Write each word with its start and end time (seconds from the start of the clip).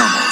Comenzamos. 0.00 0.29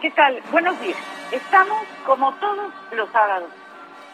¿Qué 0.00 0.10
tal? 0.12 0.40
Buenos 0.50 0.80
días. 0.80 0.96
Estamos 1.30 1.76
como 2.06 2.32
todos 2.36 2.72
los 2.92 3.10
sábados, 3.10 3.50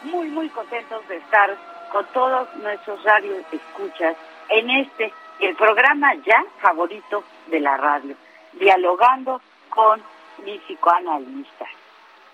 muy, 0.03 0.27
muy 0.27 0.49
contentos 0.49 1.07
de 1.07 1.15
estar 1.15 1.55
con 1.93 2.05
todos 2.07 2.53
nuestros 2.57 3.01
radios 3.03 3.45
escuchas 3.49 4.17
en 4.49 4.69
este, 4.69 5.13
el 5.39 5.55
programa 5.55 6.13
ya 6.25 6.43
favorito 6.59 7.23
de 7.47 7.61
la 7.61 7.77
radio, 7.77 8.15
dialogando 8.53 9.41
con 9.69 10.03
mis 10.43 10.59
psicoanalistas. 10.63 11.69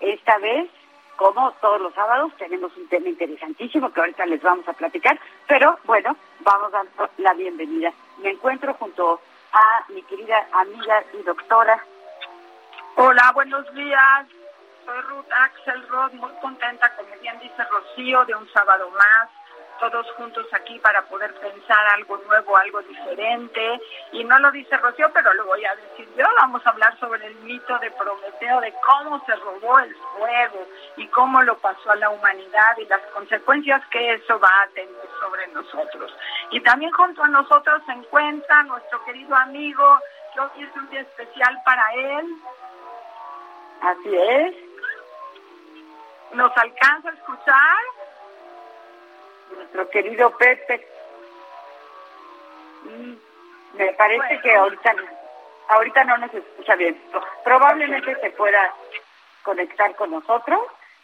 Esta 0.00 0.38
vez, 0.38 0.68
como 1.14 1.52
todos 1.60 1.80
los 1.80 1.94
sábados, 1.94 2.32
tenemos 2.38 2.76
un 2.76 2.88
tema 2.88 3.08
interesantísimo 3.08 3.92
que 3.92 4.00
ahorita 4.00 4.26
les 4.26 4.42
vamos 4.42 4.66
a 4.66 4.72
platicar, 4.72 5.16
pero 5.46 5.78
bueno, 5.84 6.16
vamos 6.40 6.72
dando 6.72 7.08
la 7.18 7.34
bienvenida. 7.34 7.92
Me 8.18 8.30
encuentro 8.30 8.74
junto 8.74 9.20
a 9.52 9.92
mi 9.92 10.02
querida 10.02 10.44
amiga 10.52 11.04
y 11.18 11.22
doctora 11.22 11.84
Hola, 13.00 13.30
buenos 13.32 13.64
días. 13.74 14.26
Soy 14.84 15.00
Ruth 15.02 15.30
Axelrod, 15.30 16.12
muy 16.14 16.32
contenta, 16.42 16.92
como 16.96 17.08
bien 17.22 17.38
dice 17.38 17.62
Rocío, 17.70 18.24
de 18.24 18.34
un 18.34 18.52
sábado 18.52 18.90
más, 18.90 19.28
todos 19.78 20.04
juntos 20.16 20.44
aquí 20.52 20.80
para 20.80 21.02
poder 21.02 21.32
pensar 21.34 21.86
algo 21.94 22.16
nuevo, 22.26 22.56
algo 22.56 22.82
diferente. 22.82 23.80
Y 24.10 24.24
no 24.24 24.40
lo 24.40 24.50
dice 24.50 24.76
Rocío, 24.78 25.12
pero 25.12 25.32
lo 25.34 25.46
voy 25.46 25.64
a 25.64 25.76
decir 25.76 26.08
yo. 26.16 26.24
Vamos 26.40 26.66
a 26.66 26.70
hablar 26.70 26.98
sobre 26.98 27.24
el 27.24 27.36
mito 27.36 27.78
de 27.78 27.88
Prometeo, 27.92 28.60
de 28.62 28.74
cómo 28.84 29.24
se 29.26 29.36
robó 29.36 29.78
el 29.78 29.94
fuego 29.94 30.66
y 30.96 31.06
cómo 31.06 31.40
lo 31.42 31.56
pasó 31.58 31.92
a 31.92 31.96
la 31.96 32.10
humanidad 32.10 32.78
y 32.78 32.86
las 32.86 33.02
consecuencias 33.14 33.80
que 33.92 34.14
eso 34.14 34.40
va 34.40 34.62
a 34.64 34.68
tener 34.74 35.08
sobre 35.20 35.46
nosotros. 35.52 36.12
Y 36.50 36.60
también 36.62 36.90
junto 36.90 37.22
a 37.22 37.28
nosotros 37.28 37.80
se 37.86 37.92
encuentra 37.92 38.64
nuestro 38.64 39.04
querido 39.04 39.36
amigo, 39.36 40.00
hoy 40.38 40.62
es 40.62 40.76
un 40.76 40.88
día 40.90 41.00
especial 41.00 41.60
para 41.64 41.94
él, 41.94 42.26
Así 43.80 44.16
es. 44.16 44.54
¿Nos 46.32 46.56
alcanza 46.56 47.08
a 47.10 47.12
escuchar? 47.14 47.78
Nuestro 49.54 49.88
querido 49.90 50.30
Pepe. 50.36 50.86
Me 53.74 53.92
parece 53.92 54.18
Bueno. 54.26 54.42
que 54.42 54.54
ahorita, 54.54 54.94
ahorita 55.68 56.04
no 56.04 56.18
nos 56.18 56.34
escucha 56.34 56.74
bien. 56.76 57.00
Probablemente 57.44 58.14
se 58.20 58.30
pueda 58.30 58.74
conectar 59.42 59.94
con 59.96 60.10
nosotros. 60.10 60.60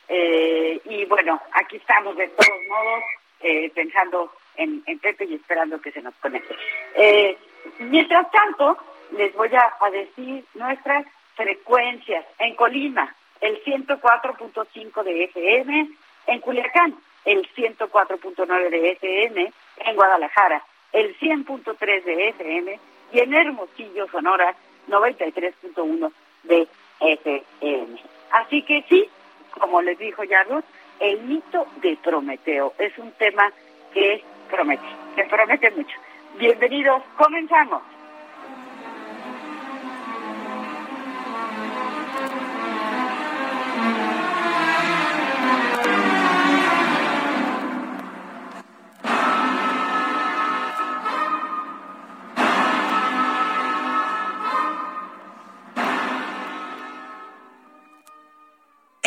eh, 0.09 0.81
y 0.85 1.07
bueno, 1.07 1.41
aquí 1.53 1.77
estamos 1.77 2.15
de 2.17 2.29
todos 2.29 2.59
modos 2.69 3.03
eh, 3.41 3.71
pensando 3.75 4.31
en, 4.57 4.83
en 4.87 4.99
Pepe 4.99 5.25
y 5.25 5.35
esperando 5.37 5.81
que 5.81 5.93
se 5.93 6.03
nos 6.03 6.15
conecte. 6.17 6.55
Eh, 6.95 7.39
mientras 7.79 8.31
tanto, 8.31 8.77
les 9.13 9.35
voy 9.35 9.55
a, 9.57 9.75
a 9.81 9.91
decir 9.91 10.45
nuestras 10.55 11.07
frecuencias. 11.35 12.25
En 12.39 12.55
Colima, 12.55 13.15
el 13.41 13.63
104.5 13.65 15.03
de 15.03 15.25
FM. 15.25 15.91
En 16.27 16.41
Culiacán, 16.41 16.95
el 17.25 17.49
104.9 17.55 18.71
de 18.71 18.91
FM. 18.93 19.53
En 19.79 19.97
Guadalajara, 19.97 20.63
el 20.93 21.19
100.3 21.19 22.05
de 22.05 22.29
FM. 22.29 22.81
Y 23.13 23.21
en 23.21 23.35
Hermosillo, 23.35 24.09
Sonora, 24.09 24.55
93.1 24.89 26.13
de 26.45 26.69
FM. 27.01 28.03
Así 28.33 28.63
que 28.63 28.85
sí, 28.89 29.09
como 29.51 29.83
les 29.83 29.99
dijo 29.99 30.25
ya 30.25 30.43
Ruth, 30.45 30.65
el 31.01 31.21
mito 31.23 31.67
de 31.77 31.97
Prometeo 32.03 32.75
es 32.79 32.97
un 32.99 33.13
tema 33.13 33.53
que 33.93 34.23
promete, 34.51 34.85
que 35.17 35.25
promete 35.25 35.71
mucho. 35.71 35.97
Bienvenidos, 36.39 37.03
comenzamos. 37.17 37.83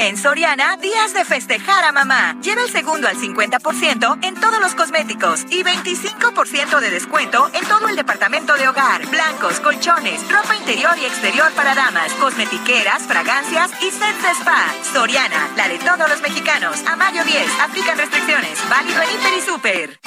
En 0.08 0.16
Soriana, 0.16 0.78
días 0.78 1.14
de 1.14 1.26
festejar 1.26 1.84
a 1.84 1.92
mamá. 1.92 2.38
Lleva 2.42 2.62
el 2.62 2.70
segundo 2.70 3.10
al 3.10 3.18
50% 3.18 4.20
en 4.22 4.36
todos 4.36 4.62
los 4.62 4.74
cosméticos 4.74 5.44
y 5.50 5.66
25% 5.66 6.80
de 6.80 6.90
descuento 6.92 7.50
en 7.54 7.68
todo 7.68 7.90
el 7.90 7.98
departamento 7.98 8.56
de 8.56 8.70
hogar. 8.70 9.06
Blancos, 9.08 9.60
colchones, 9.60 10.22
ropa 10.32 10.56
interior 10.56 10.94
y 10.98 11.04
exterior 11.04 11.52
para 11.58 11.76
damas, 11.76 12.14
cosmetiqueras, 12.14 13.04
fragancias 13.04 13.70
y 13.82 13.92
sets 13.92 14.24
de 14.24 14.32
spa. 14.40 14.74
Soriana, 14.94 15.50
la 15.58 15.68
de 15.68 15.78
todos 15.80 16.08
los 16.08 16.22
mexicanos. 16.22 16.82
A 16.88 16.96
mayo 16.96 17.26
10, 17.26 17.60
aplican 17.60 17.98
restricciones. 17.98 18.58
Válido 18.70 19.02
en 19.02 19.38
y 19.38 19.42
Super. 19.42 20.00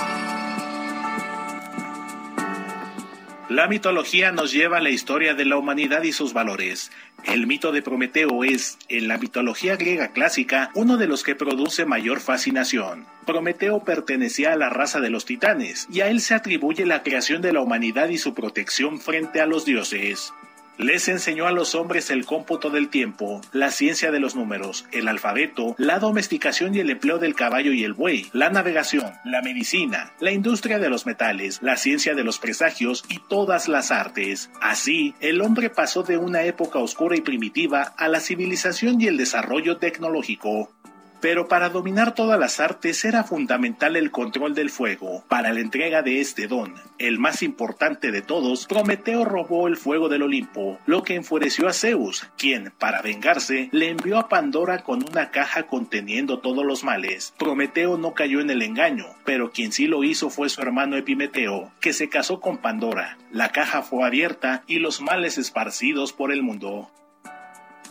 La 3.50 3.67
mitología 3.67 4.31
nos 4.31 4.52
lleva 4.52 4.76
a 4.76 4.81
la 4.81 4.91
historia 4.91 5.35
de 5.35 5.44
la 5.44 5.56
humanidad 5.56 6.05
y 6.05 6.12
sus 6.12 6.32
valores. 6.32 6.93
El 7.25 7.49
mito 7.49 7.73
de 7.73 7.82
Prometeo 7.82 8.44
es, 8.44 8.79
en 8.88 9.08
la 9.08 9.19
mitología 9.19 9.75
griega 9.75 10.12
clásica, 10.12 10.70
uno 10.76 10.97
de 10.99 11.08
los 11.08 11.25
que 11.25 11.35
produce 11.35 11.85
mayor 11.85 12.20
fascinación. 12.20 13.08
Prometeo 13.26 13.82
pertenecía 13.82 14.52
a 14.52 14.56
la 14.56 14.70
raza 14.70 15.00
de 15.00 15.11
los 15.11 15.25
titanes, 15.25 15.88
y 15.91 16.00
a 16.00 16.11
él 16.11 16.20
se 16.20 16.35
atribuye 16.35 16.87
la 16.87 17.02
creación 17.02 17.43
de 17.43 17.52
la 17.52 17.61
humanidad 17.61 18.08
y 18.11 18.19
su 18.19 18.35
protección 18.35 19.00
frente 19.00 19.41
a 19.41 19.47
los 19.47 19.64
dioses. 19.64 20.32
Les 20.81 21.09
enseñó 21.09 21.47
a 21.47 21.53
los 21.53 21.75
hombres 21.75 22.09
el 22.09 22.25
cómputo 22.25 22.71
del 22.71 22.88
tiempo, 22.88 23.43
la 23.53 23.71
ciencia 23.71 24.11
de 24.11 24.19
los 24.19 24.35
números, 24.35 24.87
el 24.93 25.09
alfabeto, 25.09 25.75
la 25.77 25.99
domesticación 25.99 26.75
y 26.75 26.79
el 26.79 26.88
empleo 26.88 27.19
del 27.19 27.35
caballo 27.35 27.75
y 27.75 27.85
el 27.85 27.93
buey, 27.93 28.31
la 28.32 28.49
navegación, 28.49 29.12
la 29.27 29.43
medicina, 29.43 30.15
la 30.21 30.32
industria 30.32 30.79
de 30.79 30.88
los 30.88 31.05
metales, 31.05 31.59
la 31.61 31.77
ciencia 31.77 32.15
de 32.15 32.25
los 32.25 32.38
presagios 32.38 33.05
y 33.11 33.19
todas 33.29 33.69
las 33.69 33.91
artes. 33.91 34.49
Así, 34.62 35.15
el 35.21 35.43
hombre 35.43 35.69
pasó 35.69 36.03
de 36.03 36.17
una 36.17 36.44
época 36.44 36.79
oscura 36.79 37.15
y 37.15 37.21
primitiva 37.21 37.83
a 37.99 38.09
la 38.09 38.21
civilización 38.21 39.03
y 39.03 39.06
el 39.06 39.19
desarrollo 39.19 39.76
tecnológico. 39.76 40.73
Pero 41.20 41.49
para 41.49 41.69
dominar 41.69 42.14
todas 42.14 42.38
las 42.38 42.61
artes 42.61 43.05
era 43.05 43.25
fundamental 43.25 43.96
el 43.96 44.11
control 44.11 44.55
del 44.55 44.70
fuego. 44.70 45.25
Para 45.28 45.52
la 45.52 45.61
entrega 45.61 46.02
de 46.02 46.20
este 46.20 46.46
don, 46.46 46.75
el 46.99 47.19
más 47.19 47.43
importante 47.43 48.11
de 48.11 48.22
todos, 48.22 48.67
Prometeo 48.67 49.25
robó 49.25 49.69
el 49.69 49.76
fuego 49.76 50.08
del 50.08 50.22
Olimpo, 50.22 50.78
lo 50.87 51.02
que 51.02 51.14
enfureció 51.14 51.69
a 51.69 51.72
Zeus, 51.72 52.28
quien, 52.37 52.72
para 52.78 53.02
vengarse, 53.02 53.69
le 53.72 53.90
envió 53.90 54.19
a 54.19 54.28
Pandora 54.28 54.82
con 54.82 55.02
una 55.08 55.31
caja 55.31 55.64
conteniendo 55.64 56.38
todos 56.40 56.64
los 56.64 56.84
males. 56.84 57.34
Prometeo 57.38 57.99
no 57.99 58.14
cayó 58.14 58.40
en 58.40 58.50
el 58.50 58.62
engaño, 58.62 59.06
pero 59.25 59.50
quien 59.50 59.73
sí 59.73 59.87
lo 59.87 60.05
hizo 60.05 60.31
fue 60.31 60.49
su 60.49 60.61
hermano 60.61 60.96
Epimeteo, 60.96 61.70
que 61.81 61.93
se 61.93 62.08
casó 62.08 62.40
con 62.40 62.58
Pandora. 62.58 63.19
La 63.31 63.50
caja 63.50 63.82
fue 63.82 64.06
abierta 64.06 64.62
y 64.66 64.78
los 64.78 65.00
males 65.00 65.38
esparcidos 65.38 66.12
por 66.12 66.32
el 66.32 66.43
mundo. 66.43 66.90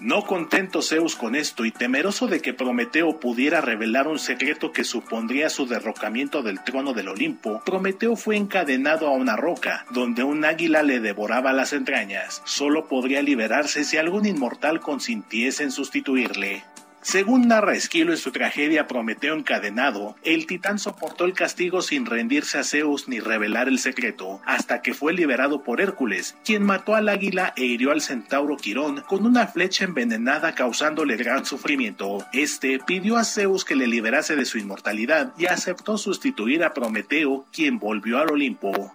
No 0.01 0.23
contento 0.23 0.81
Zeus 0.81 1.17
con 1.17 1.35
esto 1.35 1.65
y 1.65 1.71
temeroso 1.71 2.27
de 2.27 2.41
que 2.41 2.53
Prometeo 2.53 3.19
pudiera 3.19 3.59
revelar 3.59 4.07
un 4.07 4.17
secreto 4.17 4.71
que 4.71 4.85
supondría 4.85 5.49
su 5.49 5.67
derrocamiento 5.67 6.41
del 6.41 6.63
trono 6.63 6.93
del 6.93 7.09
Olimpo, 7.09 7.61
Prometeo 7.65 8.15
fue 8.15 8.37
encadenado 8.37 9.07
a 9.07 9.11
una 9.11 9.35
roca, 9.35 9.85
donde 9.91 10.23
un 10.23 10.45
águila 10.45 10.83
le 10.83 11.01
devoraba 11.01 11.51
las 11.51 11.73
entrañas. 11.73 12.41
Solo 12.45 12.87
podría 12.87 13.21
liberarse 13.21 13.83
si 13.83 13.97
algún 13.97 14.25
inmortal 14.25 14.79
consintiese 14.79 15.63
en 15.63 15.71
sustituirle. 15.71 16.63
Según 17.01 17.47
narra 17.47 17.75
Esquilo 17.75 18.11
en 18.11 18.17
su 18.17 18.31
tragedia 18.31 18.85
Prometeo 18.85 19.33
encadenado, 19.33 20.17
el 20.23 20.45
titán 20.45 20.79
soportó 20.79 21.23
el 21.23 21.33
castigo 21.33 21.81
sin 21.81 22.05
rendirse 22.05 22.59
a 22.59 22.63
Zeus 22.63 23.07
ni 23.07 23.21
revelar 23.21 23.69
el 23.69 23.79
secreto, 23.79 24.41
hasta 24.45 24.81
que 24.81 24.93
fue 24.93 25.13
liberado 25.13 25.63
por 25.63 25.79
Hércules, 25.79 26.35
quien 26.43 26.63
mató 26.63 26.95
al 26.95 27.07
águila 27.07 27.53
e 27.55 27.63
hirió 27.63 27.91
al 27.91 28.01
centauro 28.01 28.57
Quirón 28.57 29.01
con 29.07 29.25
una 29.25 29.47
flecha 29.47 29.85
envenenada 29.85 30.55
causándole 30.55 31.15
gran 31.15 31.45
sufrimiento. 31.45 32.25
Este 32.33 32.79
pidió 32.85 33.15
a 33.15 33.23
Zeus 33.23 33.63
que 33.63 33.77
le 33.77 33.87
liberase 33.87 34.35
de 34.35 34.45
su 34.45 34.57
inmortalidad 34.57 35.33
y 35.37 35.45
aceptó 35.45 35.97
sustituir 35.97 36.65
a 36.65 36.73
Prometeo, 36.73 37.45
quien 37.53 37.79
volvió 37.79 38.19
al 38.19 38.31
Olimpo. 38.31 38.93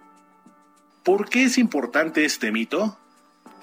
¿Por 1.02 1.28
qué 1.28 1.44
es 1.44 1.56
importante 1.56 2.24
este 2.24 2.52
mito? 2.52 2.98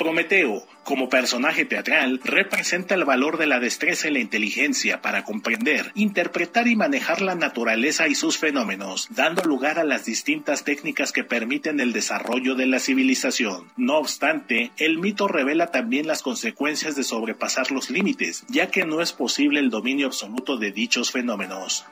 Prometeo, 0.02 0.66
como 0.84 1.10
personaje 1.10 1.64
teatral, 1.64 2.20
representa 2.24 2.96
el 2.96 3.06
valor 3.06 3.38
de 3.38 3.46
la 3.46 3.60
destreza 3.60 4.08
y 4.08 4.12
la 4.12 4.18
inteligencia 4.18 5.00
para 5.00 5.24
comprender, 5.24 5.92
interpretar 5.94 6.68
y 6.68 6.76
manejar 6.76 7.22
la 7.22 7.36
naturaleza 7.36 8.08
y 8.08 8.16
sus 8.16 8.40
fenómenos, 8.40 9.10
dando 9.12 9.44
lugar 9.44 9.78
a 9.78 9.84
las 9.84 10.04
distintas 10.04 10.64
técnicas 10.64 11.12
que 11.12 11.24
permiten 11.24 11.80
el 11.80 11.94
desarrollo 11.94 12.56
de 12.56 12.66
la 12.66 12.80
civilización. 12.80 13.72
No 13.78 14.00
obstante, 14.00 14.72
el 14.78 14.98
mito 14.98 15.28
revela 15.28 15.68
también 15.68 16.08
las 16.08 16.24
consecuencias 16.24 16.96
de 16.96 17.04
sobrepasar 17.04 17.70
los 17.70 17.92
límites, 17.92 18.44
ya 18.50 18.72
que 18.72 18.86
no 18.86 19.02
es 19.02 19.14
posible 19.14 19.60
el 19.60 19.70
dominio 19.70 20.08
absoluto 20.08 20.58
de 20.58 20.72
dichos 20.72 21.12
fenómenos. 21.12 21.86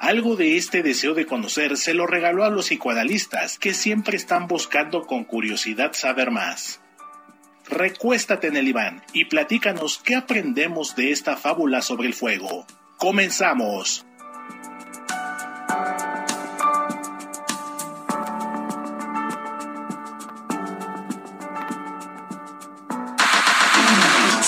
Algo 0.00 0.34
de 0.34 0.56
este 0.56 0.82
deseo 0.82 1.14
de 1.14 1.26
conocer 1.26 1.76
se 1.76 1.94
lo 1.94 2.08
regaló 2.08 2.42
a 2.42 2.50
los 2.50 2.66
psicoanalistas, 2.66 3.56
que 3.56 3.72
siempre 3.72 4.16
están 4.16 4.48
buscando 4.48 5.06
con 5.06 5.22
curiosidad 5.22 5.92
saber 5.92 6.32
más. 6.32 6.80
Recuéstate 7.68 8.46
en 8.46 8.56
el 8.56 8.68
Iván 8.68 9.02
y 9.12 9.24
platícanos 9.24 9.98
qué 9.98 10.14
aprendemos 10.14 10.94
de 10.94 11.10
esta 11.10 11.36
fábula 11.36 11.82
sobre 11.82 12.06
el 12.06 12.14
fuego. 12.14 12.66
¡Comenzamos! 12.96 14.06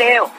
Prometeo. 0.00 0.30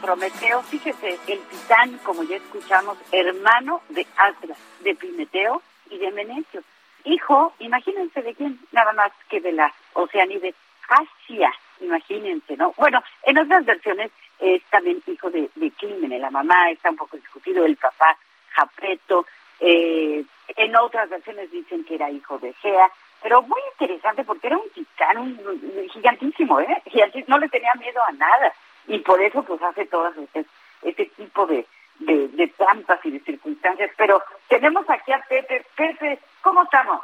Prometeo, 0.00 0.62
fíjese, 0.62 1.18
el 1.26 1.40
titán, 1.40 1.98
como 2.04 2.22
ya 2.22 2.36
escuchamos, 2.36 2.96
hermano 3.12 3.82
de 3.90 4.06
Atlas, 4.16 4.56
de 4.80 4.94
Prometeo 4.94 5.60
y 5.90 5.98
de 5.98 6.10
Menecio. 6.10 6.62
Hijo, 7.04 7.52
imagínense 7.58 8.22
de 8.22 8.34
quién, 8.34 8.58
nada 8.72 8.94
más 8.94 9.12
que 9.28 9.42
de 9.42 9.52
la 9.52 9.74
Oceanide 9.92 10.54
Asia, 10.88 11.52
imagínense, 11.80 12.56
¿no? 12.56 12.72
Bueno, 12.78 13.02
en 13.24 13.36
otras 13.36 13.66
versiones 13.66 14.10
es 14.38 14.62
también 14.70 15.02
hijo 15.06 15.30
de, 15.30 15.50
de 15.54 15.70
Clímene, 15.72 16.18
la 16.18 16.30
mamá 16.30 16.70
está 16.70 16.88
un 16.88 16.96
poco 16.96 17.18
discutido, 17.18 17.66
el 17.66 17.76
papá 17.76 18.16
Japreto, 18.52 19.26
eh, 19.60 20.24
en 20.56 20.76
otras 20.76 21.10
versiones 21.10 21.50
dicen 21.50 21.84
que 21.84 21.96
era 21.96 22.10
hijo 22.10 22.38
de 22.38 22.54
Gea, 22.54 22.90
pero 23.22 23.42
muy 23.42 23.60
interesante 23.72 24.24
porque 24.24 24.46
era 24.46 24.56
un 24.56 24.70
titán 24.70 25.18
un, 25.18 25.90
gigantísimo, 25.92 26.58
¿eh? 26.60 26.82
no 27.26 27.38
le 27.38 27.50
tenía 27.50 27.74
miedo 27.74 28.00
a 28.08 28.12
nada 28.12 28.54
y 28.90 28.98
por 28.98 29.22
eso 29.22 29.42
pues 29.44 29.62
hace 29.62 29.86
todas 29.86 30.16
este, 30.16 30.44
este 30.82 31.06
tipo 31.16 31.46
de, 31.46 31.64
de, 32.00 32.48
trampas 32.58 32.98
y 33.04 33.12
de 33.12 33.20
circunstancias. 33.20 33.90
Pero 33.96 34.20
tenemos 34.48 34.88
aquí 34.90 35.12
a 35.12 35.20
Pepe. 35.28 35.64
Pepe, 35.76 36.18
¿cómo 36.42 36.64
estamos? 36.64 37.00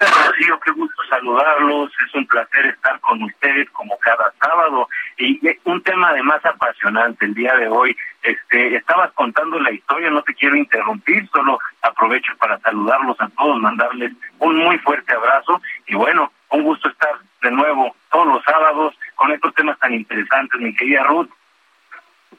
Rocío, 0.00 0.60
qué 0.60 0.70
gusto 0.72 1.02
saludarlos, 1.08 1.90
es 2.06 2.14
un 2.14 2.26
placer 2.26 2.66
estar 2.66 3.00
con 3.00 3.22
ustedes 3.22 3.70
como 3.70 3.96
cada 3.98 4.34
sábado 4.38 4.88
y 5.16 5.40
un 5.64 5.82
tema 5.82 6.10
además 6.10 6.44
apasionante 6.44 7.24
el 7.24 7.32
día 7.32 7.54
de 7.56 7.68
hoy. 7.68 7.96
Este, 8.22 8.76
estabas 8.76 9.12
contando 9.12 9.58
la 9.60 9.70
historia, 9.70 10.10
no 10.10 10.22
te 10.22 10.34
quiero 10.34 10.56
interrumpir, 10.56 11.26
solo 11.30 11.58
aprovecho 11.80 12.36
para 12.36 12.58
saludarlos 12.58 13.18
a 13.18 13.28
todos, 13.30 13.58
mandarles 13.60 14.12
un 14.40 14.56
muy 14.56 14.76
fuerte 14.78 15.14
abrazo 15.14 15.62
y 15.86 15.94
bueno, 15.94 16.30
un 16.54 16.62
gusto 16.62 16.88
estar 16.88 17.18
de 17.42 17.50
nuevo 17.50 17.94
todos 18.10 18.26
los 18.26 18.44
sábados 18.44 18.94
con 19.16 19.32
estos 19.32 19.54
temas 19.54 19.78
tan 19.78 19.92
interesantes, 19.92 20.60
mi 20.60 20.74
querida 20.74 21.02
Ruth. 21.02 21.30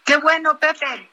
Qué 0.06 0.18
bueno, 0.18 0.58
Pepe. 0.58 1.10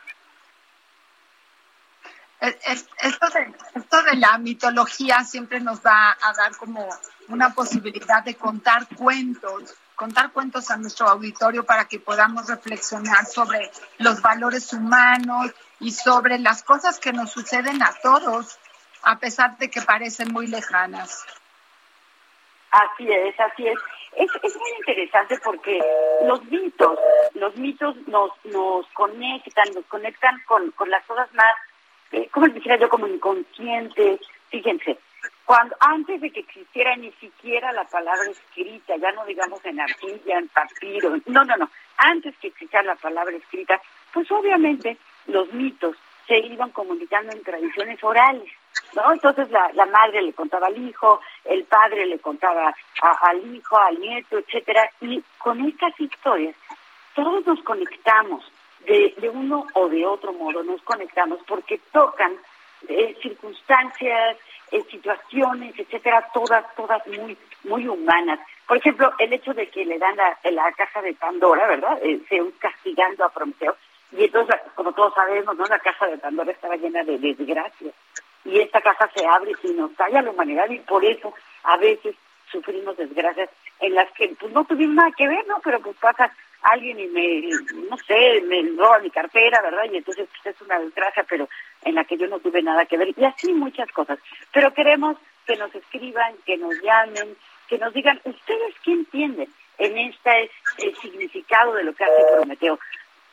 Esto 2.40 4.02
de, 4.02 4.16
la 4.16 4.36
mitología 4.38 5.22
siempre 5.22 5.60
nos 5.60 5.80
va 5.80 6.10
a 6.10 6.32
dar 6.32 6.56
como 6.56 6.88
una 7.28 7.50
posibilidad 7.54 8.24
de 8.24 8.34
contar 8.34 8.88
cuentos, 8.96 9.74
contar 9.94 10.32
cuentos 10.32 10.70
a 10.70 10.76
nuestro 10.76 11.08
auditorio 11.08 11.64
para 11.64 11.86
que 11.86 12.00
podamos 12.00 12.48
reflexionar 12.48 13.26
sobre 13.26 13.70
los 13.98 14.20
valores 14.22 14.72
humanos 14.72 15.52
y 15.78 15.92
sobre 15.92 16.38
las 16.40 16.64
cosas 16.64 16.98
que 16.98 17.12
nos 17.12 17.30
suceden 17.30 17.80
a 17.80 17.92
todos, 18.02 18.58
a 19.02 19.18
pesar 19.18 19.56
de 19.58 19.70
que 19.70 19.80
parecen 19.80 20.32
muy 20.32 20.48
lejanas. 20.48 21.24
Así 22.72 23.06
es, 23.10 23.38
así 23.38 23.68
es. 23.68 23.78
Es, 24.16 24.30
es 24.42 24.56
muy 24.56 24.70
interesante 24.78 25.38
porque 25.44 25.78
los 26.24 26.42
mitos, 26.44 26.98
los 27.34 27.56
mitos 27.56 27.96
nos, 28.08 28.30
nos 28.44 28.86
conectan, 28.88 29.72
nos 29.74 29.84
conectan 29.86 30.42
con, 30.46 30.70
con 30.72 30.90
las 30.90 31.04
cosas 31.04 31.32
más, 31.34 31.54
eh, 32.12 32.28
como 32.30 32.48
dijera 32.48 32.76
yo, 32.76 32.88
como 32.88 33.06
inconscientes. 33.06 34.20
Fíjense, 34.48 34.98
cuando 35.44 35.76
antes 35.80 36.20
de 36.20 36.30
que 36.30 36.40
existiera 36.40 36.96
ni 36.96 37.12
siquiera 37.12 37.72
la 37.72 37.84
palabra 37.84 38.30
escrita, 38.30 38.96
ya 38.96 39.12
no 39.12 39.26
digamos 39.26 39.62
en 39.64 39.80
arcilla, 39.80 40.38
en 40.38 40.48
papiro, 40.48 41.16
no, 41.26 41.44
no, 41.44 41.56
no, 41.56 41.70
antes 41.98 42.34
que 42.38 42.48
existiera 42.48 42.84
la 42.84 42.96
palabra 42.96 43.36
escrita, 43.36 43.80
pues 44.12 44.30
obviamente 44.30 44.96
los 45.26 45.52
mitos 45.52 45.96
se 46.26 46.38
iban 46.38 46.70
comunicando 46.70 47.32
en 47.32 47.42
tradiciones 47.42 48.02
orales. 48.02 48.50
¿No? 48.94 49.12
Entonces 49.12 49.50
la, 49.50 49.70
la 49.74 49.86
madre 49.86 50.22
le 50.22 50.32
contaba 50.32 50.66
al 50.66 50.78
hijo, 50.78 51.20
el 51.44 51.64
padre 51.64 52.06
le 52.06 52.18
contaba 52.18 52.74
al 53.00 53.54
hijo, 53.54 53.78
al 53.78 53.98
nieto, 53.98 54.38
etcétera, 54.38 54.90
y 55.00 55.22
con 55.38 55.60
estas 55.66 55.98
historias 56.00 56.54
todos 57.14 57.46
nos 57.46 57.62
conectamos 57.62 58.44
de, 58.86 59.14
de 59.18 59.28
uno 59.28 59.66
o 59.74 59.88
de 59.88 60.04
otro 60.06 60.32
modo, 60.32 60.62
nos 60.62 60.82
conectamos 60.82 61.40
porque 61.46 61.80
tocan 61.92 62.32
eh, 62.88 63.16
circunstancias, 63.22 64.38
eh, 64.70 64.82
situaciones, 64.90 65.78
etcétera, 65.78 66.28
todas, 66.32 66.64
todas 66.74 67.06
muy, 67.06 67.36
muy 67.64 67.86
humanas. 67.86 68.40
Por 68.66 68.78
ejemplo, 68.78 69.12
el 69.18 69.32
hecho 69.32 69.52
de 69.52 69.68
que 69.68 69.84
le 69.84 69.98
dan 69.98 70.16
la, 70.16 70.38
la 70.50 70.72
caja 70.72 71.02
de 71.02 71.14
Pandora, 71.14 71.66
¿verdad? 71.66 71.98
Eh, 72.02 72.20
Zeus 72.28 72.54
castigando 72.58 73.24
a 73.24 73.28
Prometeo. 73.28 73.76
Y 74.12 74.24
entonces, 74.24 74.56
como 74.74 74.92
todos 74.92 75.14
sabemos, 75.14 75.56
¿no? 75.56 75.64
La 75.66 75.78
caja 75.78 76.06
de 76.06 76.18
Pandora 76.18 76.52
estaba 76.52 76.76
llena 76.76 77.02
de 77.04 77.18
desgracias. 77.18 77.94
Y 78.44 78.58
esta 78.60 78.80
caja 78.80 79.10
se 79.14 79.24
abre 79.26 79.52
y 79.62 79.72
nos 79.72 79.92
cae 79.92 80.10
la 80.12 80.30
humanidad 80.30 80.68
y 80.70 80.78
por 80.80 81.04
eso 81.04 81.32
a 81.64 81.76
veces 81.76 82.14
sufrimos 82.50 82.96
desgracias 82.96 83.48
en 83.80 83.94
las 83.94 84.10
que 84.12 84.28
pues 84.38 84.52
no 84.52 84.64
tuvimos 84.64 84.96
nada 84.96 85.10
que 85.16 85.28
ver, 85.28 85.46
¿no? 85.46 85.60
Pero 85.62 85.80
pues 85.80 85.96
pasa 85.96 86.32
alguien 86.62 86.98
y 87.00 87.06
me, 87.08 87.42
no 87.88 87.96
sé, 87.98 88.40
me 88.42 88.62
roba 88.76 89.00
mi 89.00 89.10
cartera, 89.10 89.60
¿verdad? 89.62 89.84
Y 89.90 89.96
entonces 89.96 90.28
pues, 90.30 90.54
es 90.54 90.62
una 90.62 90.78
desgracia, 90.78 91.24
pero 91.28 91.48
en 91.84 91.94
la 91.94 92.04
que 92.04 92.16
yo 92.16 92.26
no 92.28 92.38
tuve 92.38 92.62
nada 92.62 92.86
que 92.86 92.96
ver. 92.96 93.12
Y 93.16 93.24
así 93.24 93.52
muchas 93.52 93.90
cosas. 93.92 94.18
Pero 94.52 94.72
queremos 94.72 95.16
que 95.46 95.56
nos 95.56 95.74
escriban, 95.74 96.34
que 96.46 96.56
nos 96.56 96.74
llamen, 96.82 97.36
que 97.68 97.78
nos 97.78 97.92
digan, 97.92 98.20
¿ustedes 98.24 98.74
qué 98.84 98.92
entienden 98.92 99.48
en 99.78 99.98
este 99.98 100.50
significado 101.00 101.74
de 101.74 101.84
lo 101.84 101.94
que 101.94 102.04
hace 102.04 102.34
Prometeo? 102.34 102.78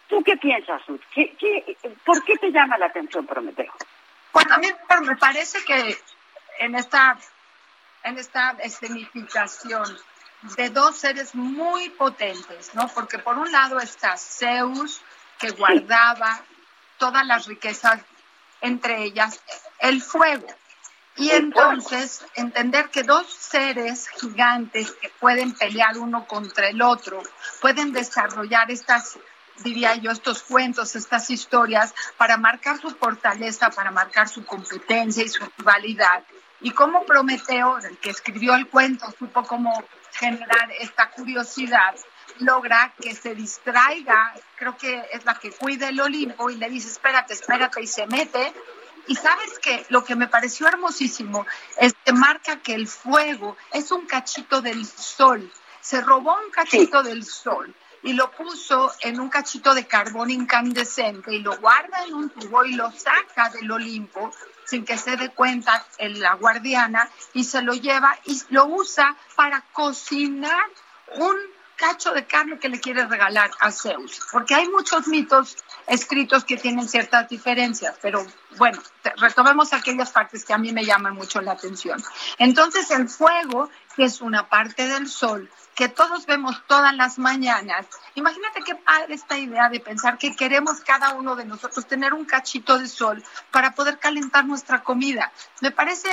¿Tú 0.07 0.23
qué 0.23 0.37
piensas, 0.37 0.85
Ruth? 0.87 1.01
¿Qué, 1.13 1.35
qué, 1.37 1.77
por 2.03 2.23
qué 2.23 2.35
te 2.37 2.51
llama 2.51 2.77
la 2.79 2.87
atención 2.87 3.27
Prometeo? 3.27 3.71
Bueno, 4.33 4.55
a 4.55 4.57
mí 4.57 4.67
me 5.01 5.15
parece 5.15 5.63
que 5.65 5.98
en 6.59 6.75
esta, 6.75 7.17
en 8.03 8.17
esta 8.17 8.51
escenificación 8.62 9.98
de 10.55 10.69
dos 10.69 10.98
seres 10.98 11.36
muy 11.36 11.89
potentes, 11.89 12.74
¿no? 12.74 12.88
Porque 12.89 13.19
por 13.19 13.38
un 13.38 13.51
lado 13.51 13.79
está 13.79 14.17
Zeus, 14.17 15.01
que 15.38 15.51
guardaba 15.51 16.41
todas 16.98 17.25
las 17.25 17.45
riquezas, 17.45 18.01
entre 18.62 19.03
ellas 19.03 19.41
el 19.79 20.01
fuego. 20.01 20.48
Y 21.15 21.31
entonces 21.31 22.25
entender 22.36 22.89
que 22.89 23.03
dos 23.03 23.27
seres 23.27 24.07
gigantes 24.21 24.91
que 24.91 25.09
pueden 25.09 25.53
pelear 25.53 25.98
uno 25.98 26.25
contra 26.25 26.69
el 26.69 26.81
otro, 26.81 27.21
pueden 27.59 27.91
desarrollar 27.91 28.71
estas, 28.71 29.19
diría 29.63 29.95
yo, 29.95 30.11
estos 30.11 30.43
cuentos, 30.43 30.95
estas 30.95 31.29
historias 31.29 31.93
para 32.17 32.37
marcar 32.37 32.79
su 32.79 32.89
fortaleza, 32.91 33.69
para 33.69 33.91
marcar 33.91 34.27
su 34.27 34.45
competencia 34.45 35.23
y 35.23 35.29
su 35.29 35.43
rivalidad. 35.57 36.23
Y 36.61 36.71
como 36.71 37.05
Prometeo, 37.05 37.77
el 37.79 37.97
que 37.97 38.09
escribió 38.09 38.53
el 38.55 38.67
cuento, 38.67 39.05
supo 39.17 39.43
cómo 39.43 39.83
generar 40.11 40.71
esta 40.79 41.09
curiosidad, 41.11 41.95
logra 42.39 42.93
que 42.99 43.15
se 43.15 43.35
distraiga, 43.35 44.33
creo 44.55 44.77
que 44.77 45.05
es 45.13 45.23
la 45.25 45.35
que 45.35 45.51
cuida 45.51 45.89
el 45.89 45.99
Olimpo 45.99 46.49
y 46.49 46.55
le 46.55 46.69
dice, 46.69 46.89
espérate, 46.89 47.33
espérate, 47.33 47.81
y 47.81 47.87
se 47.87 48.07
mete. 48.07 48.53
Y 49.07 49.15
sabes 49.15 49.57
que 49.59 49.85
lo 49.89 50.03
que 50.03 50.15
me 50.15 50.27
pareció 50.27 50.67
hermosísimo 50.67 51.45
es 51.77 51.93
que 52.05 52.13
marca 52.13 52.57
que 52.57 52.75
el 52.75 52.87
fuego 52.87 53.57
es 53.71 53.91
un 53.91 54.05
cachito 54.05 54.61
del 54.61 54.85
sol, 54.85 55.51
se 55.81 56.01
robó 56.01 56.37
un 56.45 56.51
cachito 56.51 57.01
del 57.01 57.25
sol 57.25 57.73
y 58.03 58.13
lo 58.13 58.32
puso 58.32 58.91
en 59.01 59.20
un 59.20 59.29
cachito 59.29 59.74
de 59.74 59.88
carbón 59.88 60.32
incandescente 60.32 61.34
y 61.34 61.39
lo 61.39 61.58
guarda 61.58 62.03
en 62.06 62.13
un 62.13 62.29
tubo 62.29 62.63
y 62.65 62.74
lo 62.74 62.91
saca 62.91 63.50
del 63.50 63.72
Olimpo 63.72 64.32
sin 64.65 64.86
que 64.86 64.98
se 64.98 65.18
dé 65.18 65.29
cuenta 65.29 65.86
en 65.98 66.20
la 66.20 66.36
guardiana 66.36 67.10
y 67.34 67.44
se 67.44 67.62
lo 67.62 67.74
lleva 67.74 68.18
y 68.25 68.41
lo 68.50 68.65
usa 68.65 69.15
para 69.36 69.62
cocinar 69.74 70.65
un 71.18 71.36
cacho 71.79 72.12
de 72.12 72.25
carne 72.25 72.60
que 72.60 72.68
le 72.68 72.79
quiere 72.79 73.06
regalar 73.06 73.50
a 73.62 73.72
Zeus, 73.72 74.20
porque 74.32 74.53
hay 74.53 74.68
muchos 74.68 75.08
mitos 75.08 75.56
escritos 75.88 76.44
que 76.44 76.58
tienen 76.58 76.89
ciertas 76.89 77.29
diferencias, 77.29 77.98
pero 78.01 78.25
bueno, 78.58 78.82
retomemos 79.15 79.72
aquellas 79.72 80.12
partes 80.12 80.44
que 80.44 80.53
a 80.53 80.58
mí 80.58 80.74
me 80.74 80.84
llaman 80.84 81.15
mucho 81.15 81.39
la 81.39 81.53
atención. 81.53 82.03
Entonces 82.38 82.91
el 82.91 83.08
fuego, 83.08 83.70
que 83.96 84.03
es 84.03 84.20
una 84.20 84.50
parte 84.50 84.88
del 84.88 85.08
sol, 85.08 85.50
que 85.79 85.88
todos 85.88 86.25
vemos 86.25 86.62
todas 86.67 86.93
las 86.93 87.17
mañanas. 87.17 87.88
Imagínate 88.15 88.63
qué 88.65 88.75
padre 88.75 89.13
esta 89.13 89.38
idea 89.38 89.69
de 89.69 89.79
pensar 89.79 90.17
que 90.17 90.36
queremos 90.36 90.81
cada 90.81 91.13
uno 91.13 91.38
de 91.38 91.45
nosotros 91.45 91.88
tener 91.88 92.13
un 92.13 92.25
cachito 92.25 92.77
de 92.77 92.86
sol 92.86 93.24
para 93.50 93.74
poder 93.75 93.98
calentar 93.98 94.43
nuestra 94.43 94.83
comida. 94.83 95.31
Me 95.62 95.71
parece 95.71 96.09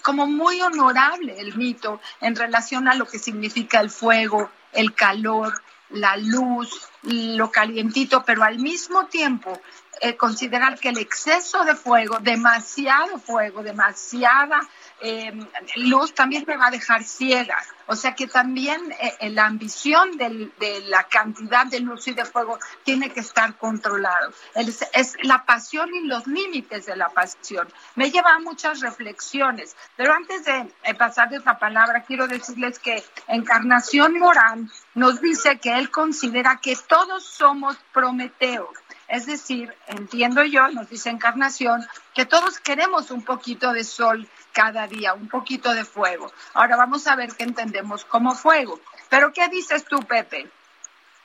como 0.00 0.26
muy 0.26 0.62
honorable 0.62 1.38
el 1.38 1.54
mito 1.54 2.00
en 2.22 2.34
relación 2.34 2.88
a 2.88 2.94
lo 2.94 3.04
que 3.04 3.18
significa 3.18 3.80
el 3.80 3.90
fuego, 3.90 4.50
el 4.72 4.94
calor, 4.94 5.52
la 5.90 6.16
luz, 6.16 6.88
lo 7.02 7.50
calientito, 7.50 8.24
pero 8.24 8.42
al 8.42 8.58
mismo 8.58 9.04
tiempo 9.04 9.60
eh, 10.00 10.16
considerar 10.16 10.78
que 10.78 10.88
el 10.88 10.96
exceso 10.96 11.62
de 11.64 11.74
fuego, 11.74 12.20
demasiado 12.20 13.18
fuego, 13.18 13.62
demasiada 13.62 14.60
eh, 15.00 15.32
luz 15.76 16.14
también 16.14 16.44
me 16.46 16.56
va 16.56 16.66
a 16.66 16.70
dejar 16.70 17.04
ciega. 17.04 17.58
O 17.86 17.96
sea 17.96 18.14
que 18.14 18.28
también 18.28 18.80
eh, 19.00 19.30
la 19.30 19.46
ambición 19.46 20.16
de 20.16 20.84
la 20.86 21.04
cantidad 21.04 21.66
de 21.66 21.80
luz 21.80 22.06
y 22.06 22.12
de 22.12 22.24
fuego 22.24 22.58
tiene 22.84 23.10
que 23.10 23.20
estar 23.20 23.56
controlado. 23.56 24.32
Es, 24.54 25.16
la 25.22 25.44
pasión 25.44 25.92
y 25.94 26.06
los 26.06 26.26
límites 26.26 26.86
de 26.86 26.96
la 26.96 27.08
pasión. 27.08 27.68
Me 27.96 28.10
lleva 28.10 28.34
a 28.34 28.38
muchas 28.38 28.80
reflexiones. 28.80 29.74
Pero 29.96 30.14
antes 30.14 30.44
de 30.44 30.72
eh, 30.84 30.94
pasar 30.94 31.30
de 31.30 31.38
esta 31.38 31.58
palabra, 31.58 32.04
quiero 32.04 32.28
decirles 32.28 32.78
que 32.78 33.02
Encarnación 33.26 34.18
Morán 34.18 34.70
nos 34.94 35.20
dice 35.20 35.58
que 35.58 35.76
él 35.76 35.90
considera 35.90 36.60
que 36.62 36.76
todos 36.76 37.24
somos 37.24 37.76
Prometeos. 37.92 38.68
Es 39.10 39.26
decir, 39.26 39.74
entiendo 39.88 40.44
yo, 40.44 40.68
nos 40.68 40.88
dice 40.88 41.10
Encarnación, 41.10 41.84
que 42.14 42.26
todos 42.26 42.60
queremos 42.60 43.10
un 43.10 43.24
poquito 43.24 43.72
de 43.72 43.82
sol 43.82 44.28
cada 44.52 44.86
día, 44.86 45.14
un 45.14 45.28
poquito 45.28 45.74
de 45.74 45.84
fuego. 45.84 46.30
Ahora 46.54 46.76
vamos 46.76 47.08
a 47.08 47.16
ver 47.16 47.30
qué 47.36 47.42
entendemos 47.42 48.04
como 48.04 48.36
fuego. 48.36 48.78
Pero 49.08 49.32
¿qué 49.32 49.48
dices 49.48 49.84
tú, 49.84 49.98
Pepe? 49.98 50.46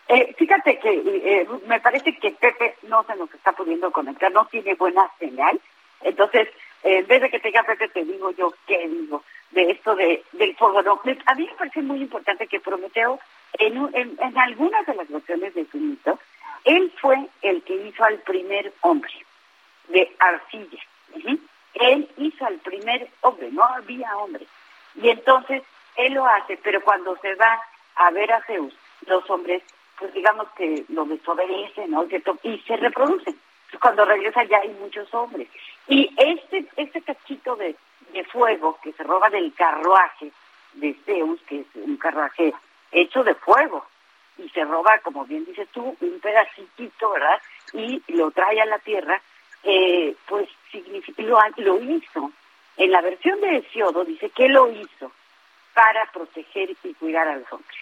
Eh, 0.07 0.33
fíjate 0.35 0.79
que 0.79 0.89
eh, 0.93 1.47
me 1.67 1.79
parece 1.79 2.17
que 2.17 2.31
Pepe 2.31 2.75
no 2.83 3.03
se 3.03 3.15
nos 3.15 3.31
está 3.31 3.51
pudiendo 3.51 3.91
conectar, 3.91 4.31
no 4.31 4.47
tiene 4.47 4.73
buena 4.73 5.07
señal. 5.19 5.61
Entonces, 6.01 6.49
en 6.81 7.05
vez 7.05 7.21
de 7.21 7.29
que 7.29 7.39
tenga 7.39 7.61
Pepe, 7.63 7.87
te 7.89 8.03
digo 8.03 8.31
yo 8.31 8.51
qué 8.65 8.87
digo 8.87 9.23
de 9.51 9.69
esto 9.69 9.95
de, 9.95 10.23
del 10.31 10.55
fuego. 10.55 10.81
No, 10.81 11.01
a 11.25 11.35
mí 11.35 11.45
me 11.45 11.55
parece 11.55 11.83
muy 11.83 12.01
importante 12.01 12.47
que 12.47 12.59
Prometeo, 12.59 13.19
en, 13.59 13.77
en, 13.93 14.17
en 14.19 14.37
algunas 14.39 14.85
de 14.87 14.95
las 14.95 15.07
versiones 15.07 15.53
de 15.53 15.67
su 15.71 15.77
mito, 15.77 16.19
él 16.65 16.91
fue 16.99 17.27
el 17.43 17.61
que 17.63 17.75
hizo 17.75 18.03
al 18.03 18.17
primer 18.19 18.73
hombre 18.81 19.13
de 19.87 20.11
arcilla. 20.19 20.79
Él 21.75 22.09
hizo 22.17 22.45
al 22.45 22.57
primer 22.59 23.07
hombre, 23.21 23.51
no 23.51 23.63
había 23.63 24.17
hombre. 24.17 24.45
Y 24.95 25.09
entonces 25.09 25.61
él 25.95 26.13
lo 26.13 26.25
hace, 26.25 26.57
pero 26.57 26.81
cuando 26.81 27.15
se 27.17 27.35
va 27.35 27.61
a 27.95 28.11
ver 28.11 28.31
a 28.31 28.41
Zeus, 28.43 28.73
los 29.05 29.29
hombres, 29.29 29.61
pues 29.99 30.13
digamos 30.13 30.47
que 30.57 30.85
lo 30.89 31.05
desobedecen, 31.05 31.91
¿no? 31.91 32.05
Y 32.43 32.59
se 32.59 32.77
reproducen. 32.77 33.39
Cuando 33.81 34.05
regresa 34.05 34.43
ya 34.45 34.59
hay 34.59 34.69
muchos 34.69 35.13
hombres. 35.13 35.47
Y 35.87 36.13
este, 36.17 36.65
este 36.77 37.01
cachito 37.01 37.55
de, 37.55 37.75
de 38.13 38.23
fuego 38.25 38.79
que 38.81 38.93
se 38.93 39.03
roba 39.03 39.29
del 39.29 39.53
carruaje 39.53 40.31
de 40.73 40.93
Zeus, 41.05 41.39
que 41.43 41.59
es 41.59 41.67
un 41.75 41.97
carruaje 41.97 42.53
hecho 42.91 43.23
de 43.23 43.35
fuego, 43.35 43.85
y 44.37 44.49
se 44.49 44.63
roba, 44.63 44.99
como 44.99 45.25
bien 45.25 45.45
dices 45.45 45.67
tú, 45.71 45.95
un 45.99 46.19
pedacito, 46.19 47.11
¿verdad? 47.11 47.41
Y 47.73 48.01
lo 48.07 48.31
trae 48.31 48.61
a 48.61 48.65
la 48.65 48.79
tierra, 48.79 49.21
eh, 49.63 50.15
pues 50.27 50.47
lo, 51.17 51.39
lo 51.57 51.79
hizo. 51.81 52.31
En 52.77 52.91
la 52.91 53.01
versión 53.01 53.39
de 53.41 53.57
Hesiodo 53.57 54.03
dice 54.03 54.29
que 54.29 54.49
lo 54.49 54.69
hizo 54.69 55.11
para 55.73 56.05
proteger 56.11 56.75
y 56.83 56.93
cuidar 56.95 57.27
a 57.27 57.37
los 57.37 57.51
hombres. 57.51 57.77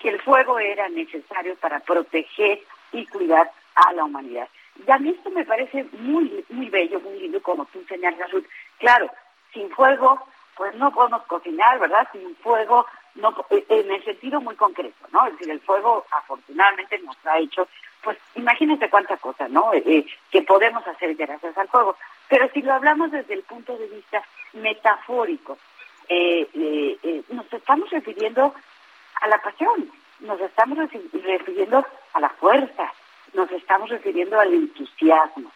Que 0.00 0.10
el 0.10 0.20
fuego 0.20 0.58
era 0.58 0.88
necesario 0.88 1.56
para 1.56 1.80
proteger 1.80 2.60
y 2.92 3.06
cuidar 3.06 3.50
a 3.74 3.92
la 3.92 4.04
humanidad. 4.04 4.48
Y 4.86 4.90
a 4.90 4.98
mí 4.98 5.10
esto 5.10 5.30
me 5.30 5.44
parece 5.44 5.84
muy, 5.92 6.44
muy 6.50 6.68
bello, 6.70 7.00
muy 7.00 7.18
lindo, 7.18 7.42
como 7.42 7.64
tú 7.66 7.84
señalas, 7.88 8.30
Ruth. 8.30 8.46
Claro, 8.78 9.10
sin 9.52 9.70
fuego, 9.70 10.26
pues 10.56 10.74
no 10.76 10.92
podemos 10.92 11.22
cocinar, 11.24 11.78
¿verdad? 11.78 12.06
Sin 12.12 12.36
fuego 12.36 12.86
no 13.18 13.34
eh, 13.50 13.64
en 13.68 13.90
el 13.90 14.04
sentido 14.04 14.40
muy 14.40 14.54
concreto, 14.56 15.06
¿no? 15.12 15.26
Es 15.26 15.32
decir, 15.32 15.50
el 15.50 15.60
fuego 15.60 16.06
afortunadamente 16.10 16.98
nos 17.00 17.16
ha 17.26 17.38
hecho, 17.38 17.68
pues 18.02 18.16
imagínense 18.34 18.88
cuánta 18.88 19.16
cosa, 19.16 19.48
¿no? 19.48 19.72
Eh, 19.74 19.82
eh, 19.84 20.06
que 20.30 20.42
podemos 20.42 20.86
hacer 20.86 21.14
gracias 21.14 21.56
al 21.58 21.68
fuego. 21.68 21.96
Pero 22.28 22.48
si 22.52 22.62
lo 22.62 22.74
hablamos 22.74 23.10
desde 23.10 23.34
el 23.34 23.42
punto 23.42 23.76
de 23.76 23.86
vista 23.88 24.22
metafórico, 24.54 25.58
nos 27.28 27.52
estamos 27.52 27.90
refiriendo 27.90 28.54
a 29.20 29.28
la 29.28 29.42
pasión, 29.42 29.90
nos 30.20 30.40
estamos 30.40 30.78
refiriendo 30.78 31.84
a 32.14 32.20
la 32.20 32.30
fuerza, 32.30 32.92
nos 33.34 33.50
estamos 33.52 33.90
refiriendo 33.90 34.40
al 34.40 34.54
entusiasmo, 34.54 35.52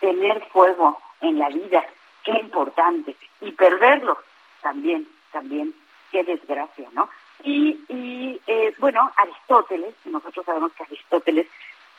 tener 0.00 0.44
fuego 0.50 1.00
en 1.20 1.38
la 1.38 1.48
vida, 1.48 1.84
qué 2.22 2.32
importante, 2.32 3.16
y 3.40 3.50
perderlo 3.52 4.18
también, 4.62 5.08
también 5.32 5.74
qué 6.16 6.24
desgracia, 6.24 6.88
¿no? 6.92 7.10
Y, 7.44 7.78
y 7.88 8.40
eh, 8.46 8.74
bueno, 8.78 9.12
Aristóteles, 9.16 9.94
nosotros 10.06 10.46
sabemos 10.46 10.72
que 10.72 10.84
Aristóteles, 10.84 11.46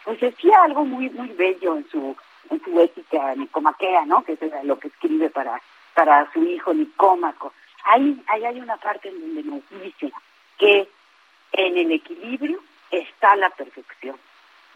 pues 0.03 0.19
decía 0.19 0.63
algo 0.63 0.85
muy 0.85 1.09
muy 1.11 1.27
bello 1.29 1.77
en 1.77 1.87
su 1.89 2.15
en 2.49 2.63
su 2.63 2.79
ética 2.79 3.35
nicomaquea, 3.35 4.05
¿no? 4.05 4.23
Que 4.23 4.33
es 4.33 4.39
lo 4.63 4.79
que 4.79 4.87
escribe 4.87 5.29
para 5.29 5.61
para 5.93 6.31
su 6.31 6.43
hijo 6.43 6.73
Nicómaco. 6.73 7.53
Ahí, 7.83 8.23
ahí 8.27 8.45
hay 8.45 8.59
una 8.59 8.77
parte 8.77 9.09
en 9.09 9.19
donde 9.19 9.43
nos 9.43 9.83
dice 9.83 10.11
que 10.57 10.89
en 11.51 11.77
el 11.77 11.91
equilibrio 11.91 12.59
está 12.89 13.35
la 13.35 13.49
perfección. 13.51 14.17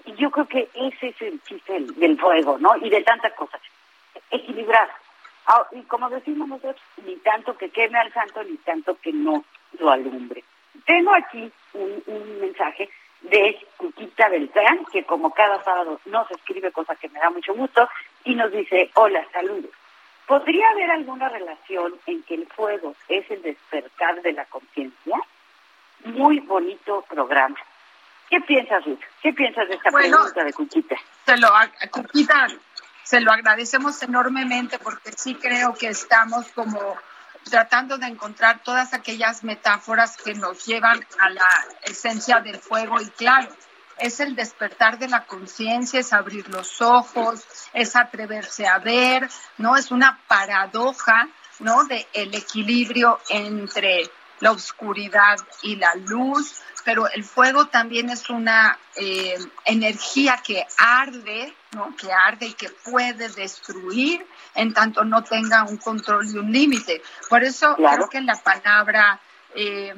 Y 0.06 0.14
yo 0.14 0.30
creo 0.32 0.48
que 0.48 0.70
ese 0.74 1.10
es 1.10 1.22
el 1.22 1.42
chiste 1.44 1.80
del, 1.80 2.20
fuego, 2.20 2.58
¿no? 2.60 2.76
Y 2.78 2.90
de 2.90 3.02
tantas 3.04 3.34
cosas. 3.34 3.62
Equilibrar. 4.30 4.90
Ah, 5.48 5.66
y 5.72 5.82
como 5.84 6.10
decimos 6.10 6.48
nosotros, 6.48 6.82
ni 7.06 7.16
tanto 7.18 7.58
que 7.58 7.70
queme 7.70 8.00
al 8.00 8.14
santo, 8.14 8.44
ni 8.44 8.58
tanto 8.58 8.98
que 9.02 9.12
no 9.12 9.44
lo 9.80 9.92
alumbre. 9.92 10.44
Tengo 10.86 11.14
aquí 11.14 11.52
un, 11.74 12.04
un 12.06 12.40
mensaje 12.40 12.90
de 13.22 13.60
Cuquita 13.78 14.30
Beltrán, 14.30 14.86
que 14.92 15.04
como 15.04 15.34
cada 15.34 15.64
sábado 15.64 16.00
nos 16.06 16.30
escribe, 16.32 16.72
cosa 16.72 16.96
que 16.96 17.10
me 17.10 17.20
da 17.20 17.30
mucho 17.30 17.54
gusto, 17.54 17.88
y 18.24 18.36
nos 18.36 18.52
dice, 18.52 18.92
hola, 18.96 19.26
saludos. 19.32 19.72
¿Podría 20.28 20.70
haber 20.70 20.92
alguna 20.92 21.30
relación 21.30 21.94
en 22.06 22.24
que 22.24 22.36
el 22.36 22.48
fuego 22.48 22.96
es 23.10 23.30
el 23.30 23.42
despertar 23.42 24.22
de 24.22 24.34
la 24.34 24.46
conciencia? 24.46 25.18
Muy 26.06 26.40
bonito 26.40 27.04
programa. 27.10 27.58
¿Qué 28.30 28.40
piensas, 28.40 28.86
Ruth? 28.86 29.02
¿Qué 29.22 29.34
piensas 29.34 29.68
de 29.68 29.76
esta 29.76 29.92
pregunta 29.92 30.44
de 30.44 30.54
Cuquita? 30.54 30.96
Se 31.26 31.36
lo, 31.38 31.50
Cuquita, 31.92 32.48
se 33.12 33.20
lo 33.20 33.34
agradecemos 33.34 34.02
enormemente 34.04 34.80
porque 34.80 35.12
sí 35.12 35.36
creo 35.36 35.74
que 35.74 35.90
estamos 35.90 36.48
como 36.56 36.96
tratando 37.44 37.98
de 37.98 38.08
encontrar 38.08 38.64
todas 38.64 38.94
aquellas 38.94 39.44
metáforas 39.44 40.16
que 40.16 40.34
nos 40.34 40.66
llevan 40.66 41.06
a 41.20 41.30
la 41.30 41.50
esencia 41.84 42.40
del 42.40 42.58
fuego 42.58 43.02
y 43.02 43.10
claro, 43.10 43.50
es 43.98 44.22
el 44.22 44.34
despertar 44.34 44.98
de 44.98 45.10
la 45.10 45.26
conciencia, 45.26 46.00
es 46.00 46.14
abrir 46.14 46.48
los 46.48 46.82
ojos, 46.82 47.46
es 47.74 47.98
atreverse 47.98 48.66
a 48.66 48.80
ver, 48.80 49.30
¿no? 49.58 49.76
Es 49.76 49.92
una 49.92 50.18
paradoja, 50.30 51.28
¿no? 51.60 51.84
De 51.84 52.08
el 52.14 52.34
equilibrio 52.34 53.20
entre 53.28 54.10
la 54.42 54.52
oscuridad 54.52 55.40
y 55.62 55.78
la 55.78 55.96
luz, 55.96 56.62
pero 56.84 57.08
el 57.10 57.24
fuego 57.24 57.68
también 57.68 58.10
es 58.10 58.30
una 58.30 58.78
eh, 58.96 59.38
energía 59.66 60.42
que 60.44 60.66
arde, 60.78 61.56
¿no? 61.72 61.96
que 61.96 62.12
arde 62.12 62.48
y 62.48 62.54
que 62.54 62.70
puede 62.70 63.30
destruir 63.30 64.26
en 64.56 64.74
tanto 64.74 65.06
no 65.06 65.24
tenga 65.24 65.64
un 65.64 65.78
control 65.78 66.28
y 66.28 66.38
un 66.38 66.52
límite. 66.52 67.02
Por 67.30 67.44
eso 67.44 67.76
creo 67.76 68.10
que 68.10 68.22
la 68.22 68.36
palabra 68.36 69.20
eh, 69.56 69.94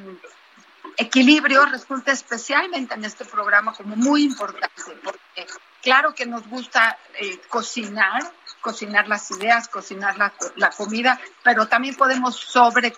equilibrio 0.98 1.66
resulta 1.66 2.12
especialmente 2.12 2.94
en 2.94 3.06
este 3.06 3.26
programa 3.26 3.74
como 3.74 3.96
muy 3.96 4.24
importante, 4.24 4.84
porque 5.04 5.48
claro 5.82 6.14
que 6.14 6.26
nos 6.26 6.48
gusta 6.48 6.98
eh, 7.20 7.40
cocinar, 7.48 8.22
cocinar 8.62 9.08
las 9.08 9.32
ideas, 9.32 9.70
cocinar 9.70 10.18
la, 10.18 10.34
la 10.58 10.70
comida, 10.70 11.20
pero 11.44 11.68
también 11.68 11.96
podemos 11.96 12.36
sobre 12.36 12.94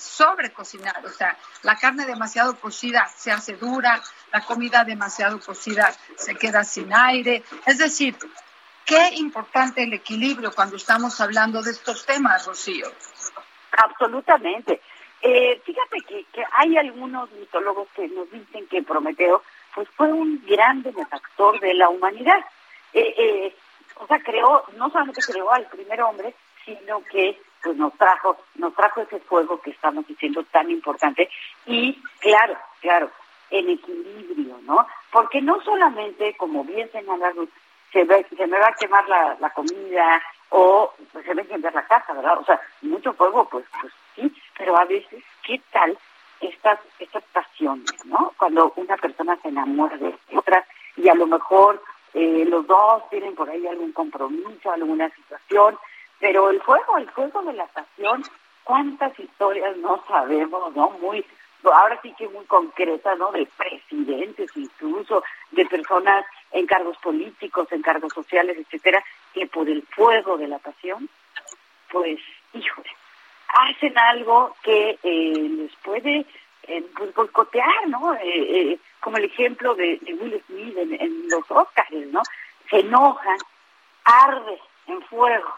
sobre 0.00 0.52
cocinar, 0.52 1.04
o 1.04 1.10
sea, 1.10 1.36
la 1.62 1.76
carne 1.76 2.06
demasiado 2.06 2.58
cocida 2.58 3.08
se 3.16 3.30
hace 3.30 3.54
dura, 3.54 4.02
la 4.32 4.40
comida 4.40 4.84
demasiado 4.84 5.38
cocida 5.40 5.92
se 6.16 6.34
queda 6.34 6.64
sin 6.64 6.92
aire, 6.92 7.44
es 7.66 7.78
decir, 7.78 8.16
qué 8.86 9.14
importante 9.16 9.82
el 9.82 9.92
equilibrio 9.92 10.52
cuando 10.52 10.76
estamos 10.76 11.20
hablando 11.20 11.62
de 11.62 11.72
estos 11.72 12.06
temas, 12.06 12.46
Rocío. 12.46 12.90
Absolutamente. 13.72 14.80
Eh, 15.22 15.60
fíjate 15.64 15.98
que, 16.08 16.26
hay 16.52 16.78
algunos 16.78 17.30
mitólogos 17.32 17.88
que 17.94 18.08
nos 18.08 18.30
dicen 18.30 18.66
que 18.68 18.82
Prometeo 18.82 19.42
pues 19.74 19.88
fue 19.90 20.12
un 20.12 20.42
gran 20.46 20.82
benefactor 20.82 21.60
de 21.60 21.74
la 21.74 21.88
humanidad. 21.88 22.38
Eh, 22.92 23.14
eh, 23.16 23.56
o 23.96 24.06
sea, 24.06 24.18
creó, 24.20 24.64
no 24.76 24.90
solamente 24.90 25.20
creó 25.20 25.52
al 25.52 25.66
primer 25.66 26.02
hombre, 26.02 26.34
sino 26.64 27.04
que 27.04 27.38
pues 27.62 27.76
nos 27.76 27.92
trajo, 27.94 28.36
nos 28.56 28.74
trajo 28.74 29.02
ese 29.02 29.20
fuego 29.20 29.60
que 29.60 29.70
estamos 29.70 30.06
diciendo 30.06 30.44
tan 30.50 30.70
importante 30.70 31.28
y 31.66 32.00
claro, 32.20 32.56
claro, 32.80 33.10
el 33.50 33.68
equilibrio, 33.70 34.58
¿no? 34.62 34.86
Porque 35.10 35.40
no 35.40 35.60
solamente, 35.62 36.36
como 36.36 36.64
bien 36.64 36.90
señala 36.92 37.30
Ruth, 37.30 37.50
se, 37.92 38.04
ve, 38.04 38.26
se 38.36 38.46
me 38.46 38.58
va 38.58 38.68
a 38.68 38.74
quemar 38.74 39.08
la, 39.08 39.36
la 39.40 39.50
comida 39.50 40.22
o 40.50 40.92
pues, 41.12 41.24
se 41.24 41.34
va 41.34 41.42
a 41.42 41.44
quemar 41.44 41.74
la 41.74 41.86
casa, 41.86 42.12
¿verdad? 42.12 42.38
O 42.38 42.44
sea, 42.44 42.60
mucho 42.82 43.12
fuego, 43.14 43.48
pues, 43.48 43.64
pues 43.80 43.92
sí, 44.14 44.32
pero 44.56 44.78
a 44.78 44.84
veces, 44.84 45.22
¿qué 45.42 45.60
tal 45.72 45.98
estas, 46.40 46.78
estas 46.98 47.24
pasiones, 47.32 48.04
¿no? 48.04 48.32
Cuando 48.38 48.72
una 48.76 48.96
persona 48.96 49.36
se 49.42 49.48
enamora 49.48 49.96
de 49.96 50.16
otra 50.34 50.64
y 50.96 51.08
a 51.08 51.14
lo 51.14 51.26
mejor 51.26 51.82
eh, 52.14 52.44
los 52.48 52.66
dos 52.66 53.08
tienen 53.10 53.34
por 53.34 53.48
ahí 53.48 53.66
algún 53.66 53.92
compromiso, 53.92 54.70
alguna 54.70 55.10
situación, 55.10 55.78
pero 56.20 56.50
el 56.50 56.60
fuego, 56.60 56.98
el 56.98 57.10
fuego 57.10 57.42
de 57.42 57.54
la 57.54 57.66
pasión, 57.66 58.22
cuántas 58.62 59.18
historias 59.18 59.76
no 59.78 60.04
sabemos, 60.06 60.74
¿no? 60.76 60.90
Muy, 61.00 61.24
ahora 61.64 61.98
sí 62.02 62.14
que 62.16 62.28
muy 62.28 62.44
concretas, 62.44 63.18
¿no? 63.18 63.32
De 63.32 63.46
presidentes 63.56 64.50
incluso, 64.54 65.24
de 65.50 65.64
personas 65.66 66.24
en 66.52 66.66
cargos 66.66 66.96
políticos, 66.98 67.68
en 67.72 67.82
cargos 67.82 68.12
sociales, 68.12 68.58
etcétera, 68.58 69.02
que 69.32 69.46
por 69.46 69.68
el 69.68 69.82
fuego 69.82 70.36
de 70.36 70.48
la 70.48 70.58
pasión, 70.58 71.08
pues, 71.90 72.20
híjole, 72.52 72.90
hacen 73.48 73.98
algo 73.98 74.54
que 74.62 74.98
eh, 75.02 75.48
les 75.48 75.74
puede 75.76 76.26
eh, 76.64 76.84
pues, 76.96 77.14
boicotear, 77.14 77.88
¿no? 77.88 78.14
Eh, 78.14 78.20
eh, 78.24 78.78
como 79.00 79.16
el 79.16 79.24
ejemplo 79.24 79.74
de, 79.74 79.98
Will 80.20 80.42
Smith 80.46 80.76
en, 80.76 81.28
los 81.30 81.50
Oscars, 81.50 81.90
¿no? 82.12 82.22
Se 82.68 82.80
enojan, 82.80 83.38
arde 84.04 84.60
en 84.86 85.00
fuego 85.02 85.54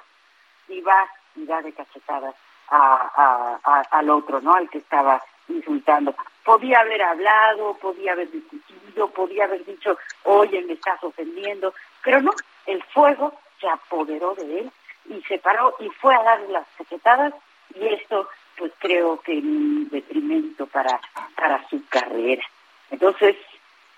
va 0.81 1.07
y 1.37 1.45
da 1.47 1.63
de 1.63 1.73
cachetadas 1.73 2.35
a, 2.69 3.87
al 3.91 4.11
otro, 4.11 4.41
¿no? 4.41 4.55
Al 4.55 4.69
que 4.71 4.79
estaba 4.79 5.23
insultando. 5.49 6.15
Podía 6.45 6.81
haber 6.81 7.03
hablado, 7.03 7.75
podía 7.75 8.13
haber 8.13 8.31
discutido, 8.31 9.09
podía 9.11 9.45
haber 9.45 9.65
dicho, 9.65 9.99
oye, 10.25 10.63
me 10.63 10.75
estás 10.75 11.03
ofendiendo, 11.05 11.75
pero 12.03 12.21
no, 12.21 12.33
el 12.67 12.83
fuego 12.85 13.39
se 13.61 13.69
apoderó 13.69 14.35
de 14.35 14.61
él 14.61 14.73
y 15.09 15.21
se 15.23 15.39
paró 15.39 15.77
y 15.81 15.89
fue 15.91 16.15
a 16.15 16.23
darle 16.23 16.49
las 16.49 16.67
cachetadas 16.79 17.35
y 17.75 17.87
esto, 17.89 18.29
pues 18.57 18.73
creo 18.79 19.21
que 19.21 19.39
es 19.39 19.45
un 19.45 19.89
detrimento 19.91 20.67
para, 20.67 21.01
para 21.37 21.67
su 21.69 21.85
carrera. 21.89 22.45
Entonces, 22.91 23.37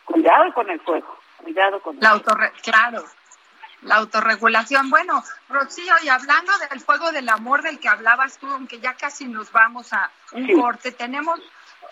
cuidado 0.05 0.53
con 0.53 0.71
el 0.71 0.81
fuego, 0.81 1.17
cuidado 1.43 1.81
con 1.81 1.97
el 1.97 2.03
La 2.03 2.21
Claro, 2.63 3.05
la 3.85 3.97
autorregulación. 3.97 4.91
Bueno, 4.91 5.23
Rocío, 5.49 5.95
y 6.03 6.09
hablando 6.09 6.53
del 6.71 6.81
fuego 6.81 7.13
del 7.13 7.29
amor 7.29 7.63
del 7.63 7.79
que 7.79 7.89
hablabas 7.89 8.39
tú, 8.39 8.47
aunque 8.49 8.81
ya 8.81 8.95
casi 8.95 9.27
nos 9.27 9.53
vamos 9.53 9.93
a 9.93 10.11
un 10.33 10.61
corte, 10.61 10.93
tenemos 10.93 11.41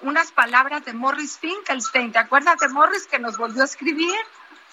unas 0.01 0.33
palabras 0.33 0.85
de 0.85 0.93
Morris 0.93 1.39
Finkelstein. 1.39 2.13
¿Te 2.13 2.19
acuerdas 2.19 2.59
de 2.59 2.69
Morris 2.69 3.07
que 3.07 3.19
nos 3.19 3.37
volvió 3.39 3.63
a 3.63 3.67
escribir? 3.67 4.17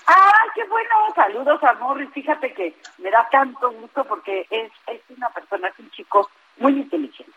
¡Ah, 0.07 0.43
qué 0.55 0.63
bueno! 0.65 0.89
Saludos 1.15 1.63
a 1.63 1.73
Morris. 1.73 2.09
Fíjate 2.13 2.53
que 2.53 2.75
me 2.97 3.11
da 3.11 3.27
tanto 3.29 3.69
gusto 3.71 4.03
porque 4.05 4.47
es, 4.49 4.71
es 4.87 5.01
una 5.15 5.29
persona, 5.29 5.67
es 5.67 5.79
un 5.79 5.91
chico 5.91 6.29
muy 6.57 6.73
inteligente. 6.73 7.31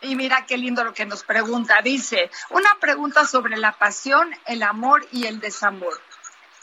Y 0.00 0.14
mira 0.14 0.44
qué 0.46 0.56
lindo 0.56 0.84
lo 0.84 0.92
que 0.92 1.06
nos 1.06 1.24
pregunta. 1.24 1.80
Dice, 1.82 2.30
una 2.50 2.76
pregunta 2.78 3.24
sobre 3.24 3.56
la 3.56 3.72
pasión, 3.72 4.30
el 4.46 4.62
amor 4.62 5.04
y 5.10 5.26
el 5.26 5.40
desamor. 5.40 5.94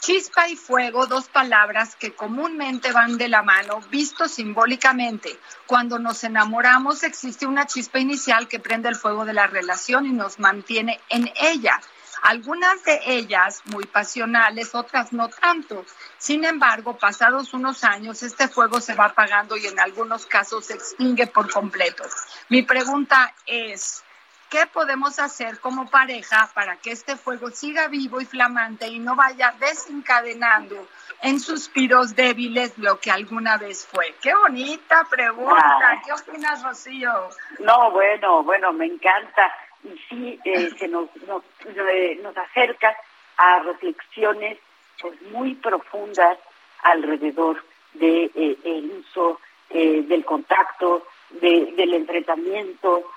Chispa 0.00 0.48
y 0.48 0.56
fuego, 0.56 1.06
dos 1.06 1.28
palabras 1.28 1.96
que 1.96 2.14
comúnmente 2.14 2.92
van 2.92 3.18
de 3.18 3.28
la 3.28 3.42
mano, 3.42 3.80
visto 3.90 4.28
simbólicamente. 4.28 5.38
Cuando 5.66 5.98
nos 5.98 6.22
enamoramos 6.22 7.02
existe 7.02 7.46
una 7.46 7.66
chispa 7.66 7.98
inicial 7.98 8.46
que 8.46 8.60
prende 8.60 8.88
el 8.88 8.96
fuego 8.96 9.24
de 9.24 9.32
la 9.32 9.46
relación 9.46 10.06
y 10.06 10.12
nos 10.12 10.38
mantiene 10.38 11.00
en 11.08 11.30
ella. 11.40 11.80
Algunas 12.22 12.82
de 12.84 13.00
ellas 13.06 13.62
muy 13.66 13.84
pasionales, 13.84 14.74
otras 14.74 15.12
no 15.12 15.28
tanto. 15.28 15.84
Sin 16.18 16.44
embargo, 16.44 16.96
pasados 16.96 17.54
unos 17.54 17.84
años, 17.84 18.22
este 18.22 18.48
fuego 18.48 18.80
se 18.80 18.94
va 18.94 19.06
apagando 19.06 19.56
y 19.56 19.66
en 19.66 19.78
algunos 19.78 20.26
casos 20.26 20.66
se 20.66 20.74
extingue 20.74 21.26
por 21.26 21.50
completo. 21.50 22.04
Mi 22.48 22.62
pregunta 22.62 23.34
es, 23.46 24.02
¿Qué 24.50 24.64
podemos 24.72 25.18
hacer 25.18 25.58
como 25.58 25.90
pareja 25.90 26.48
para 26.54 26.76
que 26.76 26.92
este 26.92 27.16
fuego 27.16 27.50
siga 27.50 27.88
vivo 27.88 28.20
y 28.20 28.24
flamante 28.24 28.86
y 28.86 29.00
no 29.00 29.16
vaya 29.16 29.52
desencadenando 29.58 30.86
en 31.22 31.40
suspiros 31.40 32.14
débiles 32.14 32.78
lo 32.78 33.00
que 33.00 33.10
alguna 33.10 33.56
vez 33.56 33.86
fue? 33.86 34.14
Qué 34.22 34.32
bonita 34.34 35.04
pregunta. 35.10 35.56
Ah. 35.58 36.00
¿Qué 36.04 36.12
opinas, 36.12 36.62
Rocío? 36.62 37.28
No, 37.58 37.90
bueno, 37.90 38.44
bueno, 38.44 38.72
me 38.72 38.86
encanta. 38.86 39.52
Y 39.82 39.98
sí, 40.08 40.40
eh, 40.44 40.70
se 40.78 40.86
nos, 40.86 41.08
nos, 41.26 41.42
eh, 41.64 42.20
nos 42.22 42.36
acerca 42.36 42.96
a 43.38 43.58
reflexiones 43.60 44.58
pues 45.00 45.20
muy 45.22 45.54
profundas 45.54 46.38
alrededor 46.82 47.64
de 47.94 48.30
eh, 48.34 48.58
el 48.64 48.90
uso 49.00 49.40
del 49.68 50.24
contacto, 50.24 51.08
de, 51.30 51.72
del 51.76 51.92
entrenamiento, 51.94 53.10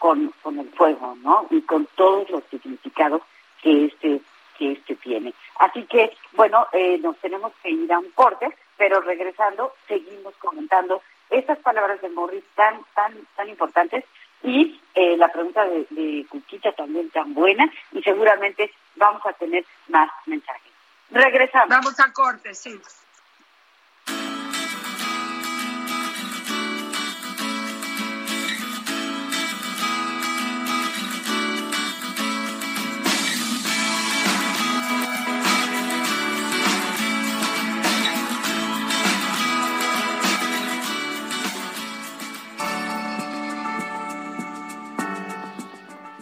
con, 0.00 0.32
con 0.42 0.58
el 0.58 0.68
fuego, 0.70 1.14
¿no? 1.22 1.46
Y 1.50 1.60
con 1.60 1.86
todos 1.94 2.28
los 2.30 2.42
significados 2.50 3.22
que 3.62 3.84
este 3.84 4.20
que 4.58 4.72
este 4.72 4.96
tiene. 4.96 5.32
Así 5.58 5.84
que, 5.84 6.14
bueno, 6.32 6.66
eh, 6.72 6.98
nos 6.98 7.16
tenemos 7.18 7.52
que 7.62 7.70
ir 7.70 7.90
a 7.92 7.98
un 7.98 8.10
corte, 8.10 8.46
pero 8.76 9.00
regresando, 9.00 9.74
seguimos 9.88 10.34
comentando 10.36 11.02
estas 11.30 11.58
palabras 11.60 12.00
de 12.02 12.10
Morris 12.10 12.44
tan, 12.54 12.80
tan, 12.94 13.14
tan 13.36 13.48
importantes 13.48 14.04
Y 14.42 14.80
eh, 14.94 15.16
la 15.16 15.28
pregunta 15.28 15.64
de, 15.66 15.86
de 15.90 16.26
Cuquita 16.28 16.72
también 16.72 17.10
tan 17.10 17.32
buena 17.34 17.70
y 17.92 18.02
seguramente 18.02 18.72
vamos 18.96 19.24
a 19.26 19.32
tener 19.34 19.64
más 19.88 20.10
mensajes. 20.26 20.72
Regresamos. 21.10 21.68
Vamos 21.68 22.00
a 22.00 22.12
corte, 22.12 22.54
sí. 22.54 22.80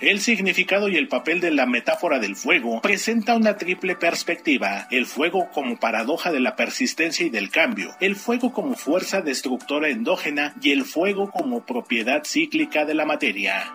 El 0.00 0.20
significado 0.20 0.88
y 0.88 0.96
el 0.96 1.08
papel 1.08 1.40
de 1.40 1.50
la 1.50 1.66
metáfora 1.66 2.20
del 2.20 2.36
fuego 2.36 2.80
presenta 2.80 3.34
una 3.34 3.56
triple 3.56 3.96
perspectiva. 3.96 4.86
El 4.92 5.06
fuego 5.06 5.50
como 5.52 5.76
paradoja 5.76 6.30
de 6.30 6.38
la 6.38 6.54
persistencia 6.54 7.26
y 7.26 7.30
del 7.30 7.50
cambio, 7.50 7.96
el 7.98 8.14
fuego 8.14 8.52
como 8.52 8.76
fuerza 8.76 9.22
destructora 9.22 9.88
endógena 9.88 10.54
y 10.62 10.70
el 10.70 10.84
fuego 10.84 11.30
como 11.30 11.66
propiedad 11.66 12.22
cíclica 12.24 12.84
de 12.84 12.94
la 12.94 13.06
materia. 13.06 13.74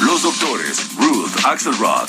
Los 0.00 0.22
doctores 0.22 0.90
Ruth 0.96 1.44
Axelrod, 1.44 2.08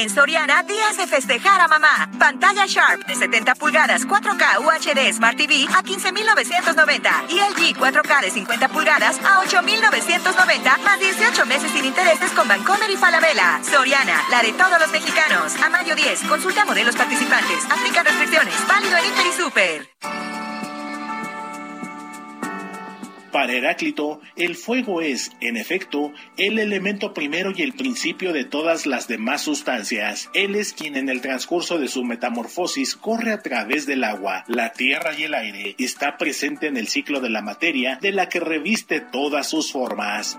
En 0.00 0.08
Soriana, 0.08 0.62
días 0.62 0.96
de 0.96 1.06
festejar 1.06 1.60
a 1.60 1.68
mamá. 1.68 2.08
Pantalla 2.18 2.64
Sharp 2.64 3.06
de 3.06 3.14
70 3.14 3.54
pulgadas 3.56 4.06
4K 4.06 4.60
UHD 4.60 5.12
Smart 5.12 5.36
TV 5.36 5.66
a 5.76 5.82
15,990 5.82 7.24
y 7.28 7.34
LG 7.34 7.76
4K 7.76 8.22
de 8.22 8.30
50 8.30 8.68
pulgadas 8.68 9.20
a 9.22 9.40
8,990 9.40 10.78
más 10.78 11.00
18 11.00 11.44
meses 11.44 11.70
sin 11.72 11.84
intereses 11.84 12.30
con 12.30 12.48
Bancomer 12.48 12.90
y 12.90 12.96
Falabella. 12.96 13.60
Soriana, 13.62 14.24
la 14.30 14.40
de 14.40 14.54
todos 14.54 14.80
los 14.80 14.90
mexicanos. 14.90 15.54
A 15.62 15.68
mayo 15.68 15.94
10, 15.94 16.22
consulta 16.22 16.64
modelos 16.64 16.96
participantes. 16.96 17.66
Aplica 17.66 18.02
restricciones. 18.02 18.54
Válido 18.66 18.96
en 18.96 19.04
Inter 19.04 19.26
y 19.26 19.32
Super. 19.32 20.19
Para 23.40 23.54
Heráclito, 23.54 24.20
el 24.36 24.54
fuego 24.54 25.00
es, 25.00 25.32
en 25.40 25.56
efecto, 25.56 26.12
el 26.36 26.58
elemento 26.58 27.14
primero 27.14 27.54
y 27.56 27.62
el 27.62 27.72
principio 27.72 28.34
de 28.34 28.44
todas 28.44 28.84
las 28.84 29.08
demás 29.08 29.40
sustancias. 29.40 30.28
Él 30.34 30.56
es 30.56 30.74
quien 30.74 30.94
en 30.94 31.08
el 31.08 31.22
transcurso 31.22 31.78
de 31.78 31.88
su 31.88 32.04
metamorfosis 32.04 32.96
corre 32.96 33.32
a 33.32 33.40
través 33.40 33.86
del 33.86 34.04
agua, 34.04 34.44
la 34.46 34.74
tierra 34.74 35.18
y 35.18 35.22
el 35.22 35.32
aire. 35.32 35.74
Está 35.78 36.18
presente 36.18 36.66
en 36.66 36.76
el 36.76 36.88
ciclo 36.88 37.20
de 37.20 37.30
la 37.30 37.40
materia 37.40 37.98
de 38.02 38.12
la 38.12 38.28
que 38.28 38.40
reviste 38.40 39.00
todas 39.00 39.48
sus 39.48 39.72
formas. 39.72 40.38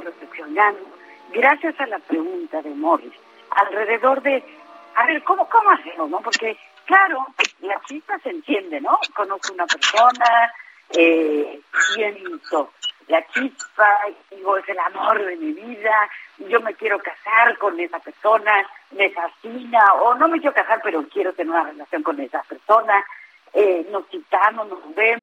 Reflexionando, 0.00 0.80
gracias 1.32 1.78
a 1.80 1.86
la 1.86 1.98
pregunta 1.98 2.62
de 2.62 2.70
Morris, 2.70 3.12
alrededor 3.50 4.22
de, 4.22 4.42
a 4.94 5.06
ver, 5.06 5.22
¿cómo, 5.24 5.48
cómo 5.48 5.70
hacemos, 5.70 6.10
no? 6.10 6.20
Porque, 6.20 6.56
claro, 6.86 7.26
la 7.60 7.80
chispa 7.86 8.18
se 8.20 8.30
enciende, 8.30 8.80
¿no? 8.80 8.98
Conozco 9.14 9.52
una 9.52 9.66
persona, 9.66 10.52
eh, 10.90 11.60
siento 11.94 12.70
la 13.08 13.26
chispa, 13.28 14.00
digo, 14.30 14.56
es 14.56 14.68
el 14.68 14.78
amor 14.78 15.22
de 15.24 15.36
mi 15.36 15.52
vida, 15.52 16.08
yo 16.38 16.60
me 16.60 16.74
quiero 16.74 16.98
casar 16.98 17.58
con 17.58 17.78
esa 17.78 17.98
persona, 17.98 18.66
me 18.92 19.10
fascina, 19.10 19.84
o 20.02 20.14
no 20.14 20.28
me 20.28 20.40
quiero 20.40 20.54
casar, 20.54 20.80
pero 20.82 21.06
quiero 21.08 21.32
tener 21.32 21.52
una 21.52 21.64
relación 21.64 22.02
con 22.02 22.18
esa 22.20 22.42
persona, 22.42 23.04
eh, 23.52 23.86
nos 23.90 24.06
citamos, 24.08 24.68
nos 24.68 24.94
vemos. 24.94 25.22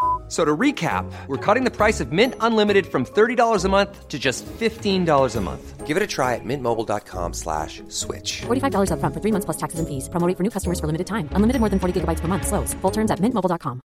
F- 0.31 0.37
So 0.37 0.45
to 0.45 0.55
recap, 0.57 1.05
we're 1.27 1.35
cutting 1.37 1.65
the 1.65 1.71
price 1.71 1.99
of 1.99 2.13
Mint 2.13 2.35
Unlimited 2.39 2.85
from 2.87 3.05
$30 3.05 3.65
a 3.65 3.69
month 3.69 4.07
to 4.07 4.17
just 4.17 4.45
$15 4.45 5.35
a 5.35 5.41
month. 5.41 5.85
Give 5.85 5.97
it 5.97 6.03
a 6.03 6.07
try 6.07 6.35
at 6.35 6.45
mintmobile.com 6.45 7.33
slash 7.33 7.83
switch. 7.89 8.43
$45 8.47 8.91
upfront 8.91 9.13
for 9.13 9.19
three 9.19 9.33
months 9.33 9.43
plus 9.43 9.57
taxes 9.57 9.79
and 9.81 9.87
fees. 9.89 10.07
Promo 10.07 10.33
for 10.37 10.43
new 10.43 10.49
customers 10.49 10.79
for 10.79 10.87
limited 10.87 11.07
time. 11.07 11.27
Unlimited 11.35 11.59
more 11.59 11.67
than 11.69 11.79
40 11.79 11.99
gigabytes 11.99 12.21
per 12.21 12.29
month. 12.29 12.47
Slows. 12.47 12.73
Full 12.81 12.91
terms 12.91 13.11
at 13.11 13.19
mintmobile.com. 13.19 13.81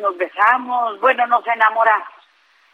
nos 0.00 0.16
besamos, 0.18 1.00
bueno, 1.00 1.26
nos 1.28 1.46
enamoramos 1.46 2.08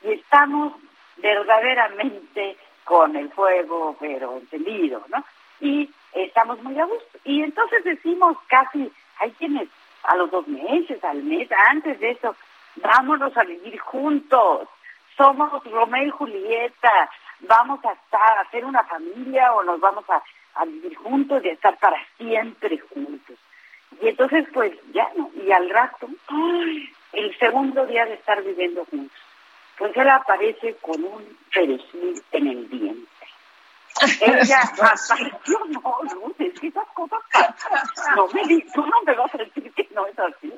y 0.03 0.13
estamos 0.13 0.73
verdaderamente 1.19 2.57
con 2.85 3.17
el 3.17 3.31
fuego, 3.33 3.97
pero 4.01 4.39
encendido, 4.39 5.03
¿no? 5.09 5.25
Y 5.61 5.91
estamos 6.15 6.63
muy 6.63 6.79
a 6.79 6.85
gusto. 6.87 7.19
Y 7.25 7.43
entonces 7.43 7.85
decimos 7.85 8.37
casi, 8.49 8.91
hay 9.21 9.31
quienes 9.33 9.69
a 10.09 10.17
los 10.17 10.31
dos 10.31 10.49
meses, 10.49 11.03
al 11.05 11.23
mes, 11.23 11.49
antes 11.69 12.01
de 12.01 12.11
eso, 12.13 12.35
vámonos 12.77 13.37
a 13.37 13.45
vivir 13.45 13.79
juntos, 13.79 14.69
somos 15.17 15.63
Romeo 15.65 16.07
y 16.07 16.11
Julieta, 16.11 17.11
vamos 17.41 17.85
a 17.85 17.93
estar, 17.93 18.39
a 18.39 18.41
hacer 18.41 18.65
una 18.65 18.83
familia 18.85 19.53
o 19.53 19.63
nos 19.63 19.81
vamos 19.81 20.05
a, 20.09 20.23
vivir 20.65 20.97
juntos 20.97 21.45
y 21.45 21.51
a 21.51 21.53
estar 21.53 21.77
para 21.79 21.97
siempre 22.17 22.79
juntos. 22.79 23.37
Y 24.01 24.09
entonces, 24.09 24.47
pues 24.53 24.73
ya 24.93 25.09
no. 25.17 25.31
Y 25.35 25.53
al 25.53 25.71
rato, 25.71 26.09
el 27.13 27.39
segundo 27.39 27.87
día 27.87 28.07
de 28.07 28.15
estar 28.15 28.43
viviendo 28.43 28.85
juntos, 28.87 29.19
pues 29.77 29.97
él 29.97 30.09
aparece 30.09 30.75
con 30.81 31.05
un 31.05 31.39
perejil 31.53 32.21
en 32.33 32.47
el 32.49 32.69
diente. 32.69 33.18
Ella 34.21 34.61
apareció, 34.73 35.59
no, 35.69 35.81
no, 35.81 36.35
es 36.39 36.61
que 36.61 36.67
esas 36.69 36.89
cosas 36.95 37.21
pasan. 37.33 38.17
No 38.17 38.27
me 38.29 38.45
di- 38.47 38.67
tú 38.73 38.85
no 38.85 39.03
me 39.05 39.15
vas 39.15 39.35
a 39.35 39.39
decir 39.39 39.73
que 39.73 39.89
no 39.95 40.07
es 40.07 40.19
así. 40.19 40.53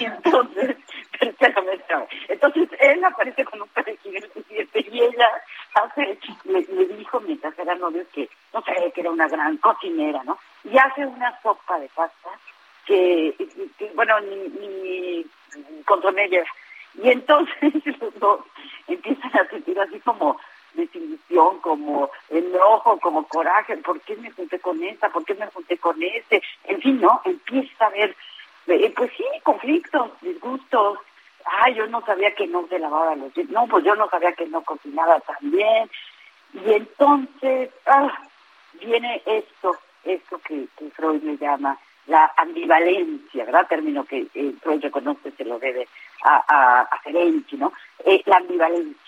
Y 0.00 0.04
entonces, 0.04 0.76
espérame, 1.20 1.68
espérame. 1.72 2.06
Entonces 2.28 2.68
él 2.80 3.04
aparece 3.04 3.44
con 3.44 3.62
un 3.62 3.68
perejil 3.68 4.30
diente 4.48 4.86
y 4.90 5.00
ella 5.00 5.28
hace, 5.74 6.18
me, 6.44 6.60
dijo 6.62 7.20
mientras 7.20 7.58
era 7.58 7.74
novio 7.74 8.04
que 8.12 8.28
no 8.52 8.62
sabía 8.62 8.90
que 8.90 9.00
era 9.00 9.10
una 9.10 9.28
gran 9.28 9.56
cocinera, 9.58 10.22
¿no? 10.24 10.38
Y 10.64 10.76
hace 10.76 11.06
una 11.06 11.40
sopa 11.42 11.78
de 11.78 11.88
pasta 11.94 12.30
que, 12.86 13.34
bueno, 13.94 14.20
ni, 14.20 14.36
ni 14.36 15.26
con 15.84 16.18
ella. 16.18 16.44
Y 17.02 17.10
entonces 17.10 17.72
los 18.00 18.18
dos 18.18 18.40
empiezan 18.86 19.36
a 19.36 19.48
sentir 19.48 19.78
así 19.80 19.98
como 20.00 20.38
desilusión, 20.74 21.58
como 21.60 22.10
enojo, 22.28 22.98
como 23.00 23.26
coraje, 23.26 23.76
¿por 23.78 24.00
qué 24.02 24.16
me 24.16 24.30
junté 24.30 24.58
con 24.58 24.82
esta? 24.82 25.08
¿Por 25.08 25.24
qué 25.24 25.34
me 25.34 25.46
junté 25.46 25.78
con 25.78 26.02
este? 26.02 26.42
En 26.64 26.80
fin, 26.80 27.00
¿no? 27.00 27.20
Empieza 27.24 27.84
a 27.84 27.88
haber, 27.88 28.14
eh, 28.66 28.92
pues 28.94 29.10
sí, 29.16 29.24
conflictos, 29.42 30.10
disgustos. 30.20 30.98
Ay, 31.44 31.74
yo 31.74 31.86
no 31.86 32.04
sabía 32.04 32.34
que 32.34 32.46
no 32.46 32.66
se 32.68 32.78
lavaba 32.78 33.14
los 33.14 33.32
dientes. 33.34 33.54
No, 33.54 33.66
pues 33.66 33.84
yo 33.84 33.94
no 33.94 34.08
sabía 34.08 34.32
que 34.32 34.46
no 34.46 34.62
cocinaba 34.62 35.20
tan 35.20 35.50
bien. 35.50 35.90
Y 36.54 36.72
entonces, 36.72 37.70
ah, 37.86 38.12
viene 38.80 39.22
esto, 39.26 39.76
esto 40.04 40.38
que, 40.38 40.66
Freud 40.94 41.22
le 41.22 41.36
llama 41.36 41.78
la 42.06 42.32
ambivalencia, 42.36 43.44
¿verdad? 43.44 43.66
Término 43.68 44.04
que 44.04 44.26
eh, 44.34 44.54
Freud 44.60 44.82
reconoce 44.82 45.30
se 45.32 45.44
lo 45.44 45.58
debe 45.58 45.88
a, 46.22 46.44
a, 46.46 46.80
a 46.82 47.00
¿no? 47.52 47.72
Eh, 48.04 48.22
la 48.26 48.36
ambivalencia 48.36 49.03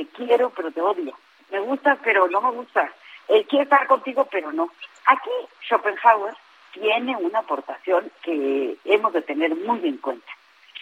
te 0.00 0.06
quiero 0.06 0.48
pero 0.50 0.70
te 0.70 0.80
odio, 0.80 1.12
me 1.50 1.60
gusta 1.60 1.98
pero 2.02 2.26
no 2.28 2.40
me 2.40 2.50
gusta, 2.52 2.90
eh, 3.28 3.44
quiero 3.44 3.64
estar 3.64 3.86
contigo 3.86 4.26
pero 4.30 4.50
no. 4.50 4.70
Aquí 5.04 5.30
Schopenhauer 5.68 6.34
tiene 6.72 7.16
una 7.16 7.40
aportación 7.40 8.10
que 8.22 8.78
hemos 8.86 9.12
de 9.12 9.20
tener 9.20 9.54
muy 9.54 9.86
en 9.86 9.98
cuenta. 9.98 10.32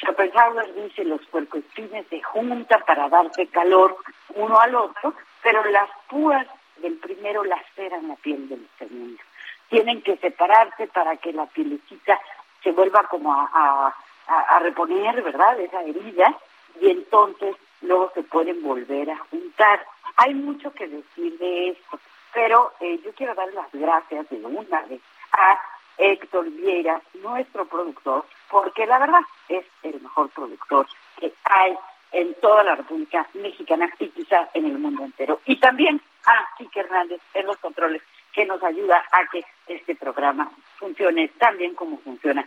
Schopenhauer 0.01 0.73
dice 0.75 1.05
los 1.05 1.21
puercoespines 1.27 2.07
se 2.09 2.23
juntan 2.23 2.85
para 2.87 3.09
darse 3.09 3.49
calor 3.49 3.97
uno 4.37 4.61
al 4.61 4.77
otro, 4.77 5.15
pero 5.43 5.65
las 5.65 5.91
púas 6.09 6.47
del 6.77 6.95
primero 6.99 7.43
laceran 7.43 8.07
la 8.07 8.15
piel 8.17 8.49
del 8.49 8.69
segundo. 8.79 9.21
Tienen 9.69 10.01
que 10.03 10.17
separarse 10.19 10.87
para 10.87 11.17
que 11.17 11.33
la 11.33 11.47
pielecita 11.47 12.21
se 12.63 12.71
vuelva 12.71 13.03
como 13.09 13.35
a, 13.35 13.93
a, 14.29 14.41
a 14.41 14.59
reponer, 14.61 15.21
¿verdad? 15.23 15.59
Esa 15.59 15.83
herida, 15.83 16.39
y 16.81 16.91
entonces 16.91 17.57
luego 17.83 18.11
se 18.15 18.23
pueden 18.23 18.63
volver 18.63 19.11
a 19.11 19.19
juntar. 19.31 19.85
Hay 20.17 20.35
mucho 20.35 20.73
que 20.73 20.89
decir 20.89 21.39
de 21.39 21.71
esto, 21.71 22.01
pero 22.35 22.73
eh, 22.81 23.01
yo 23.05 23.13
quiero 23.15 23.35
dar 23.35 23.53
las 23.55 23.71
gracias 23.73 24.29
de 24.31 24.37
una 24.37 24.83
vez 24.83 25.01
a 25.33 25.61
Héctor 25.99 26.49
Vieira, 26.51 27.01
nuestro 27.23 27.67
productor, 27.67 28.25
porque 28.51 28.87
la 28.87 28.99
verdad 28.99 29.21
es 29.49 29.65
el 29.83 30.01
mejor 30.01 30.29
productor 30.31 30.87
que 31.19 31.33
hay 31.45 31.77
en 32.13 32.35
toda 32.35 32.63
la 32.65 32.77
República 32.77 33.27
Mexicana 33.35 33.91
y 33.99 34.09
quizá 34.09 34.49
en 34.55 34.67
el 34.67 34.79
mundo 34.79 35.05
entero. 35.05 35.41
Y 35.45 35.57
también 35.57 36.01
a 36.27 36.57
Kike 36.57 36.81
Hernández 36.81 37.21
en 37.35 37.47
los 37.47 37.57
controles, 37.59 38.03
que 38.33 38.47
nos 38.47 38.63
ayuda 38.63 39.05
a 39.11 39.27
que 39.27 39.45
este 39.67 39.95
programa 39.97 40.51
funcione 40.77 41.29
tan 41.29 41.59
bien 41.59 41.75
como 41.75 41.99
funciona. 41.99 42.47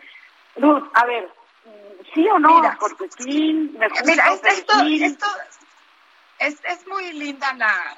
Luz, 0.55 0.83
a 0.93 1.05
ver, 1.05 1.29
sí 2.13 2.27
o 2.27 2.39
no, 2.39 2.59
mira, 2.59 2.77
mira, 4.05 4.33
esto, 4.33 4.47
esto 4.83 5.27
es, 6.39 6.59
es 6.63 6.87
muy 6.87 7.13
linda 7.13 7.53
la, 7.53 7.95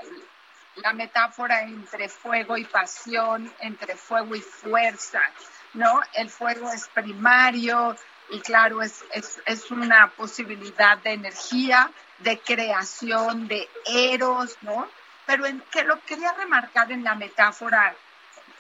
la 0.76 0.94
metáfora 0.94 1.62
entre 1.62 2.10
fuego 2.10 2.58
y 2.58 2.66
pasión, 2.66 3.52
entre 3.60 3.96
fuego 3.96 4.36
y 4.36 4.42
fuerza, 4.42 5.22
¿no? 5.74 6.02
El 6.14 6.30
fuego 6.30 6.72
es 6.72 6.88
primario 6.90 7.96
y 8.30 8.40
claro, 8.42 8.82
es, 8.82 9.04
es, 9.12 9.42
es 9.46 9.72
una 9.72 10.08
posibilidad 10.12 10.98
de 11.00 11.14
energía, 11.14 11.92
de 12.20 12.40
creación, 12.40 13.48
de 13.48 13.70
eros, 13.86 14.58
¿no? 14.62 14.88
Pero 15.26 15.46
en, 15.46 15.62
que 15.72 15.84
lo 15.84 16.00
quería 16.02 16.34
remarcar 16.34 16.92
en 16.92 17.04
la 17.04 17.16
metáfora 17.16 17.96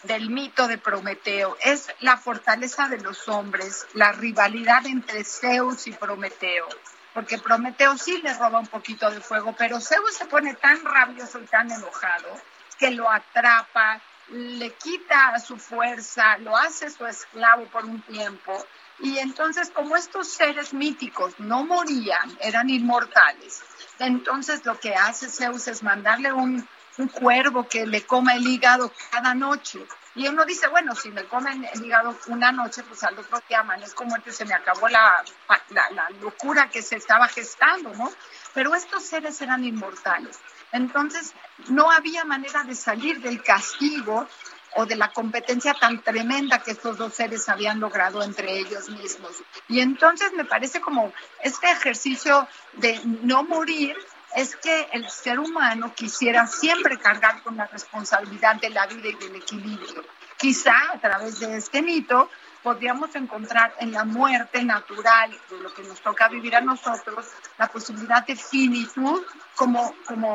del 0.04 0.30
mito 0.30 0.68
de 0.68 0.78
Prometeo. 0.78 1.58
Es 1.62 1.88
la 2.00 2.18
fortaleza 2.18 2.88
de 2.88 3.00
los 3.00 3.28
hombres, 3.28 3.88
la 3.94 4.12
rivalidad 4.12 4.86
entre 4.86 5.24
Zeus 5.24 5.88
y 5.88 5.92
Prometeo. 5.92 6.68
Porque 7.13 7.38
Prometeo 7.38 7.98
sí 7.98 8.22
le 8.22 8.34
roba 8.34 8.60
un 8.60 8.68
poquito 8.68 9.10
de 9.10 9.22
fuego, 9.22 9.56
pero 9.58 9.80
Zeus 9.80 10.16
se 10.16 10.26
pone 10.26 10.56
tan 10.56 10.84
rabioso 10.84 11.39
y 11.39 11.46
tan 11.46 11.72
enojado 11.72 12.30
que 12.78 12.92
lo 12.92 13.10
atrapa, 13.10 14.02
le 14.30 14.74
quita 14.74 15.38
su 15.39 15.58
fuerza, 15.58 16.38
lo 16.39 16.58
hace 16.58 16.89
su 16.89 17.06
esclavo 17.06 17.66
por 17.68 17.86
un 17.86 18.02
tiempo. 18.02 18.66
Y 19.00 19.20
entonces, 19.20 19.70
como 19.70 19.96
estos 19.96 20.28
seres 20.28 20.74
míticos 20.74 21.39
no 21.39 21.66
morían, 21.66 22.36
eran 22.42 22.70
inmortales, 22.70 23.62
entonces 24.00 24.66
lo 24.66 24.80
que 24.80 24.96
hace 24.96 25.30
Zeus 25.30 25.68
es 25.68 25.84
mandarle 25.84 26.32
un 26.32 26.68
un 26.98 27.08
cuervo 27.08 27.68
que 27.68 27.86
le 27.86 28.06
coma 28.06 28.36
el 28.36 28.48
hígado 28.48 28.92
cada 29.12 29.34
noche. 29.34 29.86
Y 30.16 30.28
uno 30.28 30.46
dice, 30.46 30.68
bueno, 30.68 30.96
si 30.96 31.10
me 31.10 31.24
comen 31.26 31.68
el 31.74 31.84
hígado 31.86 32.16
una 32.28 32.52
noche, 32.52 32.84
pues 32.84 33.04
al 33.04 33.18
otro 33.18 33.42
día 33.50 33.62
amanezco 33.62 34.06
muerto 34.06 34.30
y 34.30 34.34
se 34.34 34.46
me 34.46 34.54
acabó 34.54 34.88
la, 34.88 35.24
la, 35.70 35.90
la 35.90 36.10
locura 36.22 36.70
que 36.70 36.84
se 36.84 36.98
estaba 36.98 37.28
gestando, 37.28 37.94
¿no? 37.96 38.12
Pero 38.54 38.76
estos 38.76 39.04
seres 39.04 39.42
eran 39.42 39.64
inmortales. 39.64 40.40
Entonces, 40.72 41.34
no 41.70 41.90
había 41.90 42.26
manera 42.26 42.64
de 42.64 42.76
salir 42.76 43.22
del 43.22 43.42
castigo 43.42 44.28
o 44.76 44.86
de 44.86 44.96
la 44.96 45.12
competencia 45.12 45.74
tan 45.74 46.02
tremenda 46.02 46.60
que 46.60 46.72
estos 46.72 46.98
dos 46.98 47.14
seres 47.14 47.48
habían 47.50 47.80
logrado 47.80 48.24
entre 48.24 48.58
ellos 48.58 48.90
mismos. 48.90 49.32
Y 49.68 49.80
entonces 49.80 50.32
me 50.34 50.46
parece 50.46 50.82
como 50.82 51.14
este 51.42 51.70
ejercicio 51.72 52.48
de 52.74 53.00
no 53.04 53.44
morir 53.44 53.96
es 54.36 54.56
que 54.56 54.88
el 54.93 55.10
ser 55.10 55.39
humano 55.39 55.93
quisiera 55.96 56.48
siempre 56.48 56.98
cargar 56.98 57.41
con 57.43 57.58
la 57.58 57.67
responsabilidad 57.67 58.56
de 58.56 58.69
la 58.69 58.88
vida 58.88 59.10
y 59.10 59.15
del 59.15 59.36
equilibrio. 59.36 60.04
Quizá 60.38 60.76
a 60.93 61.00
través 61.00 61.39
de 61.39 61.58
este 61.58 61.82
mito 61.82 62.30
podríamos 62.63 63.13
encontrar 63.15 63.76
en 63.80 63.91
la 63.91 64.06
muerte 64.06 64.63
natural 64.63 65.38
de 65.49 65.60
lo 65.60 65.73
que 65.73 65.84
nos 65.84 66.02
toca 66.02 66.30
vivir 66.30 66.56
a 66.56 66.62
nosotros 66.62 67.28
la 67.58 67.67
posibilidad 67.67 68.26
de 68.26 68.36
finitud 68.36 69.21
como, 69.56 69.93
como 70.08 70.34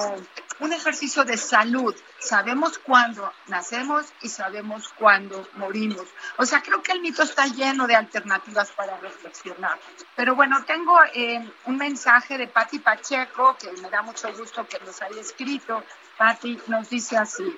un 0.61 0.73
ejercicio 0.73 1.25
de 1.25 1.37
salud. 1.37 1.95
Sabemos 2.19 2.79
cuándo 2.79 3.33
nacemos 3.47 4.07
y 4.23 4.29
sabemos 4.29 4.89
cuándo 4.99 5.49
morimos. 5.55 6.07
O 6.37 6.45
sea, 6.45 6.63
creo 6.63 6.83
que 6.83 6.93
el 6.93 7.01
mito 7.01 7.23
está 7.23 7.47
lleno 7.47 7.87
de 7.87 7.97
alternativas 7.97 8.71
para 8.73 8.99
reflexionar. 8.99 9.79
Pero 10.15 10.35
bueno, 10.35 10.65
tengo 10.65 10.99
eh, 11.15 11.51
un 11.67 11.77
mensaje 11.77 12.37
de 12.37 12.49
Patti 12.49 12.81
Pacheco, 12.81 13.57
que 13.57 13.71
me 13.81 13.89
da 13.89 14.03
mucho 14.03 14.33
gusto 14.37 14.67
que 14.67 14.79
nos 14.81 15.01
haya 15.01 15.21
escrito. 15.21 15.83
Patti 16.17 16.61
nos 16.67 16.91
dice 16.91 17.17
así. 17.17 17.57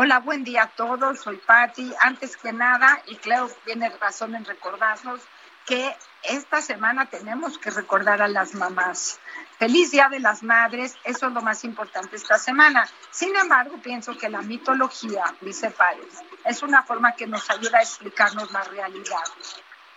Hola, 0.00 0.20
buen 0.20 0.44
día 0.44 0.62
a 0.62 0.68
todos. 0.68 1.22
Soy 1.22 1.38
Patti. 1.38 1.92
Antes 2.00 2.36
que 2.36 2.52
nada, 2.52 3.02
y 3.08 3.16
Cleo 3.16 3.50
tiene 3.64 3.90
razón 3.98 4.36
en 4.36 4.44
recordarnos 4.44 5.20
que 5.66 5.92
esta 6.22 6.62
semana 6.62 7.06
tenemos 7.06 7.58
que 7.58 7.70
recordar 7.70 8.22
a 8.22 8.28
las 8.28 8.54
mamás. 8.54 9.18
Feliz 9.58 9.90
Día 9.90 10.08
de 10.08 10.20
las 10.20 10.44
Madres, 10.44 10.94
eso 11.02 11.26
es 11.26 11.32
lo 11.32 11.42
más 11.42 11.64
importante 11.64 12.14
esta 12.14 12.38
semana. 12.38 12.88
Sin 13.10 13.34
embargo, 13.34 13.78
pienso 13.82 14.16
que 14.16 14.28
la 14.28 14.40
mitología, 14.40 15.34
dice 15.40 15.72
Páez, 15.72 16.22
es 16.44 16.62
una 16.62 16.84
forma 16.84 17.16
que 17.16 17.26
nos 17.26 17.50
ayuda 17.50 17.78
a 17.78 17.82
explicarnos 17.82 18.52
la 18.52 18.62
realidad. 18.62 19.24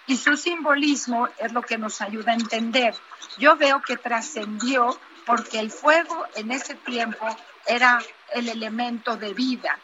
Y 0.08 0.18
su 0.18 0.36
simbolismo 0.36 1.28
es 1.38 1.54
lo 1.54 1.62
que 1.62 1.78
nos 1.78 2.02
ayuda 2.02 2.32
a 2.32 2.36
entender. 2.36 2.96
Yo 3.38 3.56
veo 3.56 3.84
que 3.84 3.98
trascendió 3.98 5.00
porque 5.28 5.60
el 5.60 5.70
fuego 5.70 6.26
en 6.34 6.52
ese 6.52 6.74
tiempo 6.74 7.28
era 7.68 8.02
el 8.34 8.50
elemento 8.50 9.18
de 9.18 9.34
vida. 9.34 9.78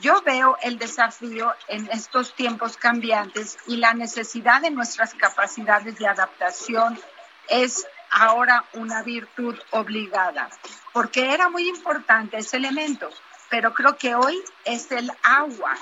Yo 0.00 0.22
veo 0.22 0.56
el 0.62 0.78
desafío 0.78 1.52
en 1.66 1.90
estos 1.90 2.34
tiempos 2.34 2.76
cambiantes 2.76 3.58
y 3.66 3.78
la 3.78 3.94
necesidad 3.94 4.62
de 4.62 4.70
nuestras 4.70 5.14
capacidades 5.14 5.98
de 5.98 6.06
adaptación 6.06 6.98
es 7.48 7.84
ahora 8.10 8.64
una 8.74 9.02
virtud 9.02 9.58
obligada, 9.70 10.48
porque 10.92 11.34
era 11.34 11.48
muy 11.48 11.68
importante 11.68 12.38
ese 12.38 12.58
elemento, 12.58 13.10
pero 13.50 13.74
creo 13.74 13.96
que 13.96 14.14
hoy 14.14 14.40
es 14.64 14.92
el 14.92 15.10
agua. 15.22 15.74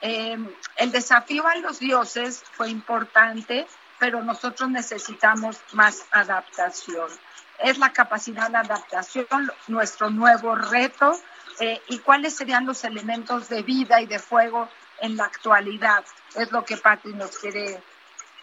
Em, 0.00 0.48
el 0.76 0.92
desafío 0.92 1.46
a 1.46 1.56
los 1.56 1.80
dioses 1.80 2.44
fue 2.52 2.70
importante, 2.70 3.66
pero 3.98 4.22
nosotros 4.22 4.70
necesitamos 4.70 5.60
más 5.72 6.04
adaptación. 6.12 7.10
Es 7.58 7.78
la 7.78 7.92
capacidad 7.92 8.48
de 8.48 8.58
adaptación 8.58 9.50
nuestro 9.66 10.08
nuevo 10.08 10.54
reto 10.54 11.20
eh, 11.60 11.80
y 11.88 11.98
cuáles 11.98 12.36
serían 12.36 12.66
los 12.66 12.84
elementos 12.84 13.48
de 13.48 13.62
vida 13.62 14.00
y 14.00 14.06
de 14.06 14.18
fuego 14.18 14.68
en 15.00 15.16
la 15.16 15.24
actualidad. 15.24 16.04
Es 16.34 16.50
lo 16.52 16.64
que 16.64 16.76
Patti 16.76 17.12
nos 17.12 17.38
quiere 17.38 17.80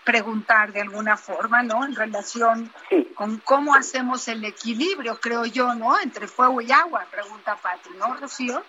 preguntar 0.03 0.71
de 0.71 0.81
alguna 0.81 1.17
forma, 1.17 1.63
¿no? 1.63 1.83
En 1.83 1.95
relación 1.95 2.71
con 3.15 3.39
cómo 3.39 3.75
hacemos 3.75 4.27
el 4.27 4.45
equilibrio, 4.45 5.19
creo 5.19 5.45
yo, 5.45 5.73
¿no? 5.75 5.99
Entre 5.99 6.27
fuego 6.27 6.61
y 6.61 6.71
agua, 6.71 7.05
pregunta 7.11 7.55
Patti, 7.55 7.89
¿no, 7.97 8.15
Rocío? 8.15 8.63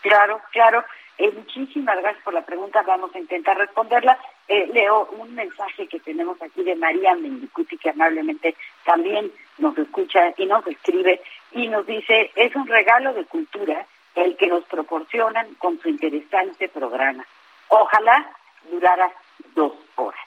Claro, 0.00 0.40
claro. 0.52 0.84
Eh, 1.18 1.30
muchísimas 1.32 1.96
gracias 2.00 2.22
por 2.24 2.34
la 2.34 2.44
pregunta. 2.44 2.82
Vamos 2.82 3.14
a 3.14 3.18
intentar 3.18 3.56
responderla. 3.56 4.18
Eh, 4.48 4.68
leo 4.72 5.08
un 5.18 5.34
mensaje 5.34 5.86
que 5.86 6.00
tenemos 6.00 6.40
aquí 6.42 6.62
de 6.62 6.76
María 6.76 7.14
Mendicuti, 7.14 7.78
que 7.78 7.90
amablemente 7.90 8.54
también 8.84 9.32
nos 9.58 9.76
escucha 9.78 10.34
y 10.36 10.46
nos 10.46 10.66
escribe 10.66 11.20
y 11.52 11.68
nos 11.68 11.86
dice, 11.86 12.30
es 12.34 12.54
un 12.54 12.66
regalo 12.66 13.14
de 13.14 13.24
cultura 13.24 13.86
el 14.14 14.36
que 14.36 14.46
nos 14.46 14.64
proporcionan 14.64 15.54
con 15.54 15.80
su 15.80 15.88
interesante 15.88 16.68
programa. 16.68 17.24
Ojalá 17.68 18.30
durara 18.70 19.10
dos 19.54 19.72
horas. 19.96 20.20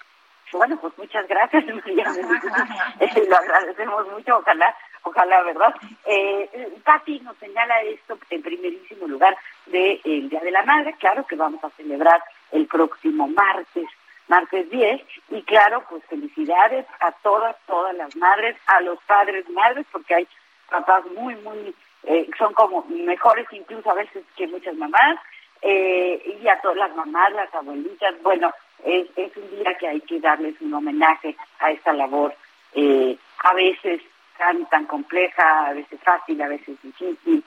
Bueno, 0.52 0.78
pues 0.80 0.98
muchas 0.98 1.28
gracias, 1.28 1.66
María 1.86 2.10
Mendicuti. 2.12 3.30
lo 3.30 3.38
agradecemos 3.38 4.08
mucho, 4.10 4.38
ojalá 4.38 4.76
ojalá, 5.04 5.42
¿verdad? 5.44 5.74
Eh, 6.06 6.80
Pati 6.84 7.20
nos 7.22 7.38
señala 7.38 7.82
esto 7.84 8.18
en 8.30 8.42
primerísimo 8.42 9.08
lugar 9.08 9.38
del 9.66 10.30
Día 10.30 10.40
de 10.42 10.52
la 10.52 10.64
Madre, 10.64 10.96
claro 11.00 11.26
que 11.26 11.36
vamos 11.36 11.64
a 11.64 11.70
celebrar 11.72 12.22
el 12.52 12.68
próximo 12.68 13.28
martes 13.28 13.88
martes 14.28 14.70
10. 14.70 15.02
Y 15.30 15.42
claro, 15.44 15.84
pues 15.90 16.04
felicidades 16.06 16.86
a 17.00 17.12
todas, 17.24 17.56
todas 17.66 17.96
las 17.96 18.16
madres, 18.16 18.56
a 18.68 18.82
los 18.82 19.00
padres, 19.04 19.50
madres, 19.50 19.86
porque 19.92 20.16
hay 20.16 20.28
papás 20.70 21.06
muy, 21.16 21.36
muy, 21.36 21.74
eh, 22.04 22.30
son 22.38 22.54
como 22.54 22.86
mejores 22.90 23.48
incluso 23.52 23.90
a 23.92 23.96
veces 23.96 24.24
que 24.36 24.48
muchas 24.48 24.76
mamás, 24.76 25.20
eh, 25.62 26.38
y 26.42 26.48
a 26.48 26.60
todas 26.62 26.78
las 26.78 26.96
mamás, 26.96 27.32
las 27.34 27.54
abuelitas. 27.54 28.14
Bueno, 28.22 28.54
es, 28.84 29.08
un 29.36 29.50
día 29.58 29.74
que 29.78 29.88
hay 29.88 30.02
que 30.02 30.20
darles 30.20 30.60
un 30.62 30.74
homenaje 30.74 31.36
a 31.60 31.72
esta 31.72 31.94
labor, 31.94 32.36
eh, 32.74 33.18
a 33.44 33.54
veces 33.54 34.02
tan, 34.38 34.66
tan 34.68 34.86
compleja, 34.86 35.68
a 35.68 35.74
veces 35.74 36.00
fácil, 36.04 36.42
a 36.42 36.48
veces 36.48 36.78
difícil. 36.84 37.44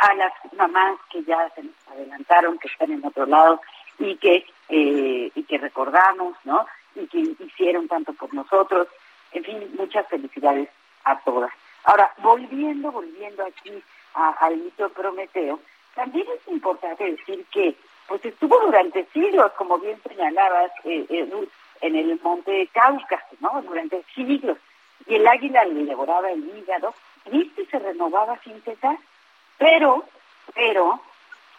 a 0.00 0.14
las 0.14 0.32
mamás 0.56 0.98
que 1.10 1.22
ya 1.24 1.48
se 1.54 1.62
nos 1.62 1.74
adelantaron, 1.88 2.58
que 2.58 2.68
están 2.68 2.92
en 2.92 3.04
otro 3.04 3.26
lado 3.26 3.60
y 3.98 4.16
que 4.16 4.46
eh, 4.68 5.30
y 5.34 5.42
que 5.44 5.58
recordamos, 5.58 6.36
¿no? 6.44 6.66
Y 6.94 7.06
que 7.06 7.18
hicieron 7.44 7.88
tanto 7.88 8.12
por 8.14 8.32
nosotros. 8.32 8.88
En 9.32 9.44
fin, 9.44 9.74
muchas 9.76 10.06
felicidades 10.08 10.68
a 11.04 11.18
todas. 11.20 11.52
Ahora, 11.84 12.12
volviendo, 12.18 12.90
volviendo 12.90 13.44
aquí 13.44 13.82
al 14.14 14.56
mito 14.56 14.88
Prometeo, 14.90 15.60
también 15.94 16.26
es 16.34 16.48
importante 16.52 17.04
decir 17.04 17.44
que 17.52 17.74
pues 18.06 18.24
estuvo 18.24 18.58
durante 18.60 19.06
siglos, 19.12 19.52
como 19.52 19.78
bien 19.78 20.00
señalabas, 20.06 20.70
eh, 20.84 21.06
eh, 21.08 21.48
en 21.80 21.96
el 21.96 22.20
monte 22.22 22.68
Cáucaso, 22.72 23.36
¿no? 23.40 23.62
Durante 23.62 24.02
siglos. 24.14 24.58
Y 25.06 25.16
el 25.16 25.26
águila 25.26 25.64
le 25.64 25.84
devoraba 25.84 26.30
el 26.30 26.44
hígado, 26.56 26.94
y 27.30 27.50
se 27.70 27.78
renovaba 27.78 28.38
sin 28.44 28.60
cesar. 28.62 28.98
Pero, 29.58 30.04
pero, 30.54 31.00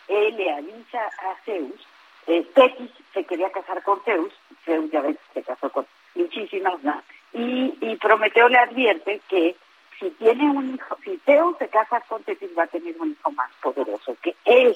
él 0.07 0.37
le 0.37 0.51
avisa 0.53 1.05
a 1.05 1.35
Zeus 1.43 1.87
eh, 2.27 2.45
Tetis 2.53 2.91
se 3.13 3.23
quería 3.23 3.51
casar 3.51 3.83
con 3.83 4.01
Zeus, 4.03 4.33
Zeus 4.63 4.89
ya 4.91 5.01
ves, 5.01 5.17
se 5.33 5.43
casó 5.43 5.69
con 5.69 5.85
muchísimas, 6.15 6.81
¿no? 6.83 7.01
Y, 7.33 7.73
y 7.81 7.95
Prometeo 7.97 8.49
le 8.49 8.57
advierte 8.57 9.21
que 9.27 9.55
si 9.99 10.09
tiene 10.11 10.49
un 10.49 10.75
hijo, 10.75 10.97
si 11.03 11.17
Zeus 11.25 11.57
se 11.57 11.67
casa 11.69 12.01
con 12.01 12.23
Tetis 12.23 12.49
va 12.57 12.63
a 12.63 12.67
tener 12.67 12.95
un 12.99 13.11
hijo 13.11 13.31
más 13.31 13.51
poderoso 13.61 14.15
que 14.21 14.35
él. 14.45 14.75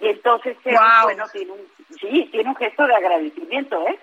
Y 0.00 0.08
entonces 0.08 0.56
Zeus, 0.62 0.80
bueno, 1.02 1.26
tiene 1.32 1.52
un, 1.52 1.60
sí, 2.00 2.28
tiene 2.32 2.48
un 2.48 2.56
gesto 2.56 2.86
de 2.86 2.94
agradecimiento, 2.94 3.86
¿eh? 3.88 3.98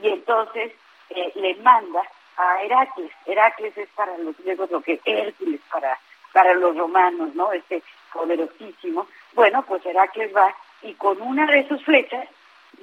Y 0.00 0.08
entonces 0.08 0.72
eh, 1.10 1.32
le 1.34 1.54
manda 1.56 2.02
a 2.36 2.62
Heracles. 2.62 3.10
Heracles 3.26 3.76
es 3.76 3.88
para 3.90 4.16
los 4.18 4.36
griegos 4.38 4.70
lo 4.70 4.80
que 4.80 5.00
Hércules 5.04 5.60
para, 5.70 5.98
para 6.32 6.54
los 6.54 6.76
romanos, 6.76 7.34
¿no? 7.34 7.52
Este 7.52 7.82
poderosísimo. 8.12 9.06
Bueno, 9.34 9.62
pues 9.66 9.84
Heracles 9.84 10.34
va 10.34 10.54
y 10.82 10.94
con 10.94 11.20
una 11.20 11.46
de 11.46 11.66
sus 11.68 11.84
flechas 11.84 12.28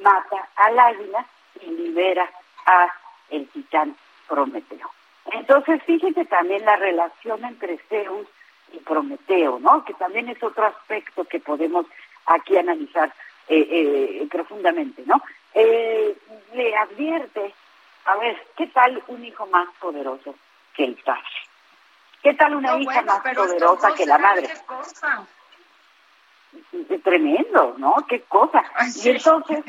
mata 0.01 0.47
al 0.55 0.79
águila 0.79 1.25
y 1.61 1.69
libera 1.69 2.29
a 2.65 2.87
el 3.29 3.47
titán 3.49 3.95
Prometeo. 4.27 4.89
Entonces, 5.31 5.81
fíjense 5.83 6.25
también 6.25 6.65
la 6.65 6.75
relación 6.75 7.43
entre 7.45 7.77
Zeus 7.89 8.27
y 8.71 8.77
Prometeo, 8.77 9.59
¿no? 9.59 9.83
Que 9.85 9.93
también 9.93 10.29
es 10.29 10.41
otro 10.41 10.65
aspecto 10.65 11.25
que 11.25 11.39
podemos 11.39 11.85
aquí 12.25 12.57
analizar 12.57 13.13
eh, 13.47 13.67
eh, 13.69 14.27
profundamente, 14.31 15.03
¿no? 15.05 15.21
Eh, 15.53 16.15
le 16.53 16.75
advierte, 16.75 17.53
a 18.05 18.15
ver, 18.17 18.45
¿qué 18.55 18.67
tal 18.67 19.03
un 19.07 19.25
hijo 19.25 19.45
más 19.47 19.67
poderoso 19.79 20.35
que 20.75 20.85
el 20.85 20.95
padre? 21.03 21.23
¿Qué 22.21 22.33
tal 22.33 22.55
una 22.55 22.77
hija 22.77 23.01
más 23.01 23.21
poderosa 23.21 23.93
que 23.95 24.05
la 24.05 24.17
madre? 24.17 24.49
Tremendo, 27.03 27.75
¿no? 27.77 27.95
Qué 28.07 28.21
cosa. 28.23 28.63
Y 29.03 29.09
entonces, 29.09 29.63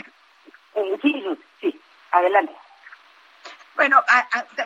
eh, 0.74 0.98
sí, 1.02 1.38
sí, 1.60 1.80
adelante. 2.12 2.54
Bueno, 3.76 4.02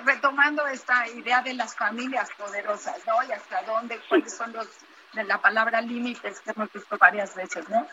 retomando 0.05 0.67
esta 0.67 1.07
idea 1.09 1.41
de 1.43 1.55
las 1.55 1.77
familias 1.77 2.29
poderosas, 2.37 3.01
¿no? 3.07 3.23
Y 3.29 3.33
hasta 3.33 3.63
dónde, 3.63 4.01
cuáles 4.09 4.35
son 4.35 4.53
los, 4.53 4.69
de 5.13 5.25
la 5.25 5.39
palabra 5.41 5.81
límites 5.81 6.41
que 6.41 6.51
hemos 6.51 6.73
visto 6.73 6.99
varias 6.99 7.35
veces, 7.35 7.69
¿no? 7.69 7.87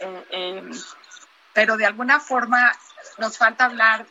Eh, 0.00 0.26
em, 0.30 0.70
pero 1.52 1.76
de 1.76 1.86
alguna 1.86 2.20
forma 2.20 2.72
nos 3.16 3.38
falta 3.38 3.64
hablar, 3.64 4.06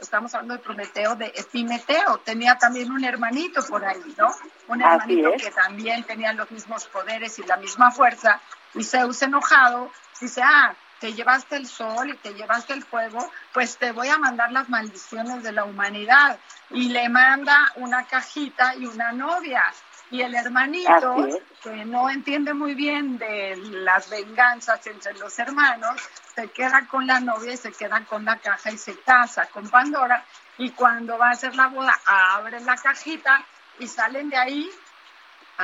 estamos 0.00 0.34
hablando 0.34 0.54
de 0.54 0.60
Prometeo, 0.60 1.14
de 1.16 1.26
Epimeteo, 1.36 2.18
tenía 2.18 2.56
también 2.56 2.90
un 2.90 3.04
hermanito 3.04 3.64
por 3.66 3.84
ahí, 3.84 4.14
¿no? 4.16 4.34
Un 4.68 4.80
hermanito 4.80 5.32
que 5.32 5.50
también 5.50 6.02
tenía 6.04 6.32
los 6.32 6.50
mismos 6.50 6.86
poderes 6.86 7.38
y 7.38 7.42
la 7.42 7.58
misma 7.58 7.90
fuerza, 7.90 8.40
y 8.74 8.84
Zeus 8.84 9.22
enojado 9.22 9.90
dice, 10.20 10.42
ah, 10.44 10.74
te 11.00 11.14
llevaste 11.14 11.56
el 11.56 11.66
sol 11.66 12.10
y 12.10 12.16
te 12.18 12.34
llevaste 12.34 12.74
el 12.74 12.84
fuego, 12.84 13.32
pues 13.52 13.78
te 13.78 13.90
voy 13.90 14.08
a 14.08 14.18
mandar 14.18 14.52
las 14.52 14.68
maldiciones 14.68 15.42
de 15.42 15.52
la 15.52 15.64
humanidad. 15.64 16.38
Y 16.68 16.90
le 16.90 17.08
manda 17.08 17.72
una 17.76 18.04
cajita 18.04 18.76
y 18.76 18.86
una 18.86 19.10
novia. 19.10 19.64
Y 20.10 20.22
el 20.22 20.34
hermanito, 20.34 21.16
que 21.62 21.84
no 21.84 22.10
entiende 22.10 22.52
muy 22.52 22.74
bien 22.74 23.16
de 23.16 23.56
las 23.56 24.10
venganzas 24.10 24.86
entre 24.86 25.14
los 25.14 25.38
hermanos, 25.38 26.00
se 26.34 26.48
queda 26.48 26.86
con 26.86 27.06
la 27.06 27.20
novia 27.20 27.54
y 27.54 27.56
se 27.56 27.72
queda 27.72 28.04
con 28.04 28.24
la 28.24 28.36
caja 28.36 28.70
y 28.70 28.76
se 28.76 28.98
casa 29.00 29.46
con 29.46 29.68
Pandora. 29.70 30.24
Y 30.58 30.70
cuando 30.70 31.16
va 31.16 31.28
a 31.28 31.32
hacer 31.32 31.54
la 31.56 31.68
boda, 31.68 31.98
abre 32.04 32.60
la 32.60 32.76
cajita 32.76 33.44
y 33.78 33.86
salen 33.86 34.28
de 34.28 34.36
ahí 34.36 34.70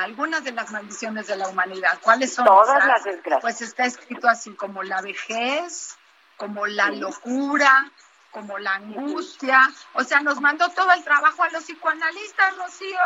algunas 0.03 0.43
de 0.43 0.51
las 0.51 0.71
maldiciones 0.71 1.27
de 1.27 1.35
la 1.35 1.47
humanidad. 1.47 1.99
¿Cuáles 2.01 2.33
son? 2.33 2.45
Todas 2.45 2.85
las 2.85 3.03
desgracias. 3.03 3.41
Pues 3.41 3.61
está 3.61 3.85
escrito 3.85 4.27
así 4.27 4.53
como 4.55 4.83
la 4.83 5.01
vejez, 5.01 5.97
como 6.37 6.67
la 6.67 6.89
locura, 6.89 7.91
como 8.31 8.57
la 8.59 8.75
angustia. 8.75 9.59
O 9.93 10.03
sea, 10.03 10.19
nos 10.21 10.39
mandó 10.41 10.69
todo 10.69 10.91
el 10.91 11.03
trabajo 11.03 11.43
a 11.43 11.49
los 11.49 11.63
psicoanalistas, 11.63 12.57
Rocío. 12.57 12.99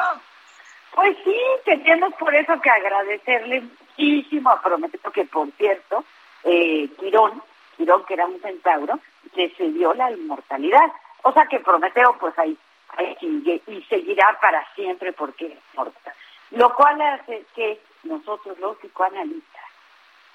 Pues 0.93 1.17
sí, 1.23 1.37
tenemos 1.63 2.13
por 2.15 2.35
eso 2.35 2.59
que 2.61 2.69
agradecerle 2.69 3.61
muchísimo 3.61 4.49
a 4.49 4.61
Prometeo, 4.61 5.11
que 5.11 5.25
por 5.25 5.49
cierto, 5.53 6.03
eh, 6.43 6.89
Quirón, 6.99 7.41
Quirón 7.77 8.05
que 8.05 8.13
era 8.13 8.25
un 8.25 8.41
centauro, 8.41 8.99
le 9.35 9.49
cedió 9.55 9.93
la 9.93 10.11
inmortalidad. 10.11 10.91
O 11.23 11.31
sea 11.31 11.45
que 11.45 11.59
Prometeo 11.59 12.17
pues 12.19 12.37
ahí, 12.37 12.57
ahí 12.97 13.15
sigue 13.19 13.61
y 13.67 13.81
seguirá 13.83 14.37
para 14.41 14.67
siempre 14.75 15.13
porque 15.13 15.45
es 15.45 15.59
mortal. 15.75 16.13
Lo 16.51 16.73
cual 16.75 17.01
hace 17.01 17.45
que 17.55 17.79
nosotros 18.03 18.59
los 18.59 18.77
psicoanalistas 18.77 19.61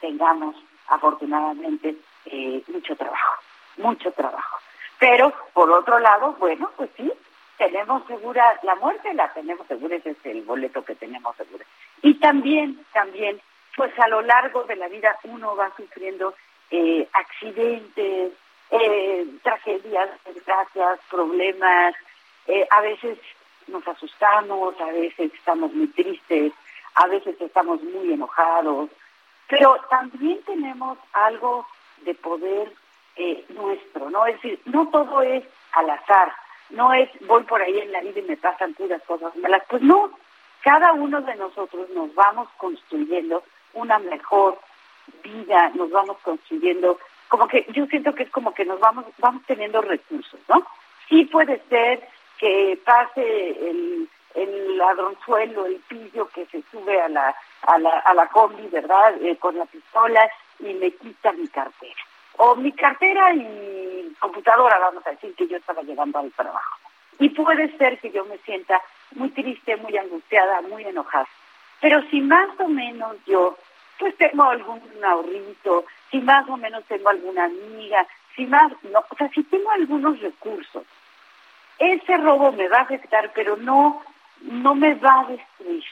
tengamos 0.01 0.57
afortunadamente 0.89 1.97
eh, 2.27 2.63
mucho 2.69 2.97
trabajo, 2.97 3.43
mucho 3.77 4.11
trabajo. 4.13 4.59
Pero 4.99 5.33
por 5.53 5.71
otro 5.71 5.99
lado, 5.99 6.33
bueno, 6.39 6.71
pues 6.77 6.91
sí, 6.97 7.13
tenemos 7.59 8.07
segura 8.07 8.59
la 8.63 8.75
muerte, 8.77 9.13
la 9.15 9.33
tenemos 9.33 9.67
segura, 9.67 9.97
ese 9.97 10.11
es 10.11 10.25
el 10.25 10.43
boleto 10.43 10.85
que 10.85 10.95
tenemos 10.95 11.37
segura. 11.37 11.65
Y 12.03 12.15
también, 12.15 12.85
también, 12.93 13.41
pues 13.77 13.93
a 13.99 14.09
lo 14.09 14.23
largo 14.23 14.65
de 14.65 14.77
la 14.77 14.89
vida 14.89 15.19
uno 15.25 15.55
va 15.55 15.71
sufriendo 15.77 16.35
eh, 16.71 17.07
accidentes, 17.13 18.33
eh, 18.71 19.27
tragedias, 19.43 20.11
desgracias, 20.25 20.99
problemas, 21.11 21.95
a 22.71 22.81
veces 22.81 23.19
nos 23.69 23.87
asustamos, 23.87 24.79
a 24.81 24.87
veces 24.87 25.33
estamos 25.35 25.73
muy 25.73 25.89
tristes, 25.89 26.53
a 26.95 27.07
veces 27.07 27.41
estamos 27.41 27.83
muy 27.83 28.13
enojados, 28.13 28.91
pero 29.49 29.77
también 29.91 30.41
tenemos 30.45 30.99
algo 31.13 31.67
de 32.03 32.15
poder 32.15 32.73
eh, 33.17 33.45
nuestro, 33.51 34.11
¿no? 34.11 34.27
Es 34.27 34.35
decir, 34.37 34.61
no 34.67 34.89
todo 34.89 35.23
es 35.23 35.45
al 35.73 35.91
azar, 35.91 36.33
no 36.71 36.93
es 36.93 37.09
voy 37.27 37.43
por 37.45 37.63
ahí 37.63 37.79
en 37.79 37.93
la 37.93 38.01
vida 38.01 38.21
y 38.21 38.23
me 38.23 38.37
pasan 38.37 38.75
puras 38.75 39.03
cosas 39.03 39.35
malas, 39.37 39.63
pues 39.69 39.83
no, 39.83 40.11
cada 40.63 40.93
uno 40.93 41.21
de 41.23 41.35
nosotros 41.37 41.89
nos 41.91 42.15
vamos 42.15 42.49
construyendo 42.57 43.43
una 43.75 43.99
mejor 43.99 44.59
vida, 45.23 45.71
nos 45.75 45.91
vamos 45.91 46.17
construyendo, 46.23 46.99
como 47.29 47.47
que 47.47 47.67
yo 47.73 47.87
siento 47.87 48.15
que 48.15 48.25
es 48.25 48.31
como 48.31 48.55
que 48.55 48.65
nos 48.65 48.81
vamos, 48.81 49.05
vamos 49.19 49.43
teniendo 49.47 49.81
recursos, 49.81 50.41
¿no? 50.49 50.67
Sí 51.09 51.25
puede 51.27 51.63
ser 51.69 52.09
que 52.39 52.79
pase 52.85 53.51
el, 53.69 54.09
el 54.35 54.79
ladronzuelo, 54.79 55.67
el 55.67 55.77
pillo 55.89 56.29
que 56.29 56.47
se 56.47 56.63
sube 56.71 57.01
a 57.01 57.09
la, 57.09 57.35
a 57.63 57.79
la, 57.79 57.99
a 57.99 58.15
la 58.15 58.29
combi, 58.29 58.67
¿verdad? 58.69 59.15
Eh, 59.23 59.37
con 59.37 59.57
la 59.57 59.65
pistola 59.67 60.31
y 60.61 60.75
me 60.75 60.91
quita 60.91 61.33
mi 61.33 61.49
cartera. 61.49 62.03
O 62.39 62.55
mi 62.55 62.73
cartera 62.73 63.33
y 63.35 64.15
computadora, 64.19 64.79
vamos 64.79 65.07
a 65.07 65.11
decir 65.11 65.35
que 65.35 65.49
yo 65.49 65.57
estaba 65.57 65.83
llegando 65.83 66.19
al 66.19 66.31
trabajo. 66.33 66.77
Y 67.19 67.31
puede 67.31 67.75
ser 67.79 67.99
que 67.99 68.11
yo 68.11 68.25
me 68.27 68.37
sienta 68.39 68.81
muy 69.15 69.31
triste, 69.31 69.77
muy 69.77 69.97
angustiada, 69.97 70.61
muy 70.63 70.85
enojada. 70.85 71.27
Pero 71.81 72.03
si 72.11 72.21
más 72.21 72.49
o 72.59 72.69
menos 72.69 73.17
yo, 73.27 73.57
pues 73.99 74.17
tengo 74.17 74.45
algún 74.45 74.83
ahorrito, 75.03 75.87
si 76.11 76.19
más 76.19 76.47
o 76.49 76.57
menos 76.57 76.85
tengo 76.85 77.09
alguna 77.09 77.45
amiga, 77.45 78.07
si 78.35 78.47
más, 78.47 78.73
no, 78.85 79.03
o 79.09 79.17
sea, 79.17 79.29
si 79.31 79.43
tengo 79.45 79.71
algunos 79.71 80.21
recursos, 80.21 80.85
ese 81.79 82.17
robo 82.19 82.53
me 82.53 82.69
va 82.69 82.79
a 82.79 82.83
afectar, 82.83 83.33
pero 83.35 83.57
no, 83.57 84.03
no 84.43 84.75
me 84.75 84.95
va 84.95 85.21
a 85.21 85.27
destruir. 85.27 85.85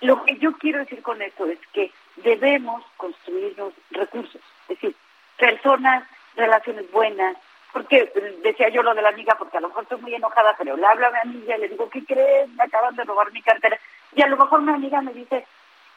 Lo 0.00 0.24
que 0.24 0.36
yo 0.38 0.52
quiero 0.58 0.80
decir 0.80 1.02
con 1.02 1.22
esto 1.22 1.46
es 1.46 1.58
que 1.72 1.92
debemos 2.16 2.84
construirnos 2.96 3.72
recursos, 3.90 4.40
es 4.62 4.68
decir, 4.68 4.96
personas, 5.38 6.04
relaciones 6.36 6.90
buenas, 6.90 7.36
porque 7.72 8.12
decía 8.42 8.68
yo 8.68 8.82
lo 8.82 8.94
de 8.94 9.02
la 9.02 9.08
amiga, 9.08 9.34
porque 9.38 9.56
a 9.56 9.60
lo 9.60 9.68
mejor 9.68 9.84
estoy 9.84 10.00
muy 10.00 10.14
enojada, 10.14 10.54
pero 10.58 10.76
le 10.76 10.86
hablo 10.86 11.06
a 11.06 11.10
mi 11.10 11.18
amiga 11.20 11.56
y 11.56 11.60
le 11.60 11.68
digo, 11.68 11.88
¿qué 11.88 12.04
crees? 12.04 12.48
Me 12.50 12.64
acaban 12.64 12.94
de 12.96 13.04
robar 13.04 13.32
mi 13.32 13.40
cartera. 13.40 13.78
Y 14.14 14.22
a 14.22 14.26
lo 14.26 14.36
mejor 14.36 14.60
mi 14.60 14.72
amiga 14.72 15.00
me 15.00 15.14
dice, 15.14 15.46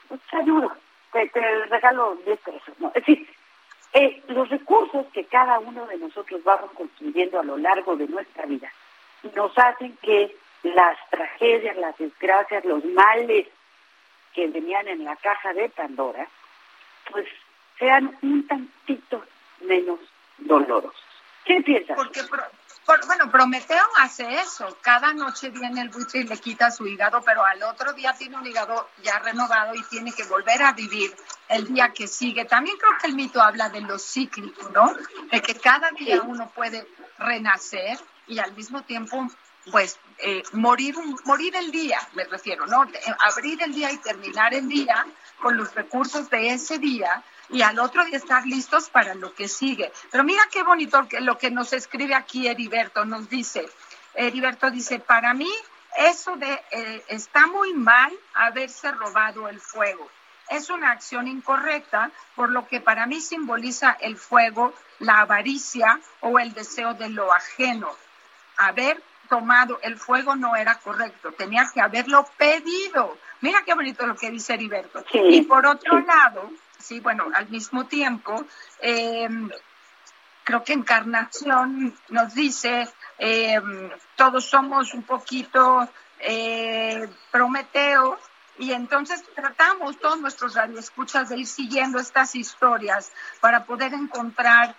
pues 0.07 0.21
te 0.29 0.37
ayudo, 0.37 0.71
te, 1.11 1.29
regalo 1.69 2.15
10 2.25 2.39
pesos. 2.39 2.79
¿no? 2.79 2.87
Es 2.89 3.05
decir, 3.05 3.27
eh, 3.91 4.23
los 4.27 4.47
recursos 4.49 5.05
que 5.11 5.25
cada 5.25 5.59
uno 5.59 5.85
de 5.87 5.97
nosotros 5.97 6.41
vamos 6.43 6.71
construyendo 6.71 7.39
a 7.39 7.43
lo 7.43 7.57
largo 7.57 7.97
de 7.97 8.07
nuestra 8.07 8.45
vida 8.45 8.71
nos 9.33 9.57
hacen 9.57 9.97
que 10.01 10.35
las 10.63 10.97
tragedias, 11.09 11.77
las 11.77 11.97
desgracias, 11.97 12.65
los 12.65 12.83
males 12.85 13.47
que 14.33 14.47
venían 14.47 14.87
en 14.87 15.03
la 15.05 15.15
caja 15.15 15.53
de 15.53 15.69
Pandora, 15.69 16.27
pues 17.11 17.27
sean 17.79 18.17
un 18.21 18.47
tantito 18.47 19.23
menos 19.61 19.99
dolorosos. 20.37 20.93
¿Qué 21.45 21.61
piensas? 21.61 21.95
Porque, 21.95 22.21
bueno, 23.07 23.31
Prometeo 23.31 23.83
hace 23.97 24.41
eso. 24.41 24.77
Cada 24.81 25.13
noche 25.13 25.49
viene 25.49 25.81
el 25.81 25.89
buitre 25.89 26.19
y 26.19 26.23
le 26.23 26.37
quita 26.37 26.69
su 26.69 26.85
hígado, 26.85 27.21
pero 27.23 27.43
al 27.43 27.61
otro 27.63 27.93
día 27.93 28.13
tiene 28.13 28.37
un 28.37 28.45
hígado 28.45 28.89
ya 29.01 29.19
renovado 29.19 29.73
y 29.73 29.83
tiene 29.83 30.11
que 30.11 30.23
volver 30.25 30.61
a 30.61 30.73
vivir 30.73 31.15
el 31.49 31.73
día 31.73 31.91
que 31.93 32.07
sigue. 32.07 32.45
También 32.45 32.77
creo 32.77 32.91
que 32.99 33.07
el 33.07 33.15
mito 33.15 33.41
habla 33.41 33.69
de 33.69 33.81
lo 33.81 33.97
cíclico, 33.97 34.69
¿no? 34.69 34.93
De 35.31 35.41
que 35.41 35.55
cada 35.55 35.89
día 35.91 36.21
uno 36.21 36.49
puede 36.49 36.87
renacer 37.17 37.97
y 38.27 38.39
al 38.39 38.53
mismo 38.53 38.83
tiempo 38.83 39.27
pues 39.71 39.99
eh, 40.19 40.43
morir 40.53 40.95
morir 41.25 41.55
el 41.55 41.71
día, 41.71 41.99
me 42.13 42.23
refiero, 42.25 42.67
¿no? 42.67 42.85
Abrir 43.19 43.61
el 43.63 43.73
día 43.73 43.91
y 43.91 43.97
terminar 43.97 44.53
el 44.53 44.67
día 44.67 45.05
con 45.41 45.57
los 45.57 45.73
recursos 45.73 46.29
de 46.29 46.51
ese 46.51 46.77
día 46.77 47.23
y 47.49 47.61
al 47.61 47.79
otro 47.79 48.05
día 48.05 48.17
estar 48.17 48.45
listos 48.45 48.89
para 48.89 49.15
lo 49.15 49.33
que 49.33 49.47
sigue. 49.47 49.91
Pero 50.11 50.23
mira 50.23 50.43
qué 50.51 50.63
bonito 50.63 51.07
lo 51.21 51.37
que 51.37 51.51
nos 51.51 51.73
escribe 51.73 52.15
aquí 52.15 52.47
Heriberto, 52.47 53.05
nos 53.05 53.29
dice, 53.29 53.67
Heriberto 54.13 54.69
dice, 54.71 54.99
para 54.99 55.33
mí 55.33 55.51
eso 55.97 56.35
de 56.35 56.61
eh, 56.71 57.03
está 57.07 57.47
muy 57.47 57.73
mal 57.73 58.11
haberse 58.33 58.91
robado 58.91 59.47
el 59.47 59.59
fuego. 59.59 60.09
Es 60.49 60.69
una 60.69 60.91
acción 60.91 61.27
incorrecta, 61.27 62.11
por 62.35 62.51
lo 62.51 62.67
que 62.67 62.79
para 62.79 63.07
mí 63.07 63.19
simboliza 63.19 63.97
el 63.99 64.15
fuego, 64.15 64.73
la 64.99 65.21
avaricia 65.21 65.99
o 66.21 66.37
el 66.37 66.53
deseo 66.53 66.93
de 66.93 67.09
lo 67.09 67.33
ajeno. 67.33 67.95
Haber 68.57 69.01
tomado 69.29 69.79
el 69.81 69.97
fuego 69.97 70.35
no 70.35 70.55
era 70.55 70.75
correcto, 70.79 71.31
tenía 71.31 71.69
que 71.73 71.81
haberlo 71.81 72.27
pedido. 72.37 73.17
Mira 73.41 73.63
qué 73.65 73.73
bonito 73.73 74.05
lo 74.05 74.15
que 74.15 74.31
dice 74.31 74.53
Heriberto. 74.53 75.03
y 75.13 75.41
por 75.41 75.65
otro 75.65 75.99
lado, 75.99 76.51
sí, 76.79 76.99
bueno, 76.99 77.27
al 77.33 77.49
mismo 77.49 77.85
tiempo, 77.85 78.45
eh, 78.81 79.27
creo 80.43 80.63
que 80.63 80.73
Encarnación 80.73 81.93
nos 82.09 82.33
dice, 82.33 82.87
eh, 83.17 83.59
todos 84.15 84.45
somos 84.45 84.93
un 84.93 85.03
poquito 85.03 85.87
eh, 86.19 87.07
Prometeo, 87.31 88.19
y 88.57 88.71
entonces 88.71 89.23
tratamos 89.35 89.99
todos 89.99 90.19
nuestros 90.19 90.55
radioescuchas 90.55 91.29
de 91.29 91.37
ir 91.37 91.47
siguiendo 91.47 91.99
estas 91.99 92.35
historias 92.35 93.11
para 93.41 93.65
poder 93.65 93.93
encontrar 93.93 94.75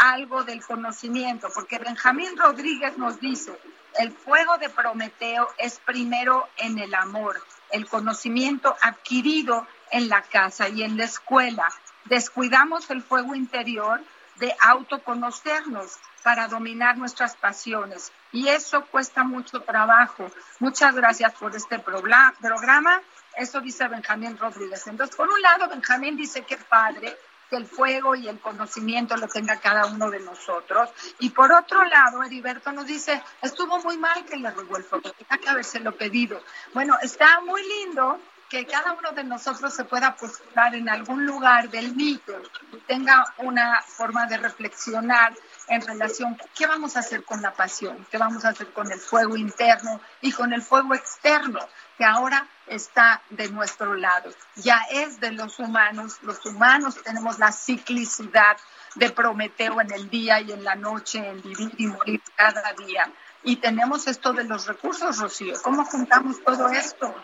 algo 0.00 0.44
del 0.44 0.64
conocimiento, 0.64 1.48
porque 1.54 1.78
Benjamín 1.78 2.36
Rodríguez 2.36 2.96
nos 2.96 3.20
dice, 3.20 3.58
el 3.98 4.12
fuego 4.12 4.56
de 4.58 4.70
Prometeo 4.70 5.48
es 5.58 5.78
primero 5.80 6.48
en 6.56 6.78
el 6.78 6.94
amor, 6.94 7.42
el 7.70 7.86
conocimiento 7.86 8.76
adquirido 8.80 9.66
en 9.90 10.08
la 10.08 10.22
casa 10.22 10.68
y 10.68 10.82
en 10.82 10.96
la 10.96 11.04
escuela. 11.04 11.68
Descuidamos 12.06 12.90
el 12.90 13.02
fuego 13.02 13.34
interior 13.34 14.00
de 14.36 14.54
autoconocernos 14.62 15.98
para 16.22 16.48
dominar 16.48 16.96
nuestras 16.96 17.36
pasiones 17.36 18.12
y 18.32 18.48
eso 18.48 18.84
cuesta 18.86 19.24
mucho 19.24 19.60
trabajo. 19.60 20.30
Muchas 20.58 20.94
gracias 20.94 21.32
por 21.34 21.54
este 21.54 21.78
programa. 21.78 23.02
Eso 23.36 23.60
dice 23.60 23.88
Benjamín 23.88 24.36
Rodríguez. 24.38 24.86
Entonces, 24.86 25.16
por 25.16 25.28
un 25.28 25.40
lado, 25.40 25.68
Benjamín 25.68 26.16
dice 26.16 26.42
que 26.42 26.56
padre 26.56 27.16
que 27.48 27.56
el 27.56 27.66
fuego 27.66 28.14
y 28.14 28.28
el 28.28 28.38
conocimiento 28.38 29.16
lo 29.16 29.26
tenga 29.26 29.56
cada 29.56 29.86
uno 29.86 30.08
de 30.08 30.20
nosotros. 30.20 30.88
Y 31.18 31.30
por 31.30 31.52
otro 31.52 31.84
lado, 31.84 32.22
Heriberto 32.22 32.70
nos 32.70 32.86
dice, 32.86 33.20
estuvo 33.42 33.80
muy 33.80 33.98
mal 33.98 34.24
que 34.24 34.36
le 34.36 34.50
robó 34.50 34.76
el 34.76 34.84
fuego, 34.84 35.10
tenía 35.10 35.42
que 35.42 35.48
habérselo 35.48 35.96
pedido. 35.96 36.40
Bueno, 36.72 36.96
está 37.02 37.40
muy 37.40 37.60
lindo 37.66 38.20
que 38.48 38.66
cada 38.66 38.92
uno 38.92 39.12
de 39.12 39.22
nosotros 39.24 39.72
se 39.72 39.84
pueda 39.84 40.16
postular 40.16 40.74
en 40.74 40.88
algún 40.88 41.24
lugar 41.24 41.70
del 41.70 41.94
mito 41.94 42.40
y 42.72 42.76
tenga 42.78 43.34
una 43.38 43.80
forma 43.82 44.26
de 44.26 44.38
reflexionar 44.38 45.32
en 45.70 45.86
relación 45.86 46.36
qué 46.56 46.66
vamos 46.66 46.96
a 46.96 47.00
hacer 47.00 47.24
con 47.24 47.40
la 47.40 47.52
pasión, 47.52 48.06
qué 48.10 48.18
vamos 48.18 48.44
a 48.44 48.48
hacer 48.48 48.72
con 48.72 48.90
el 48.90 48.98
fuego 48.98 49.36
interno 49.36 50.00
y 50.20 50.32
con 50.32 50.52
el 50.52 50.62
fuego 50.62 50.94
externo, 50.94 51.60
que 51.96 52.04
ahora 52.04 52.46
está 52.66 53.22
de 53.30 53.48
nuestro 53.50 53.94
lado. 53.94 54.30
Ya 54.56 54.82
es 54.90 55.20
de 55.20 55.30
los 55.30 55.58
humanos, 55.60 56.18
los 56.22 56.44
humanos 56.44 57.00
tenemos 57.02 57.38
la 57.38 57.52
ciclicidad 57.52 58.56
de 58.96 59.10
Prometeo 59.10 59.80
en 59.80 59.92
el 59.92 60.10
día 60.10 60.40
y 60.40 60.50
en 60.50 60.64
la 60.64 60.74
noche, 60.74 61.18
en 61.18 61.40
vivir 61.40 61.72
y 61.78 61.86
morir 61.86 62.20
cada 62.34 62.72
día. 62.72 63.08
Y 63.44 63.56
tenemos 63.56 64.08
esto 64.08 64.32
de 64.32 64.44
los 64.44 64.66
recursos, 64.66 65.18
Rocío. 65.18 65.54
¿Cómo 65.62 65.84
juntamos 65.84 66.42
todo 66.42 66.68
esto? 66.68 67.14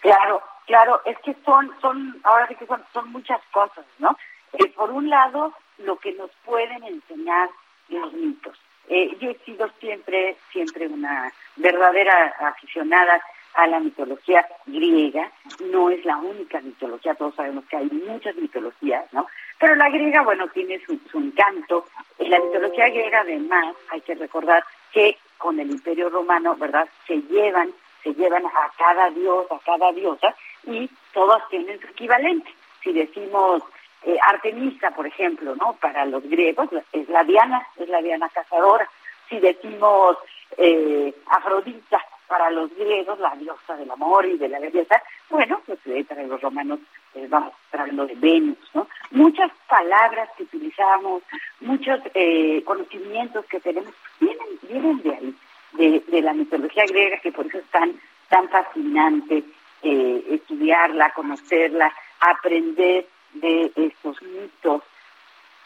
Claro, 0.00 0.42
claro, 0.64 1.02
es 1.04 1.18
que 1.24 1.36
son, 1.44 1.74
son, 1.80 2.20
ahora 2.22 2.46
sí 2.46 2.54
que 2.54 2.66
son, 2.66 2.84
son 2.92 3.10
muchas 3.10 3.40
cosas, 3.52 3.84
¿no? 3.98 4.16
Eh, 4.52 4.72
por 4.74 4.90
un 4.90 5.10
lado, 5.10 5.52
lo 5.78 5.96
que 5.96 6.12
nos 6.12 6.30
pueden 6.44 6.82
enseñar 6.84 7.48
los 7.88 8.12
mitos. 8.12 8.58
Eh, 8.88 9.16
yo 9.20 9.30
he 9.30 9.38
sido 9.44 9.68
siempre, 9.80 10.36
siempre 10.50 10.86
una 10.86 11.32
verdadera 11.56 12.34
aficionada 12.40 13.22
a 13.54 13.66
la 13.66 13.80
mitología 13.80 14.46
griega. 14.66 15.30
No 15.70 15.90
es 15.90 16.04
la 16.04 16.16
única 16.16 16.60
mitología, 16.60 17.14
todos 17.14 17.34
sabemos 17.34 17.64
que 17.66 17.76
hay 17.76 17.86
muchas 17.90 18.34
mitologías, 18.36 19.12
¿no? 19.12 19.26
Pero 19.58 19.74
la 19.74 19.90
griega, 19.90 20.22
bueno, 20.22 20.48
tiene 20.48 20.80
su, 20.84 20.98
su 21.10 21.18
encanto. 21.18 21.86
En 22.18 22.30
la 22.30 22.38
mitología 22.38 22.88
griega, 22.88 23.20
además, 23.20 23.74
hay 23.90 24.00
que 24.00 24.14
recordar 24.14 24.64
que 24.92 25.18
con 25.36 25.58
el 25.60 25.70
Imperio 25.70 26.08
Romano, 26.08 26.56
¿verdad?, 26.56 26.88
se 27.06 27.20
llevan 27.22 27.72
se 28.02 28.14
llevan 28.14 28.46
a 28.46 28.70
cada 28.76 29.10
dios, 29.10 29.46
a 29.50 29.58
cada 29.64 29.92
diosa, 29.92 30.34
y 30.64 30.88
todas 31.12 31.46
tienen 31.48 31.80
su 31.80 31.86
equivalente. 31.88 32.50
Si 32.82 32.92
decimos 32.92 33.62
eh, 34.04 34.16
Artemisa, 34.22 34.90
por 34.92 35.06
ejemplo, 35.06 35.54
¿no? 35.56 35.74
Para 35.74 36.04
los 36.06 36.22
griegos 36.24 36.68
es 36.92 37.08
la 37.08 37.24
Diana, 37.24 37.66
es 37.76 37.88
la 37.88 38.00
Diana 38.00 38.28
cazadora. 38.28 38.88
Si 39.28 39.38
decimos 39.38 40.16
eh, 40.56 41.14
Afrodita, 41.26 42.02
para 42.28 42.50
los 42.50 42.74
griegos, 42.76 43.18
la 43.18 43.34
diosa 43.36 43.74
del 43.76 43.90
amor 43.90 44.26
y 44.26 44.36
de 44.36 44.48
la 44.48 44.60
belleza, 44.60 45.02
bueno, 45.30 45.60
pues 45.66 45.78
eh, 45.86 46.04
para 46.06 46.22
los 46.24 46.40
romanos 46.40 46.78
eh, 47.14 47.26
vamos 47.28 47.54
hablando 47.72 48.06
de 48.06 48.14
Venus, 48.16 48.58
¿no? 48.74 48.86
Muchas 49.10 49.50
palabras 49.66 50.28
que 50.36 50.42
utilizamos, 50.42 51.22
muchos 51.60 52.00
eh, 52.14 52.62
conocimientos 52.64 53.46
que 53.46 53.60
tenemos, 53.60 53.94
vienen, 54.20 54.46
vienen 54.62 55.02
de 55.02 55.10
ahí 55.14 55.34
de, 55.72 56.22
la 56.22 56.34
mitología 56.34 56.84
griega, 56.86 57.18
que 57.18 57.32
por 57.32 57.46
eso 57.46 57.58
es 57.58 57.66
tan, 57.66 57.98
tan 58.28 58.48
fascinante 58.48 59.44
eh, 59.82 60.24
estudiarla, 60.30 61.12
conocerla, 61.12 61.92
aprender 62.20 63.06
de 63.34 63.72
estos 63.76 64.20
mitos. 64.22 64.82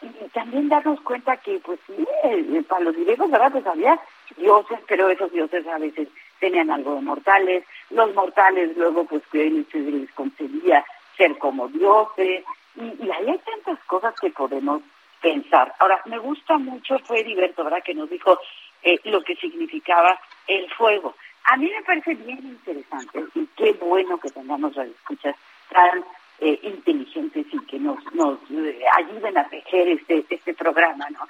Y 0.03 0.29
también 0.31 0.69
darnos 0.69 1.01
cuenta 1.03 1.37
que, 1.37 1.61
pues 1.61 1.79
sí, 1.87 2.05
eh, 2.25 2.63
para 2.69 2.85
los 2.85 2.97
griegos, 2.97 3.31
¿verdad? 3.31 3.53
Pues 3.53 3.67
había 3.67 3.99
dioses, 4.37 4.81
pero 4.89 5.09
esos 5.09 5.31
dioses 5.31 5.67
a 5.69 5.79
veces 5.79 6.09
tenían 6.41 6.71
algo 6.71 6.97
de 6.97 7.03
mortales. 7.03 7.65
Los 7.91 8.13
mortales 8.15 8.77
luego, 8.77 9.05
pues, 9.05 9.23
que 9.31 9.65
se 9.71 9.79
les 9.79 10.11
concedía 10.13 10.85
ser 11.17 11.39
como 11.39 11.69
dioses. 11.69 12.45
Y, 12.75 13.11
ahí 13.11 13.31
hay 13.31 13.39
tantas 13.39 13.79
cosas 13.85 14.15
que 14.21 14.31
podemos 14.31 14.83
pensar. 15.21 15.73
Ahora, 15.79 16.03
me 16.07 16.19
gusta 16.19 16.59
mucho, 16.59 16.99
fue 17.01 17.21
Heriberto, 17.21 17.63
¿verdad?, 17.63 17.85
que 17.85 17.95
nos 17.95 18.11
dijo 18.11 18.39
eh, 18.83 18.99
lo 19.05 19.23
que 19.23 19.37
significaba 19.37 20.19
el 20.49 20.69
fuego. 20.73 21.15
A 21.45 21.57
mí 21.57 21.71
me 21.71 21.83
parece 21.83 22.15
bien 22.15 22.39
interesante 22.39 23.25
y 23.35 23.47
qué 23.57 23.73
bueno 23.75 24.19
que 24.19 24.31
tengamos 24.31 24.75
las 24.77 24.89
escuchas 24.89 25.37
tan 25.71 26.05
eh, 26.45 26.59
inteligentes 26.65 27.47
y 27.53 27.67
que 27.67 27.79
nos, 27.79 27.99
nos 28.15 28.39
eh, 28.51 28.85
ayuden 28.99 29.39
a 29.39 29.49
tejer 29.49 29.89
este, 29.89 30.25
este 30.29 30.55
programa, 30.55 31.09
¿no? 31.11 31.21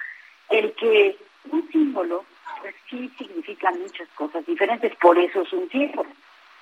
el 0.49 0.73
que 0.73 1.15
un 1.51 1.69
símbolo 1.71 2.25
pues, 2.61 2.73
sí 2.89 3.11
significa 3.17 3.69
muchas 3.71 4.07
cosas 4.15 4.43
diferentes, 4.45 4.95
por 4.95 5.17
eso 5.19 5.41
es 5.41 5.53
un 5.53 5.69
símbolo, 5.69 6.09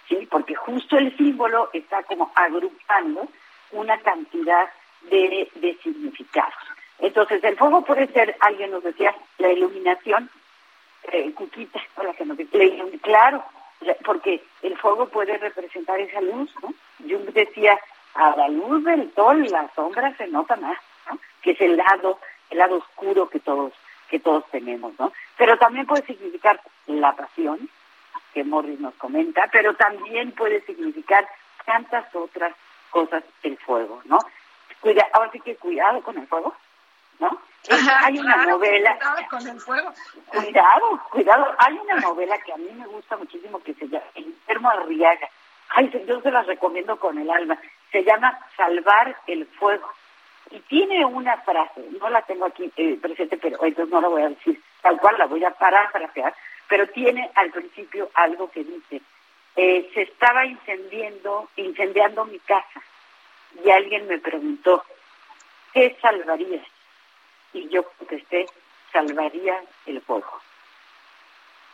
¿sí? 0.10 0.28
Porque 0.30 0.54
justo 0.56 0.98
el 0.98 1.16
símbolo 1.16 1.70
está 1.72 2.04
como 2.04 2.30
agrupando 2.36 3.28
una 3.72 3.98
cantidad 4.00 4.70
de, 5.10 5.50
de 5.56 5.78
significados. 5.82 6.54
Entonces, 7.00 7.42
el 7.44 7.58
fuego 7.58 7.86
puede 7.86 8.08
ser, 8.08 8.36
alguien 8.42 8.72
nos 8.72 8.84
decía, 8.84 9.16
la 9.38 9.50
iluminación, 9.50 10.30
eh, 11.12 11.32
Cuquita, 11.34 11.82
hola 11.96 12.14
que 12.14 12.26
nos 12.26 12.38
claro, 13.02 13.44
porque 14.04 14.44
el 14.62 14.78
fuego 14.78 15.08
puede 15.08 15.38
representar 15.38 16.00
esa 16.00 16.22
luz, 16.22 16.52
¿no? 16.62 16.74
Yo 17.00 17.18
decía, 17.34 17.80
a 18.16 18.36
la 18.36 18.48
luz 18.50 18.84
del 18.84 19.14
sol 19.14 19.48
la 19.50 19.70
sombra 19.76 20.16
se 20.18 20.28
nota 20.28 20.56
más, 20.56 20.78
¿no? 21.10 21.20
Que 21.42 21.52
es 21.52 21.62
el 21.62 21.78
lado, 21.78 22.20
el 22.50 22.58
lado 22.58 22.78
oscuro 22.78 23.30
que 23.30 23.40
todos, 23.40 23.74
que 24.10 24.20
todos 24.20 24.46
tenemos, 24.52 24.94
¿no? 25.00 25.12
Pero 25.38 25.58
también 25.58 25.86
puede 25.86 26.06
significar 26.06 26.60
la 26.88 27.16
pasión, 27.16 27.70
que 28.34 28.44
Morris 28.44 28.80
nos 28.80 28.94
comenta, 28.96 29.48
pero 29.52 29.76
también 29.76 30.32
puede 30.32 30.62
significar 30.62 31.28
tantas 31.66 32.14
otras 32.16 32.54
cosas 32.90 33.24
el 33.44 33.58
fuego, 33.58 34.02
¿no? 34.06 34.20
Cuida, 34.80 35.08
ahora 35.14 35.32
sí 35.32 35.40
que 35.40 35.56
cuidado 35.56 36.02
con 36.02 36.18
el 36.18 36.28
fuego, 36.28 36.56
¿no? 37.20 37.40
hay 37.70 38.18
una 38.18 38.46
novela. 38.46 38.98
Cuidado 38.98 39.22
con 39.30 39.48
el 39.48 39.60
fuego. 39.60 39.94
Cuidado, 40.28 41.00
cuidado. 41.12 41.56
Hay 41.60 41.78
una 41.78 41.96
novela 41.96 42.38
que 42.40 42.54
a 42.54 42.58
mí 42.58 42.70
me 42.74 42.88
gusta 42.88 43.18
muchísimo 43.18 43.62
que 43.62 43.74
se 43.76 43.88
llama 43.88 44.06
El 44.16 44.26
enfermo 44.26 44.70
Arriaga. 44.70 45.30
Ay, 45.70 46.06
yo 46.08 46.22
se 46.22 46.32
las 46.32 46.48
recomiendo 46.48 46.98
con 46.98 47.18
el 47.18 47.30
alma. 47.30 47.58
Se 47.92 48.04
llama 48.04 48.40
Salvar 48.56 49.16
el 49.28 49.46
fuego. 49.46 49.90
Y 50.50 50.60
tiene 50.62 51.06
una 51.06 51.38
frase, 51.38 51.82
no 52.00 52.10
la 52.10 52.22
tengo 52.24 52.46
aquí 52.46 52.72
eh, 52.76 52.98
presente, 53.02 53.38
pero 53.38 53.64
entonces 53.64 53.92
no 53.92 54.02
la 54.02 54.08
voy 54.08 54.22
a 54.24 54.30
decir 54.30 54.62
tal 54.82 54.98
cual, 55.00 55.16
la 55.18 55.28
voy 55.28 55.44
a 55.46 55.52
parafrasear, 55.52 56.34
pero 56.68 56.88
tiene 56.88 57.30
al 57.36 57.52
principio 57.52 58.10
algo 58.16 58.50
que 58.50 58.64
dice, 58.64 59.02
eh, 59.56 59.90
se 59.94 60.02
estaba 60.04 60.46
incendiando, 60.46 61.50
incendiando 61.56 62.26
mi 62.26 62.40
casa 62.40 62.82
y 63.64 63.70
alguien 63.70 64.08
me 64.08 64.18
preguntó, 64.18 64.84
¿qué 65.74 65.98
salvarías? 66.02 66.66
Y 67.54 67.70
yo 67.70 67.84
contesté, 67.98 68.48
salvaría 68.92 69.62
el 69.86 70.02
fuego. 70.02 70.40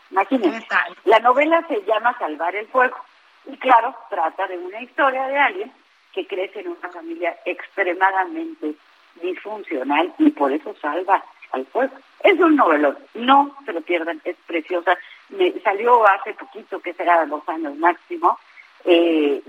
Imagínense, 0.09 0.67
la 1.05 1.19
novela 1.19 1.65
se 1.67 1.83
llama 1.83 2.17
Salvar 2.17 2.55
el 2.55 2.67
fuego. 2.67 2.97
Y 3.45 3.57
claro, 3.57 3.95
trata 4.09 4.47
de 4.47 4.57
una 4.57 4.81
historia 4.81 5.27
de 5.27 5.37
alguien 5.37 5.73
que 6.13 6.25
crece 6.25 6.61
en 6.61 6.69
una 6.69 6.89
familia 6.89 7.37
extremadamente 7.45 8.75
disfuncional 9.21 10.13
y 10.17 10.31
por 10.31 10.51
eso 10.51 10.75
salva 10.81 11.23
al 11.51 11.65
fuego. 11.67 11.93
Es 12.23 12.39
un 12.39 12.55
novelón, 12.55 12.97
no 13.15 13.55
se 13.65 13.73
lo 13.73 13.81
pierdan, 13.81 14.21
es 14.23 14.35
preciosa. 14.45 14.97
Me 15.29 15.51
salió 15.61 16.05
hace 16.07 16.33
poquito, 16.33 16.79
que 16.79 16.93
será 16.93 17.25
dos 17.25 17.47
años 17.47 17.75
máximo. 17.77 18.39
Eh, 18.85 19.41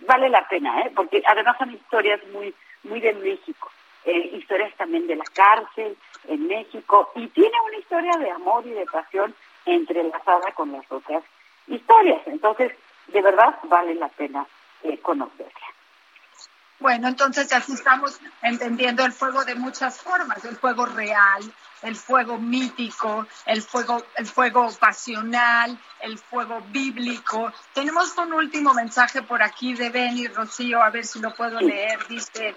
vale 0.00 0.28
la 0.28 0.46
pena, 0.48 0.80
¿eh? 0.82 0.92
porque 0.94 1.22
además 1.26 1.56
son 1.58 1.72
historias 1.72 2.20
muy, 2.32 2.54
muy 2.84 3.00
de 3.00 3.12
México. 3.14 3.70
Eh, 4.04 4.30
historias 4.34 4.74
también 4.76 5.06
de 5.06 5.16
la 5.16 5.24
cárcel 5.32 5.96
en 6.28 6.46
México 6.46 7.10
y 7.14 7.26
tiene 7.28 7.56
una 7.66 7.78
historia 7.78 8.16
de 8.18 8.30
amor 8.30 8.66
y 8.66 8.70
de 8.70 8.84
pasión 8.84 9.34
entrelazada 9.64 10.52
con 10.52 10.72
las 10.72 10.84
otras 10.92 11.24
historias. 11.66 12.20
Entonces, 12.26 12.72
de 13.08 13.22
verdad 13.22 13.58
vale 13.64 13.94
la 13.94 14.08
pena 14.08 14.46
eh, 14.84 15.00
conocerla. 15.00 15.52
Bueno, 16.78 17.08
entonces 17.08 17.50
así 17.52 17.72
estamos 17.72 18.20
entendiendo 18.42 19.04
el 19.04 19.12
fuego 19.12 19.44
de 19.44 19.54
muchas 19.54 19.98
formas, 20.00 20.44
el 20.44 20.56
fuego 20.56 20.84
real, 20.84 21.42
el 21.82 21.96
fuego 21.96 22.38
mítico, 22.38 23.26
el 23.46 23.62
fuego, 23.62 24.04
el 24.16 24.26
fuego 24.26 24.70
pasional, 24.78 25.78
el 26.00 26.18
fuego 26.18 26.60
bíblico. 26.68 27.52
Tenemos 27.72 28.16
un 28.18 28.34
último 28.34 28.74
mensaje 28.74 29.22
por 29.22 29.42
aquí 29.42 29.74
de 29.74 29.88
Benny 29.88 30.26
Rocío, 30.28 30.82
a 30.82 30.90
ver 30.90 31.06
si 31.06 31.20
lo 31.20 31.34
puedo 31.34 31.60
leer. 31.60 32.06
Dice, 32.08 32.54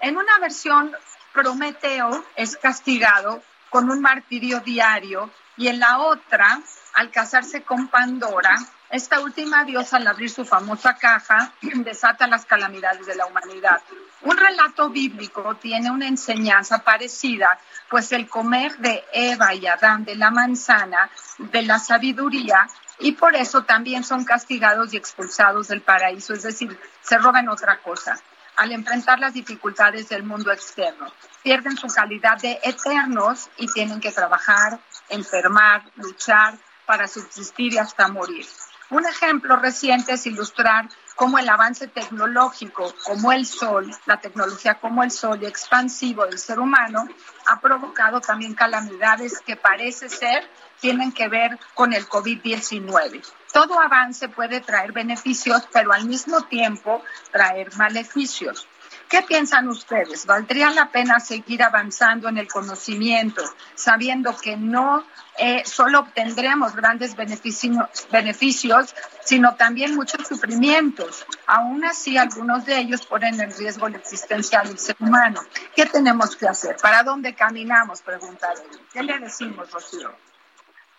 en 0.00 0.16
una 0.18 0.38
versión, 0.38 0.94
Prometeo 1.32 2.24
es 2.36 2.56
castigado 2.56 3.42
con 3.70 3.88
un 3.88 4.00
martirio 4.02 4.60
diario 4.60 5.30
y 5.56 5.68
en 5.68 5.78
la 5.78 6.00
otra, 6.00 6.60
al 6.94 7.10
casarse 7.10 7.62
con 7.62 7.88
Pandora, 7.88 8.56
esta 8.90 9.20
última 9.20 9.64
diosa 9.64 9.98
al 9.98 10.06
abrir 10.08 10.30
su 10.30 10.44
famosa 10.44 10.96
caja 10.96 11.52
desata 11.62 12.26
las 12.26 12.44
calamidades 12.44 13.06
de 13.06 13.14
la 13.14 13.26
humanidad. 13.26 13.80
Un 14.22 14.36
relato 14.36 14.90
bíblico 14.90 15.56
tiene 15.56 15.90
una 15.90 16.08
enseñanza 16.08 16.80
parecida, 16.80 17.58
pues 17.88 18.10
el 18.12 18.28
comer 18.28 18.76
de 18.78 19.04
Eva 19.12 19.54
y 19.54 19.66
Adán 19.66 20.04
de 20.04 20.16
la 20.16 20.30
manzana 20.30 21.08
de 21.38 21.62
la 21.62 21.78
sabiduría 21.78 22.66
y 22.98 23.12
por 23.12 23.34
eso 23.36 23.62
también 23.62 24.04
son 24.04 24.24
castigados 24.24 24.92
y 24.92 24.96
expulsados 24.96 25.68
del 25.68 25.80
paraíso, 25.80 26.34
es 26.34 26.42
decir, 26.42 26.78
se 27.00 27.16
roban 27.16 27.48
otra 27.48 27.78
cosa 27.78 28.20
al 28.56 28.72
enfrentar 28.72 29.18
las 29.20 29.32
dificultades 29.32 30.08
del 30.10 30.22
mundo 30.22 30.52
externo. 30.52 31.06
Pierden 31.42 31.78
su 31.78 31.86
calidad 31.86 32.38
de 32.38 32.60
eternos 32.62 33.48
y 33.56 33.66
tienen 33.72 34.00
que 34.00 34.12
trabajar, 34.12 34.78
enfermar, 35.08 35.84
luchar 35.96 36.58
para 36.84 37.08
subsistir 37.08 37.72
y 37.72 37.78
hasta 37.78 38.08
morir. 38.08 38.44
Un 38.90 39.06
ejemplo 39.06 39.54
reciente 39.54 40.14
es 40.14 40.26
ilustrar 40.26 40.88
cómo 41.14 41.38
el 41.38 41.48
avance 41.48 41.86
tecnológico, 41.86 42.92
como 43.04 43.30
el 43.30 43.46
sol, 43.46 43.88
la 44.06 44.20
tecnología 44.20 44.80
como 44.80 45.04
el 45.04 45.12
sol 45.12 45.38
y 45.40 45.46
expansivo 45.46 46.26
del 46.26 46.38
ser 46.38 46.58
humano, 46.58 47.06
ha 47.46 47.60
provocado 47.60 48.20
también 48.20 48.54
calamidades 48.54 49.40
que 49.46 49.54
parece 49.54 50.08
ser 50.08 50.48
tienen 50.80 51.12
que 51.12 51.28
ver 51.28 51.56
con 51.74 51.92
el 51.92 52.08
COVID-19. 52.08 53.22
Todo 53.52 53.78
avance 53.78 54.28
puede 54.28 54.60
traer 54.60 54.92
beneficios, 54.92 55.68
pero 55.72 55.92
al 55.92 56.06
mismo 56.06 56.42
tiempo 56.42 57.02
traer 57.30 57.76
maleficios. 57.76 58.66
¿Qué 59.10 59.22
piensan 59.22 59.66
ustedes? 59.68 60.24
¿Valdría 60.24 60.70
la 60.70 60.90
pena 60.90 61.18
seguir 61.18 61.64
avanzando 61.64 62.28
en 62.28 62.38
el 62.38 62.46
conocimiento, 62.46 63.42
sabiendo 63.74 64.36
que 64.36 64.56
no 64.56 65.04
eh, 65.36 65.64
solo 65.64 65.98
obtendremos 65.98 66.76
grandes 66.76 67.16
beneficios, 67.16 68.94
sino 69.24 69.56
también 69.56 69.96
muchos 69.96 70.28
sufrimientos? 70.28 71.26
Aún 71.48 71.84
así, 71.84 72.16
algunos 72.18 72.64
de 72.66 72.78
ellos 72.78 73.04
ponen 73.04 73.40
en 73.40 73.50
riesgo 73.50 73.88
la 73.88 73.98
existencia 73.98 74.62
del 74.62 74.78
ser 74.78 74.94
humano. 75.00 75.40
¿Qué 75.74 75.86
tenemos 75.86 76.36
que 76.36 76.46
hacer? 76.46 76.76
¿Para 76.80 77.02
dónde 77.02 77.34
caminamos? 77.34 78.02
Pregunta 78.02 78.54
¿Qué 78.92 79.02
le 79.02 79.18
decimos, 79.18 79.72
Rocío? 79.72 80.14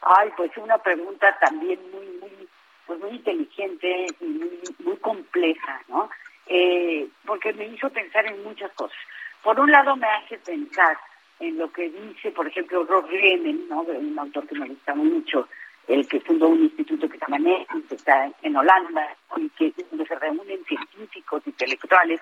Ay, 0.02 0.32
pues 0.36 0.52
una 0.58 0.78
pregunta 0.80 1.38
también 1.40 1.80
muy, 1.92 2.08
muy, 2.20 2.50
pues 2.86 3.00
muy 3.00 3.12
inteligente 3.12 4.08
y 4.20 4.26
muy, 4.84 4.98
compleja, 4.98 5.82
¿no? 5.88 6.10
Eh, 6.54 7.08
porque 7.26 7.54
me 7.54 7.66
hizo 7.66 7.90
pensar 7.90 8.26
en 8.26 8.44
muchas 8.44 8.70
cosas. 8.74 8.98
Por 9.42 9.58
un 9.58 9.72
lado 9.72 9.96
me 9.96 10.08
hace 10.08 10.38
pensar 10.38 10.98
en 11.40 11.58
lo 11.58 11.72
que 11.72 11.90
dice, 11.90 12.32
por 12.32 12.46
ejemplo, 12.46 12.84
Rob 12.84 13.08
Remen, 13.10 13.70
¿no? 13.70 13.82
un 13.84 14.20
autor 14.20 14.46
que 14.48 14.60
me 14.60 14.68
gusta 14.68 14.94
mucho, 14.94 15.48
el 15.88 16.06
que 16.10 16.20
fundó 16.20 16.50
un 16.50 16.64
instituto 16.64 17.08
que 17.08 17.18
se 17.18 17.26
llama 17.26 17.66
que 17.88 17.96
está 17.96 18.30
en 18.42 18.56
Holanda, 18.58 19.16
y 19.38 19.50
que 19.52 19.74
donde 19.90 20.06
se 20.06 20.16
reúnen 20.16 20.64
científicos, 20.66 21.42
intelectuales, 21.48 22.20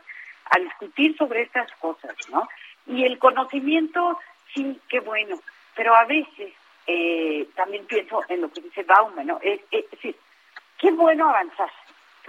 a 0.52 0.60
discutir 0.60 1.18
sobre 1.18 1.42
estas 1.42 1.72
cosas, 1.78 2.16
¿no? 2.30 2.48
Y 2.86 3.06
el 3.06 3.18
conocimiento, 3.18 4.20
sí, 4.54 4.80
qué 4.88 5.00
bueno, 5.00 5.40
pero 5.76 5.96
a 5.96 6.06
veces 6.06 6.54
eh, 6.86 7.48
también 7.56 7.86
pienso 7.86 8.22
en 8.30 8.42
lo 8.42 8.52
que 8.52 8.62
dice 8.62 8.84
Bauman, 8.84 9.26
¿no? 9.26 9.40
Es, 9.42 9.62
decir, 9.70 10.16
qué 10.78 10.92
bueno 10.92 11.30
avanzar, 11.30 11.72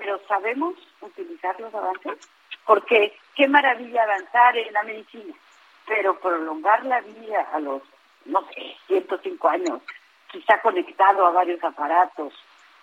pero 0.01 0.19
¿sabemos 0.27 0.75
utilizar 1.03 1.61
los 1.61 1.75
avances? 1.75 2.19
Porque 2.65 3.15
qué 3.37 3.47
maravilla 3.47 4.03
avanzar 4.03 4.57
en 4.57 4.73
la 4.73 4.83
medicina, 4.83 5.35
pero 5.87 6.19
prolongar 6.19 6.85
la 6.87 7.01
vida 7.03 7.47
a 7.53 7.61
los, 7.61 7.83
no 8.25 8.41
sé, 8.47 8.77
105 8.87 9.49
años, 9.49 9.83
quizá 10.29 10.59
conectado 10.63 11.27
a 11.27 11.33
varios 11.33 11.63
aparatos, 11.63 12.33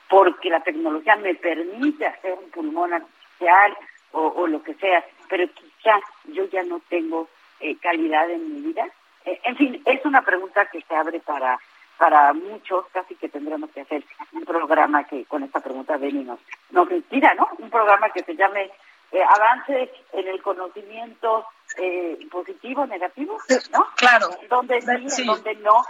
porque 0.09 0.49
la 0.49 0.61
tecnología 0.61 1.15
me 1.15 1.33
permite 1.33 2.05
hacer 2.05 2.33
un 2.33 2.51
pulmón 2.51 2.93
artificial 2.93 3.75
o, 4.11 4.47
lo 4.47 4.61
que 4.63 4.75
sea, 4.75 5.03
pero 5.27 5.47
quizá 5.53 5.99
yo 6.25 6.45
ya 6.45 6.63
no 6.63 6.79
tengo 6.87 7.27
eh, 7.59 7.75
calidad 7.77 8.29
en 8.29 8.53
mi 8.53 8.61
vida. 8.61 8.87
Eh, 9.25 9.39
en 9.43 9.55
fin, 9.57 9.81
es 9.85 10.05
una 10.05 10.21
pregunta 10.21 10.65
que 10.67 10.81
se 10.81 10.95
abre 10.95 11.19
para 11.19 11.59
para 11.97 12.33
muchos, 12.33 12.85
casi 12.93 13.15
que 13.15 13.29
tendremos 13.29 13.69
que 13.71 13.81
hacer 13.81 14.03
un 14.31 14.45
programa 14.45 15.03
que 15.03 15.25
con 15.25 15.43
esta 15.43 15.59
pregunta 15.59 15.97
Beni 15.97 16.23
nos, 16.23 16.39
nos 16.71 16.89
inspira, 16.91 17.33
¿no? 17.33 17.47
Un 17.57 17.69
programa 17.69 18.09
que 18.09 18.23
se 18.23 18.35
llame 18.35 18.71
eh, 19.11 19.21
Avance 19.23 19.91
en 20.13 20.27
el 20.27 20.41
Conocimiento 20.41 21.45
eh, 21.77 22.19
Positivo, 22.31 22.85
Negativo, 22.85 23.37
¿no? 23.71 23.87
Claro. 23.95 24.29
Donde 24.49 24.81
sí, 25.09 25.25
donde 25.25 25.55
no, 25.55 25.83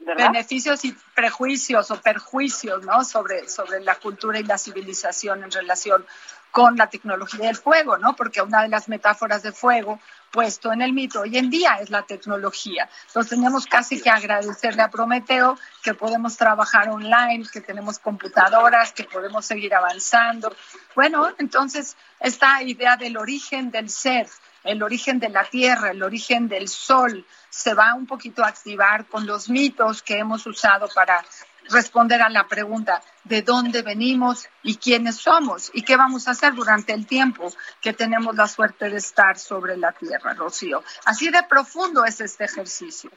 beneficios 0.00 0.84
y 0.84 0.96
prejuicios 1.14 1.90
o 1.90 2.00
perjuicios, 2.00 2.84
¿no? 2.84 3.04
Sobre, 3.04 3.48
sobre 3.48 3.80
la 3.80 3.94
cultura 3.96 4.38
y 4.38 4.44
la 4.44 4.58
civilización 4.58 5.44
en 5.44 5.50
relación 5.50 6.04
con 6.50 6.76
la 6.76 6.88
tecnología 6.88 7.46
del 7.46 7.56
fuego, 7.56 7.98
¿no? 7.98 8.14
Porque 8.14 8.42
una 8.42 8.62
de 8.62 8.68
las 8.68 8.88
metáforas 8.88 9.42
de 9.42 9.52
fuego 9.52 10.00
puesto 10.32 10.72
en 10.72 10.82
el 10.82 10.92
mito 10.92 11.20
hoy 11.20 11.36
en 11.36 11.50
día 11.50 11.76
es 11.80 11.90
la 11.90 12.02
tecnología. 12.02 12.88
Entonces 13.06 13.30
tenemos 13.30 13.66
casi 13.66 14.00
que 14.00 14.10
agradecerle 14.10 14.82
a 14.82 14.90
Prometeo 14.90 15.58
que 15.82 15.94
podemos 15.94 16.36
trabajar 16.36 16.88
online, 16.88 17.46
que 17.52 17.60
tenemos 17.60 17.98
computadoras, 17.98 18.92
que 18.92 19.04
podemos 19.04 19.44
seguir 19.44 19.74
avanzando. 19.74 20.56
Bueno, 20.96 21.28
entonces 21.38 21.96
esta 22.18 22.62
idea 22.62 22.96
del 22.96 23.18
origen 23.18 23.70
del 23.70 23.90
ser, 23.90 24.26
el 24.64 24.82
origen 24.82 25.20
de 25.20 25.28
la 25.28 25.44
tierra, 25.44 25.90
el 25.90 26.02
origen 26.02 26.48
del 26.48 26.66
sol, 26.66 27.26
se 27.50 27.74
va 27.74 27.94
un 27.94 28.06
poquito 28.06 28.42
a 28.42 28.48
activar 28.48 29.06
con 29.06 29.26
los 29.26 29.50
mitos 29.50 30.02
que 30.02 30.18
hemos 30.18 30.46
usado 30.46 30.88
para 30.94 31.22
responder 31.70 32.20
a 32.22 32.28
la 32.28 32.46
pregunta 32.46 33.02
de 33.24 33.42
dónde 33.42 33.82
venimos 33.82 34.48
y 34.62 34.76
quiénes 34.76 35.16
somos 35.16 35.70
y 35.74 35.82
qué 35.82 35.96
vamos 35.96 36.28
a 36.28 36.32
hacer 36.32 36.54
durante 36.54 36.92
el 36.92 37.06
tiempo 37.06 37.48
que 37.80 37.92
tenemos 37.92 38.34
la 38.34 38.46
suerte 38.46 38.90
de 38.90 38.96
estar 38.96 39.38
sobre 39.38 39.76
la 39.76 39.92
tierra, 39.92 40.34
Rocío. 40.34 40.82
Así 41.04 41.30
de 41.30 41.42
profundo 41.44 42.04
es 42.04 42.20
este 42.20 42.44
ejercicio. 42.44 43.10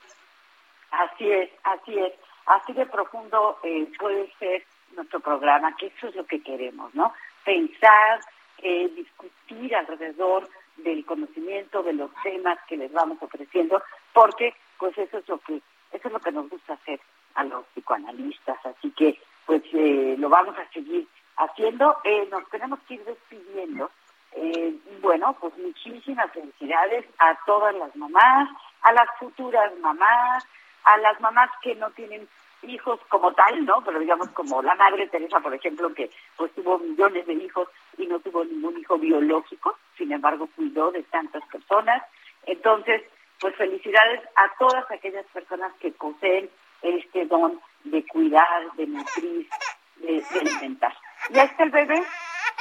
Así 0.91 1.30
es, 1.30 1.50
así 1.64 1.98
es. 1.98 2.14
Así 2.46 2.74
de 2.74 2.86
profundo 2.86 3.60
eh, 3.64 3.91
puede 3.98 4.32
ser 4.38 4.64
nuestro 4.96 5.20
programa, 5.20 5.76
que 5.76 5.88
eso 5.88 6.08
es 6.08 6.16
lo 6.16 6.26
que 6.26 6.41
queremos, 6.41 6.93
¿no? 6.93 7.14
Pensar, 7.43 8.22
eh, 8.60 8.89
discutir 8.96 9.76
alrededor 9.76 10.48
del 10.78 11.06
conocimiento, 11.06 11.82
de 11.84 11.93
los 11.93 12.12
temas 12.24 12.60
que 12.68 12.78
les 12.78 12.91
vamos 12.91 13.18
ofreciendo, 13.22 13.82
porque 14.14 14.54
pues 14.78 14.98
eso 14.98 15.18
es 15.18 15.28
lo 15.28 15.39
que 15.39 15.62
eso 15.91 16.08
es 16.08 16.14
lo 16.14 16.20
que 16.20 16.32
nos 16.32 16.50
gusta 16.50 16.74
hacer 16.74 17.00
a 17.36 17.43
los 17.43 17.65
psicoanalistas, 17.73 18.57
así 18.65 18.91
que 18.91 19.19
pues 19.45 19.61
eh, 19.73 20.15
lo 20.17 20.29
vamos 20.29 20.57
a 20.57 20.67
seguir 20.71 21.07
haciendo. 21.38 21.97
Eh, 22.03 22.27
nos 22.31 22.49
tenemos 22.49 22.79
que 22.88 22.95
ir 22.95 23.05
despidiendo. 23.05 23.91
Eh, 24.33 24.75
bueno, 25.01 25.36
pues 25.39 25.57
muchísimas 25.57 26.31
felicidades 26.31 27.05
a 27.19 27.38
todas 27.45 27.73
las 27.75 27.95
mamás, 27.95 28.49
a 28.81 28.91
las 28.91 29.07
futuras 29.19 29.71
mamás, 29.79 30.45
a 30.83 30.97
las 30.97 31.19
mamás 31.21 31.49
que 31.61 31.75
no 31.75 31.89
tienen 31.91 32.27
hijos 32.63 32.99
como 33.09 33.31
tal, 33.33 33.63
¿no? 33.65 33.81
Pero 33.86 33.99
digamos 33.99 34.29
como 34.29 34.61
la 34.61 34.75
madre 34.75 35.07
Teresa, 35.07 35.39
por 35.39 35.53
ejemplo, 35.53 35.93
que 35.93 36.09
pues 36.36 36.51
tuvo 36.53 36.79
millones 36.79 37.25
de 37.27 37.33
hijos 37.33 37.69
y 37.97 38.07
no 38.07 38.19
tuvo 38.19 38.43
ningún 38.43 38.77
hijo 38.77 38.97
biológico, 38.97 39.77
sin 39.97 40.11
embargo 40.11 40.49
cuidó 40.55 40.91
de 40.91 41.03
tantas 41.03 41.45
personas. 41.47 42.03
Entonces, 42.45 43.03
pues 43.39 43.55
felicidades 43.55 44.21
a 44.36 44.51
todas 44.57 44.89
aquellas 44.91 45.25
personas 45.27 45.73
que 45.79 45.91
poseen 45.91 46.49
este 46.86 47.25
don 47.25 47.59
de 47.83 48.05
cuidar, 48.07 48.71
de 48.77 48.88
nutrir, 48.88 49.49
de, 49.97 50.23
alimentar. 50.39 50.93
¿Ya 51.29 51.43
está 51.43 51.63
el 51.63 51.71
bebé? 51.71 52.03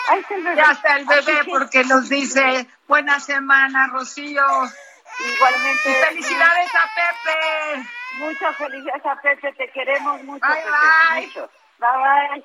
Ahí 0.09 0.21
está 0.21 0.35
el 0.35 0.43
bebé. 0.43 0.57
Ya 0.57 0.73
está 0.73 0.97
el 0.97 1.07
bebé 1.07 1.41
porque 1.51 1.85
nos 1.85 2.09
dice 2.09 2.67
buena 2.87 3.21
semana, 3.21 3.89
Rocío. 3.89 4.45
Igualmente. 5.37 5.91
Y 5.91 5.95
felicidades 5.95 6.71
a 6.75 6.89
Pepe. 6.95 7.89
Muchas 8.19 8.57
felicidades 8.57 9.07
a 9.07 9.21
Pepe, 9.21 9.53
te 9.53 9.71
queremos 9.71 10.23
mucho. 10.25 10.47
Bye, 10.47 10.65
bye. 10.65 11.27
Mucho. 11.27 11.51
Bye, 11.79 11.89
bye. 12.33 12.45